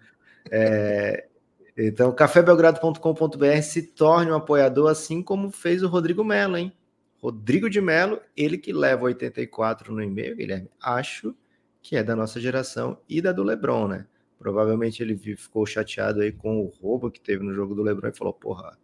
É, 0.51 1.27
então, 1.75 2.13
cafébelgrado.com.br 2.13 3.61
se 3.63 3.81
torne 3.81 4.31
um 4.31 4.35
apoiador, 4.35 4.89
assim 4.89 5.23
como 5.23 5.49
fez 5.49 5.81
o 5.81 5.87
Rodrigo 5.87 6.23
Melo, 6.23 6.57
hein? 6.57 6.71
Rodrigo 7.17 7.69
de 7.69 7.81
Melo, 7.81 8.19
ele 8.35 8.57
que 8.57 8.71
leva 8.71 9.05
84 9.05 9.93
no 9.93 10.03
e-mail, 10.03 10.35
Guilherme. 10.35 10.69
Acho 10.81 11.35
que 11.81 11.95
é 11.95 12.03
da 12.03 12.15
nossa 12.15 12.39
geração 12.39 12.97
e 13.09 13.21
da 13.21 13.31
do 13.31 13.43
LeBron, 13.43 13.87
né? 13.87 14.05
Provavelmente 14.37 15.01
ele 15.01 15.17
ficou 15.17 15.65
chateado 15.65 16.21
aí 16.21 16.31
com 16.31 16.61
o 16.61 16.67
roubo 16.67 17.09
que 17.09 17.19
teve 17.19 17.43
no 17.43 17.53
jogo 17.53 17.73
do 17.73 17.81
LeBron 17.81 18.09
e 18.09 18.13
falou: 18.13 18.33
porra, 18.33 18.77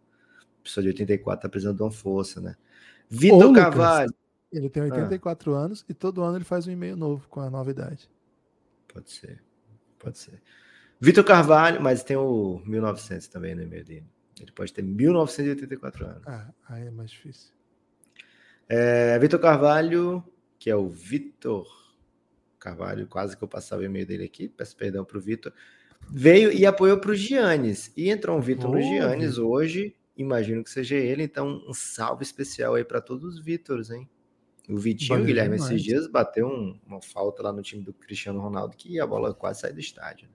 pessoa 0.64 0.82
de 0.82 0.88
84 0.88 1.42
tá 1.42 1.48
precisando 1.48 1.76
de 1.76 1.82
uma 1.82 1.90
força, 1.90 2.40
né? 2.40 2.56
Vitor 3.08 3.52
Carvalho. 3.52 4.14
Ele 4.50 4.68
tem 4.68 4.82
84 4.82 5.54
ah. 5.54 5.58
anos 5.58 5.84
e 5.88 5.94
todo 5.94 6.22
ano 6.22 6.38
ele 6.38 6.44
faz 6.44 6.66
um 6.66 6.72
e-mail 6.72 6.96
novo 6.96 7.28
com 7.28 7.40
a 7.40 7.50
nova 7.50 7.70
idade. 7.70 8.10
Pode 8.88 9.10
ser. 9.12 9.40
Pode 9.98 10.18
ser. 10.18 10.40
Vitor 11.00 11.24
Carvalho, 11.24 11.80
mas 11.80 12.04
tem 12.04 12.16
o 12.16 12.60
1900 12.66 13.28
também 13.28 13.54
no 13.54 13.62
e-mail 13.62 13.84
dele. 13.84 14.06
Ele 14.38 14.52
pode 14.52 14.72
ter 14.72 14.82
1984 14.82 16.06
anos. 16.06 16.22
Ah, 16.26 16.52
aí 16.68 16.86
é 16.86 16.90
mais 16.90 17.10
difícil. 17.10 17.52
É, 18.68 19.18
Vitor 19.18 19.40
Carvalho, 19.40 20.22
que 20.58 20.70
é 20.70 20.76
o 20.76 20.88
Vitor 20.88 21.66
Carvalho, 22.58 23.06
quase 23.06 23.36
que 23.36 23.42
eu 23.42 23.48
passava 23.48 23.82
o 23.82 23.84
e-mail 23.84 24.06
dele 24.06 24.24
aqui, 24.24 24.48
peço 24.48 24.76
perdão 24.76 25.04
para 25.04 25.16
o 25.16 25.20
Vitor, 25.20 25.52
veio 26.10 26.52
e 26.52 26.66
apoiou 26.66 26.98
para 26.98 27.10
o 27.10 27.14
Giannis. 27.14 27.90
E 27.96 28.10
entrou 28.10 28.36
um 28.36 28.40
Vitor 28.40 28.70
no 28.70 28.80
Giannis 28.80 29.38
hoje, 29.38 29.96
imagino 30.16 30.62
que 30.62 30.70
seja 30.70 30.96
ele, 30.96 31.22
então 31.22 31.62
um 31.66 31.72
salve 31.72 32.22
especial 32.22 32.74
aí 32.74 32.84
para 32.84 33.00
todos 33.00 33.24
os 33.24 33.42
Vitors, 33.42 33.90
hein? 33.90 34.08
O 34.68 34.76
Vitinho, 34.76 35.08
Valeu 35.08 35.24
Guilherme, 35.24 35.56
demais. 35.56 35.70
esses 35.72 35.82
dias 35.82 36.06
bateu 36.06 36.46
um, 36.46 36.78
uma 36.86 37.00
falta 37.00 37.42
lá 37.42 37.52
no 37.52 37.62
time 37.62 37.82
do 37.82 37.92
Cristiano 37.92 38.40
Ronaldo 38.40 38.76
que 38.76 39.00
a 39.00 39.06
bola 39.06 39.34
quase 39.34 39.62
sai 39.62 39.72
do 39.72 39.80
estádio. 39.80 40.28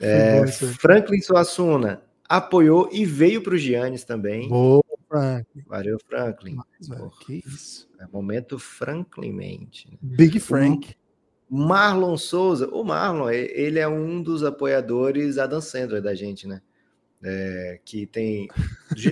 É, 0.00 0.46
Franklin 0.46 1.20
Suassuna 1.20 2.02
apoiou 2.28 2.88
e 2.92 3.04
veio 3.04 3.42
para 3.42 3.54
o 3.54 3.58
Giannis 3.58 4.04
também. 4.04 4.48
Boa, 4.48 4.82
Franklin. 5.08 5.64
Valeu, 5.66 5.98
Franklin. 6.08 6.56
Que 7.20 7.42
isso. 7.46 7.88
É 8.00 8.06
momento 8.12 8.58
Franklinmente. 8.58 9.88
Né? 9.90 9.98
Big 10.02 10.38
Frank. 10.40 10.94
O 11.48 11.56
Marlon 11.56 12.16
Souza, 12.16 12.68
o 12.68 12.82
Marlon, 12.82 13.30
ele 13.30 13.78
é 13.78 13.86
um 13.86 14.20
dos 14.20 14.42
apoiadores 14.42 15.38
Adam 15.38 15.60
Sandler 15.60 16.02
da 16.02 16.14
gente, 16.14 16.46
né? 16.46 16.60
É, 17.22 17.80
que 17.84 18.04
tem, 18.04 18.48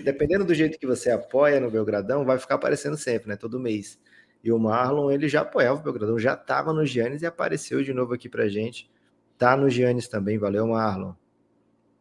dependendo 0.02 0.44
do 0.44 0.52
jeito 0.52 0.78
que 0.78 0.86
você 0.86 1.10
apoia 1.10 1.58
no 1.60 1.70
Belgradão, 1.70 2.24
vai 2.24 2.38
ficar 2.38 2.56
aparecendo 2.56 2.96
sempre, 2.96 3.28
né? 3.28 3.36
Todo 3.36 3.60
mês. 3.60 3.98
E 4.42 4.52
o 4.52 4.58
Marlon, 4.58 5.10
ele 5.10 5.28
já 5.28 5.40
apoiava 5.40 5.80
o 5.80 5.82
Belgradão, 5.82 6.18
já 6.18 6.34
estava 6.34 6.72
no 6.72 6.84
Giannis 6.84 7.22
e 7.22 7.26
apareceu 7.26 7.82
de 7.82 7.94
novo 7.94 8.12
aqui 8.12 8.28
pra 8.28 8.48
gente. 8.48 8.90
Tá 9.38 9.56
no 9.56 9.68
Giannis 9.68 10.08
também, 10.08 10.38
valeu, 10.38 10.66
Marlon. 10.66 11.12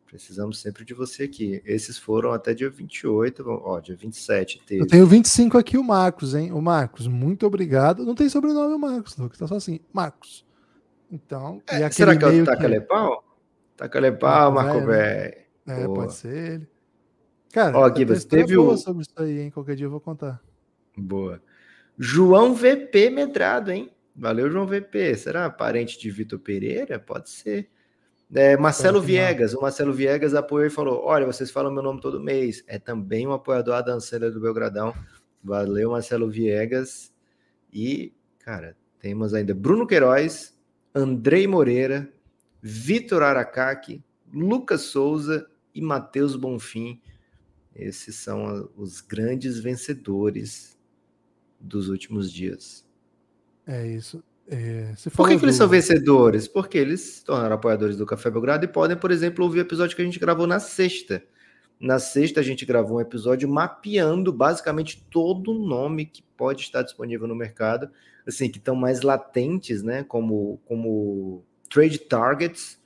Precisamos 0.05 0.59
sempre 0.59 0.85
de 0.85 0.93
você 0.93 1.23
aqui. 1.23 1.59
Esses 1.65 1.97
foram 1.97 2.31
até 2.31 2.53
dia 2.53 2.69
28, 2.69 3.43
ó, 3.47 3.79
dia 3.79 3.95
27. 3.95 4.61
Teve. 4.63 4.81
Eu 4.81 4.87
tenho 4.87 5.07
25 5.07 5.57
aqui, 5.57 5.75
o 5.75 5.83
Marcos, 5.83 6.35
hein? 6.35 6.51
O 6.51 6.61
Marcos, 6.61 7.07
muito 7.07 7.47
obrigado. 7.47 8.05
Não 8.05 8.13
tem 8.13 8.29
sobrenome 8.29 8.75
o 8.75 8.79
Marcos, 8.79 9.17
Lucas, 9.17 9.39
tá 9.39 9.47
só 9.47 9.55
assim, 9.55 9.79
Marcos. 9.91 10.45
Então, 11.11 11.61
é, 11.67 11.89
será 11.89 12.15
que 12.15 12.23
é 12.23 12.27
o 12.27 12.45
Tacalepau? 12.45 13.23
Tacalepau, 13.75 14.51
Marco 14.51 14.79
né? 14.81 14.85
Velho. 14.85 15.43
É, 15.65 15.85
Boa. 15.87 15.95
pode 15.95 16.13
ser 16.13 16.53
ele. 16.53 16.67
Cara, 17.51 17.77
Ó, 17.77 17.85
aqui, 17.85 18.05
você 18.05 18.27
teve 18.27 18.57
o... 18.57 18.77
sobre 18.77 19.03
isso 19.03 19.13
aí, 19.17 19.39
hein? 19.39 19.51
Qualquer 19.51 19.75
dia 19.75 19.85
eu 19.85 19.91
vou 19.91 19.99
contar. 19.99 20.41
Boa. 20.97 21.41
João 21.97 22.53
VP 22.53 23.09
Medrado, 23.09 23.71
hein? 23.71 23.91
Valeu, 24.15 24.49
João 24.49 24.67
VP. 24.67 25.15
Será 25.15 25.49
parente 25.49 25.99
de 25.99 26.11
Vitor 26.11 26.39
Pereira? 26.39 26.99
Pode 26.99 27.29
ser. 27.29 27.69
É, 28.35 28.57
Marcelo 28.57 28.99
Viegas, 28.99 29.53
o 29.53 29.61
Marcelo 29.61 29.93
Viegas 29.93 30.33
apoiou 30.33 30.65
e 30.65 30.69
falou: 30.69 31.03
Olha, 31.03 31.25
vocês 31.25 31.51
falam 31.51 31.71
meu 31.71 31.83
nome 31.83 32.01
todo 32.01 32.19
mês. 32.19 32.63
É 32.67 32.79
também 32.79 33.27
um 33.27 33.33
apoiador 33.33 33.75
da 33.75 33.93
danceira 33.93 34.31
do 34.31 34.39
Belgradão. 34.39 34.93
Valeu, 35.43 35.91
Marcelo 35.91 36.29
Viegas. 36.29 37.13
E, 37.71 38.13
cara, 38.39 38.75
temos 38.99 39.33
ainda 39.33 39.53
Bruno 39.53 39.85
Queiroz, 39.85 40.57
Andrei 40.95 41.47
Moreira, 41.47 42.11
Vitor 42.61 43.21
Aracaki, 43.21 44.03
Lucas 44.33 44.81
Souza 44.81 45.47
e 45.73 45.81
Matheus 45.81 46.35
Bonfim. 46.35 47.01
Esses 47.75 48.15
são 48.15 48.69
os 48.77 49.01
grandes 49.01 49.59
vencedores 49.59 50.77
dos 51.59 51.89
últimos 51.89 52.31
dias. 52.31 52.85
É 53.67 53.87
isso. 53.87 54.23
É, 54.47 54.93
Por 55.15 55.29
que, 55.29 55.37
que 55.37 55.45
eles 55.45 55.55
são 55.55 55.67
vencedores? 55.67 56.47
Porque 56.47 56.77
eles 56.77 56.99
se 57.01 57.25
tornaram 57.25 57.55
apoiadores 57.55 57.95
do 57.95 58.05
Café 58.05 58.29
Belgrado 58.29 58.65
e 58.65 58.67
podem, 58.67 58.97
por 58.97 59.09
exemplo, 59.09 59.43
ouvir 59.45 59.59
o 59.59 59.61
episódio 59.61 59.95
que 59.95 60.01
a 60.01 60.05
gente 60.05 60.19
gravou 60.19 60.45
na 60.45 60.59
sexta. 60.59 61.23
Na 61.79 61.97
sexta, 61.97 62.39
a 62.39 62.43
gente 62.43 62.65
gravou 62.65 62.97
um 62.97 63.01
episódio 63.01 63.47
mapeando 63.47 64.31
basicamente 64.31 65.05
todo 65.09 65.51
o 65.51 65.67
nome 65.67 66.05
que 66.05 66.23
pode 66.37 66.61
estar 66.61 66.81
disponível 66.81 67.27
no 67.27 67.35
mercado, 67.35 67.89
assim, 68.27 68.49
que 68.49 68.57
estão 68.57 68.75
mais 68.75 69.01
latentes, 69.01 69.81
né? 69.81 70.03
Como, 70.03 70.61
como 70.65 71.43
trade 71.69 71.99
targets, 71.99 72.79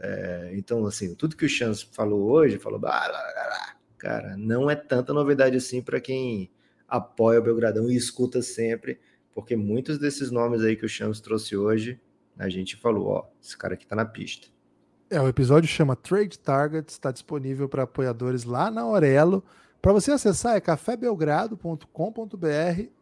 é, 0.00 0.50
então, 0.54 0.86
assim, 0.86 1.14
tudo 1.14 1.36
que 1.36 1.44
o 1.44 1.48
Chance 1.48 1.86
falou 1.92 2.30
hoje, 2.30 2.58
falou, 2.58 2.80
cara, 3.96 4.36
não 4.36 4.70
é 4.70 4.76
tanta 4.76 5.12
novidade 5.12 5.56
assim 5.56 5.82
para 5.82 6.00
quem 6.00 6.50
apoia 6.86 7.40
o 7.40 7.42
Belgradão 7.42 7.90
e 7.90 7.96
escuta 7.96 8.40
sempre, 8.40 9.00
porque 9.38 9.54
muitos 9.54 9.98
desses 9.98 10.32
nomes 10.32 10.64
aí 10.64 10.74
que 10.74 10.84
o 10.84 10.88
Chance 10.88 11.22
trouxe 11.22 11.56
hoje, 11.56 12.00
a 12.36 12.48
gente 12.48 12.74
falou, 12.74 13.06
ó, 13.06 13.24
esse 13.40 13.56
cara 13.56 13.74
aqui 13.74 13.86
tá 13.86 13.94
na 13.94 14.04
pista. 14.04 14.48
É, 15.08 15.20
o 15.20 15.28
episódio 15.28 15.68
chama 15.68 15.94
Trade 15.94 16.36
Targets, 16.40 16.94
está 16.94 17.12
disponível 17.12 17.68
para 17.68 17.84
apoiadores 17.84 18.42
lá 18.42 18.68
na 18.68 18.80
Aurelo. 18.80 19.44
Para 19.80 19.92
você 19.92 20.10
acessar 20.10 20.56
é 20.56 20.60
cafébelgrado.com.br. 20.60 21.86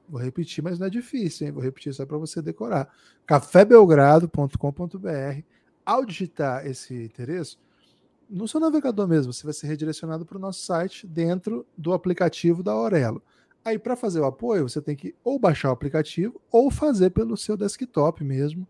Vou 0.07 0.21
repetir, 0.21 0.63
mas 0.63 0.79
não 0.79 0.89
é 0.89 0.91
difícil, 0.91 1.47
hein? 1.47 1.55
Vou 1.55 1.63
repetir 1.63 1.95
só 1.95 2.05
para 2.05 2.19
você 2.19 2.43
decorar. 2.43 2.95
cafébelgrado.com.br 3.25 5.43
ao 5.87 6.05
digitar 6.05 6.67
esse 6.67 6.95
endereço, 6.95 7.59
no 8.29 8.47
seu 8.47 8.61
navegador 8.61 9.09
mesmo, 9.09 9.33
você 9.33 9.43
vai 9.43 9.55
ser 9.55 9.69
redirecionado 9.69 10.27
para 10.27 10.37
o 10.37 10.41
nosso 10.41 10.61
site 10.61 11.07
dentro 11.07 11.65
do 11.79 11.95
aplicativo 11.95 12.63
da 12.63 12.73
Aurelo. 12.73 13.23
Aí, 13.67 13.81
para 13.81 13.97
fazer 13.97 14.21
o 14.21 14.25
apoio, 14.25 14.69
você 14.69 14.81
tem 14.81 14.95
que 14.95 15.13
ou 15.25 15.41
baixar 15.41 15.71
o 15.71 15.73
aplicativo 15.73 16.41
ou 16.53 16.71
fazer 16.71 17.11
pelo 17.11 17.37
seu 17.37 17.57
desktop 17.57 18.23
mesmo. 18.23 18.69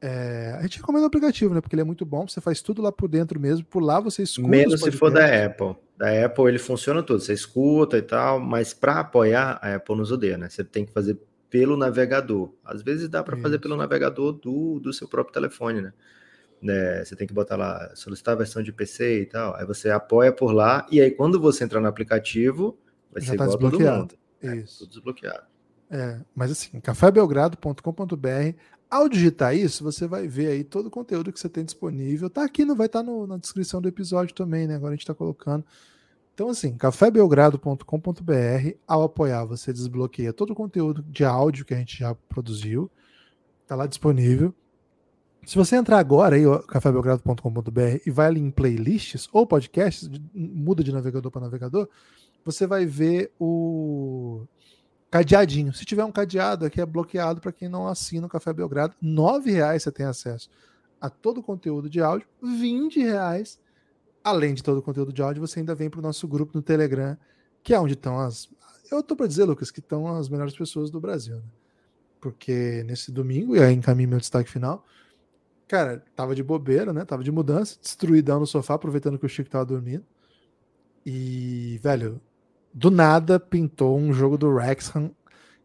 É, 0.00 0.56
a 0.58 0.62
gente 0.62 0.78
recomenda 0.78 1.04
o 1.04 1.08
aplicativo, 1.08 1.52
né? 1.52 1.60
Porque 1.60 1.74
ele 1.74 1.82
é 1.82 1.84
muito 1.84 2.06
bom, 2.06 2.26
você 2.26 2.40
faz 2.40 2.62
tudo 2.62 2.80
lá 2.80 2.90
por 2.90 3.06
dentro 3.06 3.38
mesmo. 3.38 3.66
Por 3.66 3.82
lá 3.82 4.00
você 4.00 4.22
escuta. 4.22 4.48
Menos 4.48 4.80
se 4.80 4.90
for 4.92 5.10
da 5.10 5.44
Apple. 5.44 5.76
Da 5.94 6.24
Apple 6.24 6.46
ele 6.46 6.58
funciona 6.58 7.02
tudo, 7.02 7.20
você 7.20 7.34
escuta 7.34 7.98
e 7.98 8.02
tal, 8.02 8.40
mas 8.40 8.72
para 8.72 9.00
apoiar, 9.00 9.58
a 9.60 9.74
Apple 9.74 9.94
nos 9.94 10.10
odeia, 10.10 10.38
né? 10.38 10.48
Você 10.48 10.64
tem 10.64 10.86
que 10.86 10.92
fazer 10.92 11.20
pelo 11.50 11.76
navegador. 11.76 12.50
Às 12.64 12.80
vezes 12.80 13.10
dá 13.10 13.22
para 13.22 13.36
fazer 13.36 13.58
pelo 13.58 13.76
navegador 13.76 14.32
do, 14.32 14.80
do 14.80 14.90
seu 14.90 15.06
próprio 15.06 15.34
telefone, 15.34 15.82
né? 15.82 15.92
né, 16.62 17.04
você 17.04 17.14
tem 17.14 17.26
que 17.26 17.34
botar 17.34 17.56
lá, 17.56 17.90
solicitar 17.94 18.32
a 18.32 18.38
versão 18.38 18.62
de 18.62 18.72
PC 18.72 19.20
e 19.20 19.26
tal. 19.26 19.54
Aí 19.56 19.66
você 19.66 19.90
apoia 19.90 20.32
por 20.32 20.52
lá, 20.52 20.86
e 20.90 20.98
aí 21.00 21.10
quando 21.10 21.38
você 21.38 21.64
entrar 21.64 21.80
no 21.80 21.88
aplicativo, 21.88 22.78
vai 23.12 23.22
Já 23.22 23.32
ser 23.32 23.36
tá 23.36 23.44
igual 23.44 23.58
todo 23.58 23.80
mundo. 23.80 24.14
É, 24.42 24.56
isso. 24.56 24.76
É, 24.76 24.86
tudo 24.86 24.90
desbloqueado. 24.90 25.46
É, 25.90 26.20
mas 26.34 26.52
assim, 26.52 26.80
cafébelgrado.com.br. 26.80 28.56
Ao 28.88 29.08
digitar 29.08 29.54
isso, 29.54 29.84
você 29.84 30.06
vai 30.06 30.26
ver 30.26 30.48
aí 30.48 30.64
todo 30.64 30.86
o 30.86 30.90
conteúdo 30.90 31.32
que 31.32 31.38
você 31.38 31.48
tem 31.48 31.64
disponível. 31.64 32.28
Tá 32.28 32.44
aqui, 32.44 32.64
não 32.64 32.74
vai 32.74 32.86
estar 32.86 33.04
tá 33.04 33.26
na 33.26 33.36
descrição 33.36 33.80
do 33.80 33.88
episódio 33.88 34.34
também, 34.34 34.66
né? 34.66 34.76
Agora 34.76 34.92
a 34.92 34.96
gente 34.96 35.02
está 35.02 35.14
colocando. 35.14 35.64
Então, 36.34 36.48
assim, 36.48 36.76
cafébelgrado.com.br. 36.76 38.76
Ao 38.86 39.02
apoiar, 39.02 39.44
você 39.44 39.72
desbloqueia 39.72 40.32
todo 40.32 40.50
o 40.50 40.56
conteúdo 40.56 41.02
de 41.02 41.24
áudio 41.24 41.64
que 41.64 41.74
a 41.74 41.76
gente 41.76 41.98
já 41.98 42.14
produziu. 42.28 42.90
Tá 43.66 43.76
lá 43.76 43.86
disponível. 43.86 44.54
Se 45.44 45.56
você 45.56 45.76
entrar 45.76 45.98
agora 45.98 46.36
aí, 46.36 46.42
cafébelgrado.com.br 46.68 48.00
e 48.04 48.10
vai 48.10 48.26
ali 48.26 48.40
em 48.40 48.50
playlists 48.50 49.28
ou 49.32 49.46
podcasts, 49.46 50.10
muda 50.34 50.82
de 50.82 50.92
navegador 50.92 51.30
para 51.30 51.42
navegador, 51.42 51.88
você 52.44 52.66
vai 52.66 52.86
ver 52.86 53.32
o 53.38 54.46
cadeadinho. 55.10 55.72
Se 55.72 55.84
tiver 55.84 56.04
um 56.04 56.12
cadeado 56.12 56.64
aqui 56.64 56.80
é 56.80 56.86
bloqueado 56.86 57.40
para 57.40 57.52
quem 57.52 57.68
não 57.68 57.86
assina 57.86 58.26
o 58.26 58.30
Café 58.30 58.52
Belgrado. 58.52 58.94
R$ 59.02 59.52
reais 59.52 59.82
você 59.82 59.92
tem 59.92 60.06
acesso 60.06 60.48
a 61.00 61.08
todo 61.08 61.38
o 61.38 61.42
conteúdo 61.42 61.88
de 61.88 62.00
áudio, 62.00 62.28
R$ 62.42 62.88
reais. 63.02 63.58
Além 64.22 64.52
de 64.52 64.62
todo 64.62 64.78
o 64.78 64.82
conteúdo 64.82 65.12
de 65.12 65.22
áudio, 65.22 65.40
você 65.40 65.60
ainda 65.60 65.74
vem 65.74 65.88
para 65.88 66.00
o 66.00 66.02
nosso 66.02 66.28
grupo 66.28 66.52
no 66.54 66.60
Telegram, 66.60 67.16
que 67.62 67.72
é 67.72 67.80
onde 67.80 67.94
estão 67.94 68.18
as. 68.18 68.50
Eu 68.90 69.00
estou 69.00 69.16
para 69.16 69.26
dizer, 69.26 69.44
Lucas, 69.44 69.70
que 69.70 69.80
estão 69.80 70.06
as 70.06 70.28
melhores 70.28 70.54
pessoas 70.54 70.90
do 70.90 71.00
Brasil. 71.00 71.36
Né? 71.36 71.42
Porque 72.20 72.84
nesse 72.84 73.10
domingo, 73.10 73.56
e 73.56 73.62
aí 73.62 73.72
encaminho 73.72 74.10
meu 74.10 74.18
destaque 74.18 74.50
final, 74.50 74.84
Cara, 75.70 76.04
tava 76.16 76.34
de 76.34 76.42
bobeira, 76.42 76.92
né? 76.92 77.04
Tava 77.04 77.22
de 77.22 77.30
mudança, 77.30 77.78
destruidão 77.80 78.40
no 78.40 78.46
sofá, 78.46 78.74
aproveitando 78.74 79.16
que 79.16 79.24
o 79.24 79.28
Chico 79.28 79.48
tava 79.48 79.64
dormindo. 79.64 80.04
E, 81.06 81.78
velho, 81.80 82.20
do 82.72 82.90
nada 82.90 83.38
pintou 83.38 83.98
um 83.98 84.12
jogo 84.12 84.38
do 84.38 84.48
Wrexham, 84.48 85.14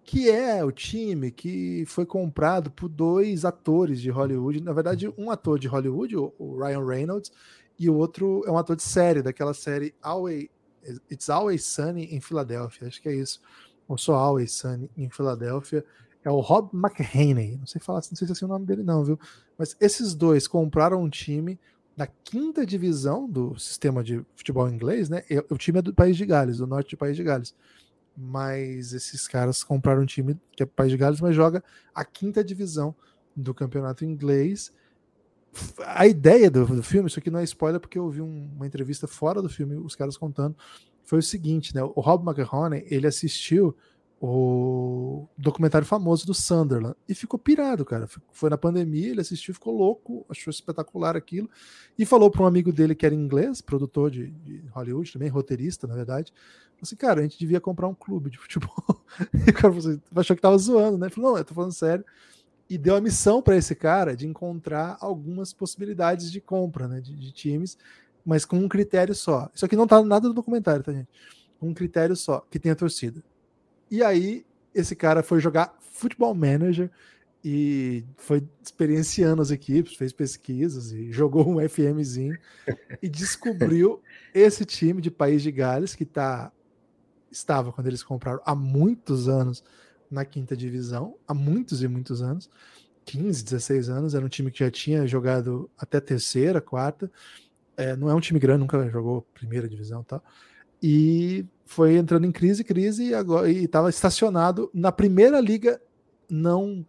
que 0.04 0.30
é 0.30 0.64
o 0.64 0.72
time 0.72 1.32
que 1.32 1.84
foi 1.88 2.06
comprado 2.06 2.70
por 2.70 2.88
dois 2.88 3.44
atores 3.44 4.00
de 4.00 4.10
Hollywood. 4.10 4.62
Na 4.62 4.72
verdade, 4.72 5.12
um 5.18 5.32
ator 5.32 5.58
de 5.58 5.68
Hollywood, 5.68 6.16
o 6.16 6.58
Ryan 6.60 6.86
Reynolds, 6.86 7.32
e 7.78 7.90
o 7.90 7.96
outro 7.96 8.44
é 8.46 8.52
um 8.52 8.58
ator 8.58 8.76
de 8.76 8.84
série, 8.84 9.22
daquela 9.22 9.54
série 9.54 9.94
Always, 10.02 10.48
It's 11.12 11.30
Always 11.30 11.66
Sunny 11.66 12.06
em 12.16 12.22
Filadélfia. 12.22 12.88
Acho 12.88 13.02
que 13.02 13.10
é 13.10 13.16
isso. 13.16 13.42
Ou 13.88 13.98
só 13.98 14.16
Always 14.16 14.54
Sunny 14.54 14.90
em 14.96 15.10
Filadélfia. 15.10 15.84
é 16.24 16.30
o 16.30 16.40
Rob 16.40 16.70
McHaney. 16.74 17.58
Não 17.58 17.66
sei 17.66 17.82
falar, 17.82 17.98
não 17.98 18.04
sei 18.16 18.28
se 18.28 18.32
é 18.32 18.32
assim 18.32 18.46
o 18.46 18.48
nome 18.48 18.66
dele, 18.66 18.84
não, 18.84 19.04
viu? 19.04 19.20
Mas 19.58 19.76
esses 19.80 20.14
dois 20.14 20.48
compraram 20.48 21.02
um 21.02 21.10
time 21.10 21.60
da 21.96 22.06
quinta 22.06 22.66
divisão 22.66 23.30
do 23.30 23.58
sistema 23.58 24.04
de 24.04 24.24
futebol 24.36 24.70
inglês, 24.70 25.10
né? 25.10 25.24
O 25.50 25.58
time 25.58 25.80
é 25.80 25.82
do 25.82 25.94
País 25.94 26.18
de 26.18 26.26
Gales, 26.26 26.58
do 26.58 26.68
norte 26.68 26.92
do 26.92 26.98
País 26.98 27.16
de 27.16 27.24
Gales. 27.24 27.56
Mas 28.18 28.94
esses 28.94 29.28
caras 29.28 29.64
compraram 29.64 30.02
um 30.02 30.06
time 30.06 30.38
que 30.52 30.64
é 30.64 30.66
País 30.66 30.92
de 30.92 30.98
Gales, 30.98 31.22
mas 31.22 31.36
joga 31.36 31.64
a 31.94 32.04
quinta 32.04 32.44
divisão 32.44 32.96
do 33.36 33.54
campeonato 33.54 34.04
inglês. 34.04 34.74
A 35.86 36.06
ideia 36.06 36.52
do, 36.52 36.66
do 36.66 36.84
filme, 36.84 37.08
isso 37.08 37.20
aqui 37.20 37.30
não 37.30 37.40
é 37.40 37.44
spoiler, 37.44 37.80
porque 37.80 37.98
eu 37.98 38.04
ouvi 38.04 38.22
um, 38.22 38.52
uma 38.56 38.68
entrevista 38.68 39.08
fora 39.08 39.42
do 39.42 39.50
filme, 39.50 39.76
os 39.76 39.96
caras 39.96 40.18
contando, 40.18 40.56
foi 41.04 41.20
o 41.20 41.24
seguinte, 41.24 41.74
né? 41.74 41.82
O 41.84 42.02
Rob 42.02 42.28
McHoney, 42.28 42.86
ele 42.90 43.08
assistiu 43.08 43.76
o 44.20 45.28
documentário 45.38 45.86
famoso 45.86 46.26
do 46.26 46.34
Sunderland 46.34 46.96
e 47.08 47.14
ficou 47.14 47.38
pirado, 47.38 47.84
cara. 47.84 48.08
Foi 48.32 48.50
na 48.50 48.58
pandemia, 48.58 49.10
ele 49.10 49.22
assistiu, 49.22 49.54
ficou 49.54 49.76
louco, 49.76 50.26
achou 50.30 50.50
espetacular 50.50 51.16
aquilo 51.16 51.50
e 51.98 52.06
falou 52.06 52.32
para 52.32 52.44
um 52.44 52.46
amigo 52.46 52.72
dele 52.72 52.96
que 52.96 53.06
era 53.06 53.14
inglês, 53.14 53.62
produtor 53.62 54.10
de, 54.10 54.28
de 54.28 54.64
Hollywood 54.72 55.12
também, 55.12 55.28
roteirista, 55.28 55.86
na 55.86 55.96
verdade. 55.96 56.32
Falou 56.32 56.80
assim, 56.84 56.96
cara, 56.96 57.20
a 57.20 57.24
gente 57.24 57.38
devia 57.38 57.60
comprar 57.60 57.88
um 57.88 57.94
clube 57.94 58.30
de 58.30 58.38
futebol. 58.38 59.04
e 59.46 59.50
o 59.50 59.54
cara 59.54 59.76
assim, 59.78 60.02
achou 60.16 60.36
que 60.36 60.42
tava 60.42 60.58
zoando, 60.58 60.98
né? 60.98 61.10
Falou, 61.10 61.32
não, 61.32 61.38
eu 61.38 61.46
tô 61.46 61.54
falando 61.54 61.74
sério. 61.74 62.06
E 62.70 62.78
deu 62.78 62.96
a 62.96 63.02
missão 63.02 63.42
para 63.42 63.56
esse 63.56 63.76
cara 63.76 64.16
de 64.16 64.26
encontrar 64.26 64.98
algumas 65.00 65.54
possibilidades 65.54 66.32
de 66.32 66.42
compra, 66.42 66.88
né, 66.88 67.00
de, 67.00 67.14
de 67.14 67.32
times, 67.32 67.78
mas 68.26 68.44
com 68.44 68.58
um 68.58 68.68
critério 68.68 69.14
só. 69.14 69.52
Isso 69.54 69.66
aqui 69.66 69.76
não 69.76 69.86
tá 69.86 70.04
nada 70.04 70.28
no 70.28 70.34
documentário, 70.34 70.84
tá, 70.84 70.92
gente? 70.92 71.10
Um 71.62 71.74
critério 71.76 72.16
só, 72.16 72.40
que 72.50 72.58
tenha 72.58 72.76
torcida 72.76 73.22
e 73.90 74.04
aí, 74.04 74.46
esse 74.74 74.96
cara 74.96 75.24
foi 75.24 75.40
jogar 75.40 75.78
Futebol 75.80 76.34
Manager 76.36 76.90
e 77.48 78.04
foi 78.18 78.44
experienciando 78.62 79.42
as 79.42 79.52
equipes, 79.52 79.96
fez 79.96 80.12
pesquisas 80.12 80.92
e 80.92 81.12
jogou 81.12 81.48
um 81.48 81.70
FMzinho 81.70 82.36
e 83.02 83.08
descobriu 83.08 84.02
esse 84.34 84.66
time 84.66 85.00
de 85.00 85.12
País 85.12 85.44
de 85.44 85.52
Gales 85.52 85.94
que 85.94 86.06
tá, 86.06 86.52
estava 87.32 87.72
quando 87.72 87.86
eles 87.86 88.02
compraram 88.02 88.42
há 88.44 88.56
muitos 88.56 89.30
anos 89.30 89.64
na 90.10 90.26
quinta 90.26 90.58
divisão, 90.58 91.18
há 91.28 91.36
muitos 91.36 91.84
e 91.84 91.88
muitos 91.88 92.22
anos, 92.22 92.50
15, 93.06 93.44
16 93.44 93.90
anos, 93.90 94.16
era 94.16 94.26
um 94.26 94.30
time 94.30 94.50
que 94.50 94.60
já 94.60 94.72
tinha 94.72 95.06
jogado 95.06 95.70
até 95.78 96.00
terceira, 96.00 96.60
quarta, 96.60 97.12
é, 97.78 97.96
não 97.96 98.10
é 98.10 98.16
um 98.16 98.20
time 98.20 98.40
grande, 98.40 98.62
nunca 98.62 98.90
jogou 98.90 99.22
primeira 99.34 99.68
divisão 99.68 100.02
e 100.02 100.06
tal, 100.06 100.24
e 100.88 101.44
foi 101.66 101.98
entrando 101.98 102.28
em 102.28 102.32
crise, 102.32 102.64
crise, 102.64 103.06
e 103.06 103.14
agora 103.16 103.50
estava 103.50 103.90
estacionado 103.90 104.70
na 104.72 104.92
primeira 104.92 105.40
liga 105.40 105.82
não 106.30 106.86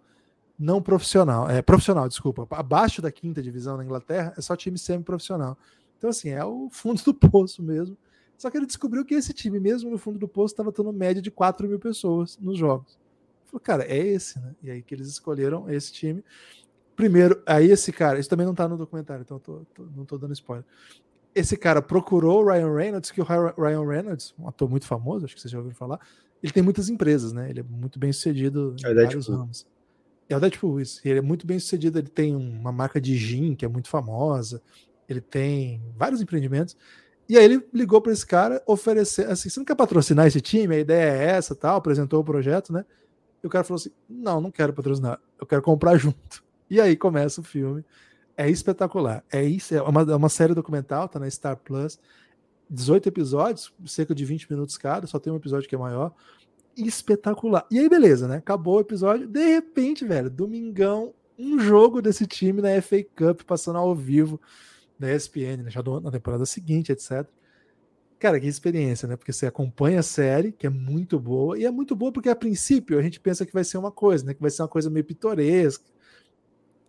não 0.59 0.83
profissional, 0.83 1.49
é 1.49 1.63
profissional, 1.63 2.07
desculpa, 2.07 2.47
abaixo 2.51 3.01
da 3.01 3.11
quinta 3.11 3.43
divisão 3.43 3.77
na 3.79 3.85
Inglaterra 3.85 4.35
é 4.37 4.41
só 4.43 4.55
time 4.55 4.79
semi-profissional. 4.79 5.57
Então 5.97 6.11
assim 6.11 6.29
é 6.29 6.45
o 6.45 6.69
fundo 6.71 7.03
do 7.05 7.15
poço 7.15 7.63
mesmo. 7.63 7.97
Só 8.37 8.51
que 8.51 8.59
ele 8.59 8.67
descobriu 8.67 9.03
que 9.03 9.15
esse 9.15 9.33
time 9.33 9.59
mesmo 9.59 9.91
no 9.91 9.97
fundo 9.97 10.19
do 10.19 10.29
poço 10.29 10.53
estava 10.53 10.71
tendo 10.71 10.93
média 10.93 11.23
de 11.23 11.31
4 11.31 11.67
mil 11.67 11.79
pessoas 11.79 12.39
nos 12.39 12.59
jogos. 12.59 12.99
Falou, 13.47 13.61
cara, 13.61 13.85
é 13.85 13.99
esse, 13.99 14.39
né? 14.39 14.55
E 14.63 14.71
aí 14.71 14.83
que 14.83 14.95
eles 14.95 15.09
escolheram 15.09 15.71
esse 15.71 15.91
time. 15.93 16.23
Primeiro, 16.95 17.43
aí 17.47 17.71
esse 17.71 17.93
cara, 17.93 18.19
isso 18.19 18.29
também 18.29 18.47
não 18.47 18.55
tá 18.55 18.69
no 18.69 18.77
documentário, 18.77 19.23
então 19.23 19.39
tô, 19.39 19.61
tô, 19.75 19.85
não 19.95 20.05
tô 20.05 20.19
dando 20.19 20.33
spoiler 20.33 20.65
esse 21.37 21.55
cara 21.55 21.83
procurou 21.83 22.43
o 22.43 22.51
Ryan 22.51 22.75
Reynolds, 22.75 23.11
que 23.11 23.21
o 23.21 23.25
Ryan 23.25 23.87
Reynolds, 23.87 24.35
um 24.39 24.49
ator 24.49 24.71
muito 24.71 24.87
famoso, 24.87 25.27
acho 25.27 25.35
que 25.35 25.41
vocês 25.43 25.53
já 25.53 25.59
ouviram 25.59 25.77
falar, 25.77 26.01
ele 26.43 26.51
tem 26.51 26.63
muitas 26.63 26.89
empresas, 26.89 27.31
né? 27.31 27.51
Ele 27.51 27.61
é 27.61 27.63
muito 27.63 27.99
bem 27.99 28.11
sucedido 28.11 28.75
é 28.83 28.91
em 28.91 28.95
vários 28.95 29.29
ramos. 29.29 29.67
É 30.31 30.37
o 30.37 30.41
Deadpool, 30.41 30.81
isso. 30.81 30.99
Ele 31.05 31.19
é 31.19 31.23
muito 31.23 31.47
bem 31.47 31.59
sucedido, 31.59 31.99
ele 31.99 32.09
tem 32.09 32.35
uma 32.35 32.73
marca 32.73 32.99
de 32.99 33.15
gin 33.19 33.55
que 33.55 33.67
é 33.67 33.69
muito 33.69 33.89
famosa, 33.89 34.63
ele 35.07 35.21
tem 35.21 35.83
vários 35.95 36.23
empreendimentos. 36.23 36.75
E 37.29 37.37
aí 37.37 37.45
ele 37.45 37.63
ligou 37.71 38.01
para 38.01 38.13
esse 38.13 38.27
cara 38.27 38.63
oferecer, 38.67 39.27
assim, 39.31 39.51
você 39.51 39.61
não 39.61 39.65
quer 39.67 39.75
patrocinar 39.75 40.27
esse 40.27 40.41
time? 40.41 40.75
A 40.75 40.79
ideia 40.79 41.11
é 41.11 41.25
essa, 41.33 41.55
tal, 41.55 41.77
apresentou 41.77 42.21
o 42.21 42.25
projeto, 42.25 42.73
né? 42.73 42.83
E 43.45 43.47
o 43.47 43.51
cara 43.51 43.63
falou 43.63 43.79
assim: 43.79 43.91
"Não, 44.09 44.41
não 44.41 44.51
quero 44.51 44.73
patrocinar, 44.73 45.21
eu 45.39 45.47
quero 45.47 45.61
comprar 45.61 45.99
junto". 45.99 46.43
E 46.71 46.81
aí 46.81 46.97
começa 46.97 47.43
o 47.43 47.45
filme 47.45 47.85
é 48.37 48.51
espetacular. 48.51 49.25
É 49.33 49.43
isso, 49.43 49.75
é 49.75 49.83
uma, 49.83 50.03
é 50.03 50.15
uma 50.17 50.29
série 50.29 50.55
documental, 50.55 51.09
tá 51.09 51.19
na 51.19 51.31
Star 51.31 51.57
Plus. 51.57 51.99
18 52.69 53.09
episódios, 53.09 53.73
cerca 53.87 54.15
de 54.15 54.25
20 54.25 54.51
minutos 54.51 54.77
cada, 54.77 55.07
só 55.07 55.19
tem 55.19 55.33
um 55.33 55.37
episódio 55.37 55.69
que 55.69 55.75
é 55.75 55.79
maior. 55.79 56.13
Espetacular. 56.77 57.65
E 57.71 57.79
aí, 57.79 57.89
beleza, 57.89 58.29
né? 58.29 58.37
Acabou 58.37 58.77
o 58.77 58.81
episódio. 58.81 59.27
De 59.27 59.55
repente, 59.55 60.05
velho, 60.05 60.29
domingão, 60.29 61.15
um 61.39 61.59
jogo 61.59 62.03
desse 62.03 62.27
time 62.27 62.61
na 62.61 62.81
FA 62.83 63.03
Cup 63.03 63.43
passando 63.43 63.79
ao 63.79 63.95
vivo 63.95 64.41
na 64.99 65.13
ESPN, 65.13 65.63
né? 65.65 65.71
já 65.71 65.83
na 66.03 66.11
temporada 66.11 66.45
seguinte, 66.45 66.91
etc. 66.91 67.27
Cara, 68.19 68.41
que 68.41 68.47
experiência, 68.47 69.07
né? 69.07 69.17
Porque 69.17 69.33
você 69.33 69.47
acompanha 69.47 70.01
a 70.01 70.03
série, 70.03 70.53
que 70.53 70.67
é 70.67 70.71
muito 70.71 71.21
boa, 71.21 71.59
e 71.59 71.67
é 71.67 71.71
muito 71.71 71.95
boa 71.95 72.11
porque 72.11 72.31
a 72.31 72.37
princípio 72.37 72.99
a 72.99 73.03
gente 73.03 73.21
pensa 73.21 73.45
que 73.45 73.53
vai 73.53 73.63
ser 73.63 73.77
uma 73.77 73.93
coisa, 73.93 74.25
né? 74.25 74.35
Que 74.35 74.41
vai 74.41 74.51
ser 74.51 74.63
uma 74.63 74.69
coisa 74.69 74.89
meio 74.89 75.05
pitoresca, 75.05 75.85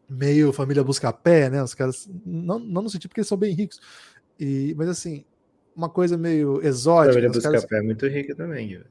meio 0.09 0.53
família 0.53 0.83
busca-pé, 0.83 1.49
né? 1.49 1.61
Os 1.61 1.73
caras, 1.73 2.09
não, 2.25 2.59
não 2.59 2.83
no 2.83 2.89
sentido 2.89 3.09
porque 3.09 3.21
eles 3.21 3.27
são 3.27 3.37
bem 3.37 3.53
ricos, 3.53 3.79
e, 4.39 4.73
mas 4.77 4.87
assim, 4.89 5.25
uma 5.75 5.89
coisa 5.89 6.17
meio 6.17 6.65
exótica. 6.65 7.13
Família 7.13 7.29
busca-pé 7.29 7.59
caras... 7.59 7.71
é 7.71 7.81
muito 7.81 8.07
rica 8.07 8.35
também. 8.35 8.81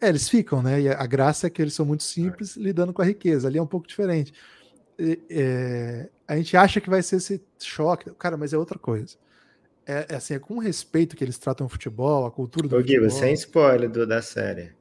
É, 0.00 0.08
eles 0.08 0.28
ficam, 0.28 0.62
né? 0.62 0.80
E 0.80 0.88
a 0.88 1.06
graça 1.06 1.46
é 1.46 1.50
que 1.50 1.62
eles 1.62 1.74
são 1.74 1.86
muito 1.86 2.02
simples, 2.02 2.56
é. 2.56 2.60
lidando 2.60 2.92
com 2.92 3.00
a 3.00 3.04
riqueza. 3.04 3.48
Ali 3.48 3.58
é 3.58 3.62
um 3.62 3.66
pouco 3.66 3.86
diferente. 3.86 4.32
E, 4.98 5.20
é, 5.30 6.08
a 6.28 6.36
gente 6.36 6.56
acha 6.56 6.80
que 6.80 6.90
vai 6.90 7.02
ser 7.02 7.16
esse 7.16 7.42
choque, 7.58 8.10
cara, 8.18 8.36
mas 8.36 8.52
é 8.52 8.58
outra 8.58 8.78
coisa. 8.78 9.16
É, 9.86 10.06
é 10.10 10.16
assim, 10.16 10.34
é 10.34 10.38
com 10.38 10.58
respeito 10.58 11.16
que 11.16 11.24
eles 11.24 11.38
tratam 11.38 11.66
o 11.66 11.70
futebol, 11.70 12.26
a 12.26 12.30
cultura 12.30 12.68
do 12.68 12.76
Ô, 12.76 12.80
futebol. 12.80 13.10
sem 13.10 13.32
spoiler 13.32 13.88
do, 13.88 14.06
da 14.06 14.20
série. 14.20 14.72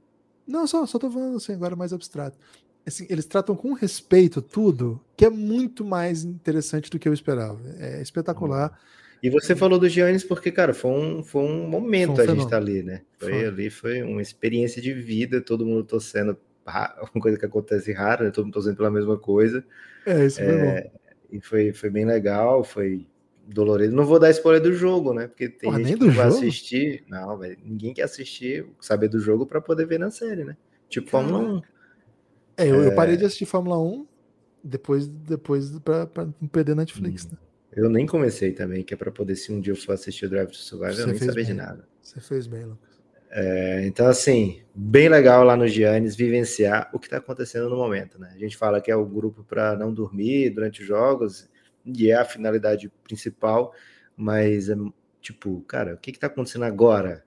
Não, 0.46 0.68
só, 0.68 0.86
só 0.86 1.00
tô 1.00 1.10
falando 1.10 1.38
assim, 1.38 1.54
agora 1.54 1.76
mais 1.76 1.94
abstrato 1.94 2.38
assim, 2.86 3.08
eles 3.10 3.26
tratam 3.26 3.56
com 3.56 3.74
respeito 3.74 4.42
tudo, 4.42 5.02
que 5.18 5.26
é 5.26 5.30
muito 5.30 5.84
mais 5.84 6.24
interessante 6.24 6.90
do 6.90 7.00
que 7.00 7.08
eu 7.08 7.14
esperava. 7.14 7.60
É 7.80 8.02
espetacular. 8.02 8.80
E 9.24 9.30
você 9.30 9.56
falou 9.56 9.80
do 9.80 9.90
Giannis 9.90 10.24
porque, 10.24 10.52
cara, 10.52 10.74
foi 10.74 10.92
um, 10.92 11.24
foi 11.24 11.42
um 11.42 11.68
momento 11.68 12.16
foi 12.16 12.28
um 12.28 12.32
a 12.32 12.34
gente 12.34 12.44
estar 12.44 12.50
tá 12.50 12.58
ali, 12.58 12.84
né? 12.84 13.02
Foi, 13.18 13.32
foi, 13.32 13.46
ali, 13.46 13.70
foi 13.70 14.04
uma 14.04 14.22
experiência 14.22 14.82
de 14.82 14.94
vida, 14.94 15.42
todo 15.42 15.66
mundo 15.66 15.84
torcendo, 15.84 16.38
uma 16.66 17.22
coisa 17.22 17.38
que 17.38 17.46
acontece 17.46 17.92
rara, 17.92 18.26
né? 18.26 18.32
Todo 18.32 18.46
mundo 18.46 18.54
torcendo 18.54 18.78
pela 18.78 18.92
mesma 18.92 19.18
coisa. 19.18 19.66
É, 20.06 20.26
isso 20.26 20.42
é. 20.42 20.92
E 21.32 21.42
foi, 21.42 21.74
foi 21.74 21.90
bem 21.90 22.06
legal, 22.06 22.64
foi 22.64 23.08
dolorido. 23.48 23.96
Não 23.96 24.06
vou 24.06 24.20
dar 24.20 24.30
spoiler 24.30 24.62
do 24.62 24.74
jogo, 24.74 25.14
né? 25.14 25.28
Porque 25.28 25.50
tem 25.50 25.70
Porra, 25.70 25.84
gente 25.84 26.00
que 26.00 26.10
vai 26.10 26.28
assistir. 26.28 27.04
Não, 27.08 27.38
véio, 27.38 27.58
ninguém 27.64 27.94
quer 27.94 28.04
assistir, 28.04 28.66
saber 28.80 29.08
do 29.08 29.20
jogo 29.20 29.46
para 29.46 29.60
poder 29.62 29.86
ver 29.86 30.00
na 30.00 30.12
série, 30.12 30.44
né? 30.44 30.56
Tipo, 30.90 31.10
Fórmula 31.10 31.40
1. 31.40 31.62
É, 32.58 32.68
eu, 32.68 32.82
é... 32.82 32.88
eu, 32.88 32.96
parei 32.96 33.18
de 33.18 33.26
assistir 33.26 33.46
Fórmula 33.46 33.80
1 33.80 34.08
depois, 34.64 35.08
depois 35.08 35.70
pra, 35.80 36.08
pra 36.08 36.26
não 36.26 36.48
perder 36.48 36.76
Netflix, 36.76 37.26
hum. 37.26 37.30
né? 37.32 37.38
Eu 37.76 37.90
nem 37.90 38.06
comecei 38.06 38.54
também, 38.54 38.84
que 38.84 38.94
é 38.94 38.98
para 38.98 39.12
poder, 39.12 39.36
se 39.36 39.52
um 39.52 39.60
dia 39.60 39.74
eu 39.74 39.78
for 39.78 39.92
assistir 39.92 40.26
o 40.26 40.30
Drive 40.30 40.48
to 40.48 40.56
Survive, 40.56 40.98
eu 40.98 41.08
nem 41.08 41.18
saber 41.18 41.34
bem. 41.34 41.46
de 41.46 41.54
nada. 41.54 41.86
Você 42.02 42.22
fez 42.22 42.48
bem, 42.48 42.64
Lucas. 42.64 42.96
É, 43.30 43.86
então, 43.86 44.08
assim, 44.08 44.62
bem 44.74 45.10
legal 45.10 45.44
lá 45.44 45.58
no 45.58 45.68
Giannis 45.68 46.16
vivenciar 46.16 46.90
o 46.94 47.00
que 47.00 47.08
está 47.08 47.18
acontecendo 47.18 47.70
no 47.70 47.76
momento, 47.76 48.18
né? 48.18 48.32
A 48.34 48.38
gente 48.38 48.56
fala 48.56 48.80
que 48.80 48.90
é 48.90 48.96
o 48.96 49.06
grupo 49.06 49.44
para 49.44 49.76
não 49.76 49.94
dormir 49.94 50.52
durante 50.52 50.82
os 50.82 50.88
jogos, 50.88 51.50
e 51.86 52.10
é 52.10 52.16
a 52.16 52.24
finalidade 52.24 52.90
principal, 53.04 53.74
mas, 54.16 54.70
é, 54.70 54.76
tipo, 55.20 55.60
cara, 55.68 55.96
o 55.96 55.98
que 55.98 56.12
está 56.12 56.28
acontecendo 56.28 56.64
agora? 56.64 57.26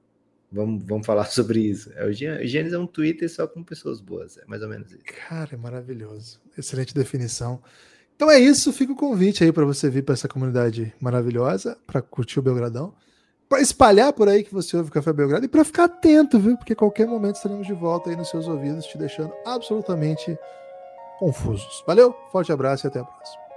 Vamos, 0.51 0.83
vamos 0.85 1.07
falar 1.07 1.27
sobre 1.31 1.61
isso. 1.61 1.93
É, 1.95 2.07
o 2.07 2.13
Gênesis 2.13 2.73
é 2.73 2.79
um 2.79 2.87
Twitter 2.87 3.31
só 3.31 3.47
com 3.47 3.63
pessoas 3.63 4.01
boas, 4.01 4.39
é 4.39 4.45
mais 4.47 4.63
ou 4.63 4.69
menos 4.69 4.91
isso. 4.91 5.03
Cara, 5.29 5.51
é 5.53 5.57
maravilhoso. 5.57 6.41
Excelente 6.57 6.95
definição. 6.95 7.61
Então 8.17 8.31
é 8.31 8.39
isso, 8.39 8.73
fica 8.73 8.93
o 8.93 8.97
convite 8.97 9.45
aí 9.45 9.53
para 9.53 9.65
você 9.65 9.89
vir 9.89 10.03
para 10.03 10.15
essa 10.15 10.27
comunidade 10.27 10.93
maravilhosa, 11.01 11.79
para 11.87 12.03
curtir 12.03 12.41
o 12.41 12.43
Belgradão, 12.43 12.93
para 13.49 13.61
espalhar 13.61 14.13
por 14.13 14.29
aí 14.29 14.43
que 14.43 14.53
você 14.53 14.77
ouve 14.77 14.91
o 14.91 14.93
Café 14.93 15.13
Belgrado 15.13 15.45
e 15.45 15.49
para 15.49 15.65
ficar 15.65 15.85
atento, 15.85 16.39
viu? 16.39 16.57
Porque 16.57 16.75
qualquer 16.75 17.07
momento 17.07 17.37
estaremos 17.37 17.67
de 17.67 17.73
volta 17.73 18.11
aí 18.11 18.17
nos 18.17 18.29
seus 18.29 18.49
ouvidos, 18.49 18.87
te 18.87 18.99
deixando 18.99 19.33
absolutamente 19.47 20.37
confusos. 21.19 21.85
Valeu, 21.87 22.15
forte 22.33 22.51
abraço 22.51 22.87
e 22.87 22.89
até 22.89 22.99
a 22.99 23.05
próxima. 23.05 23.48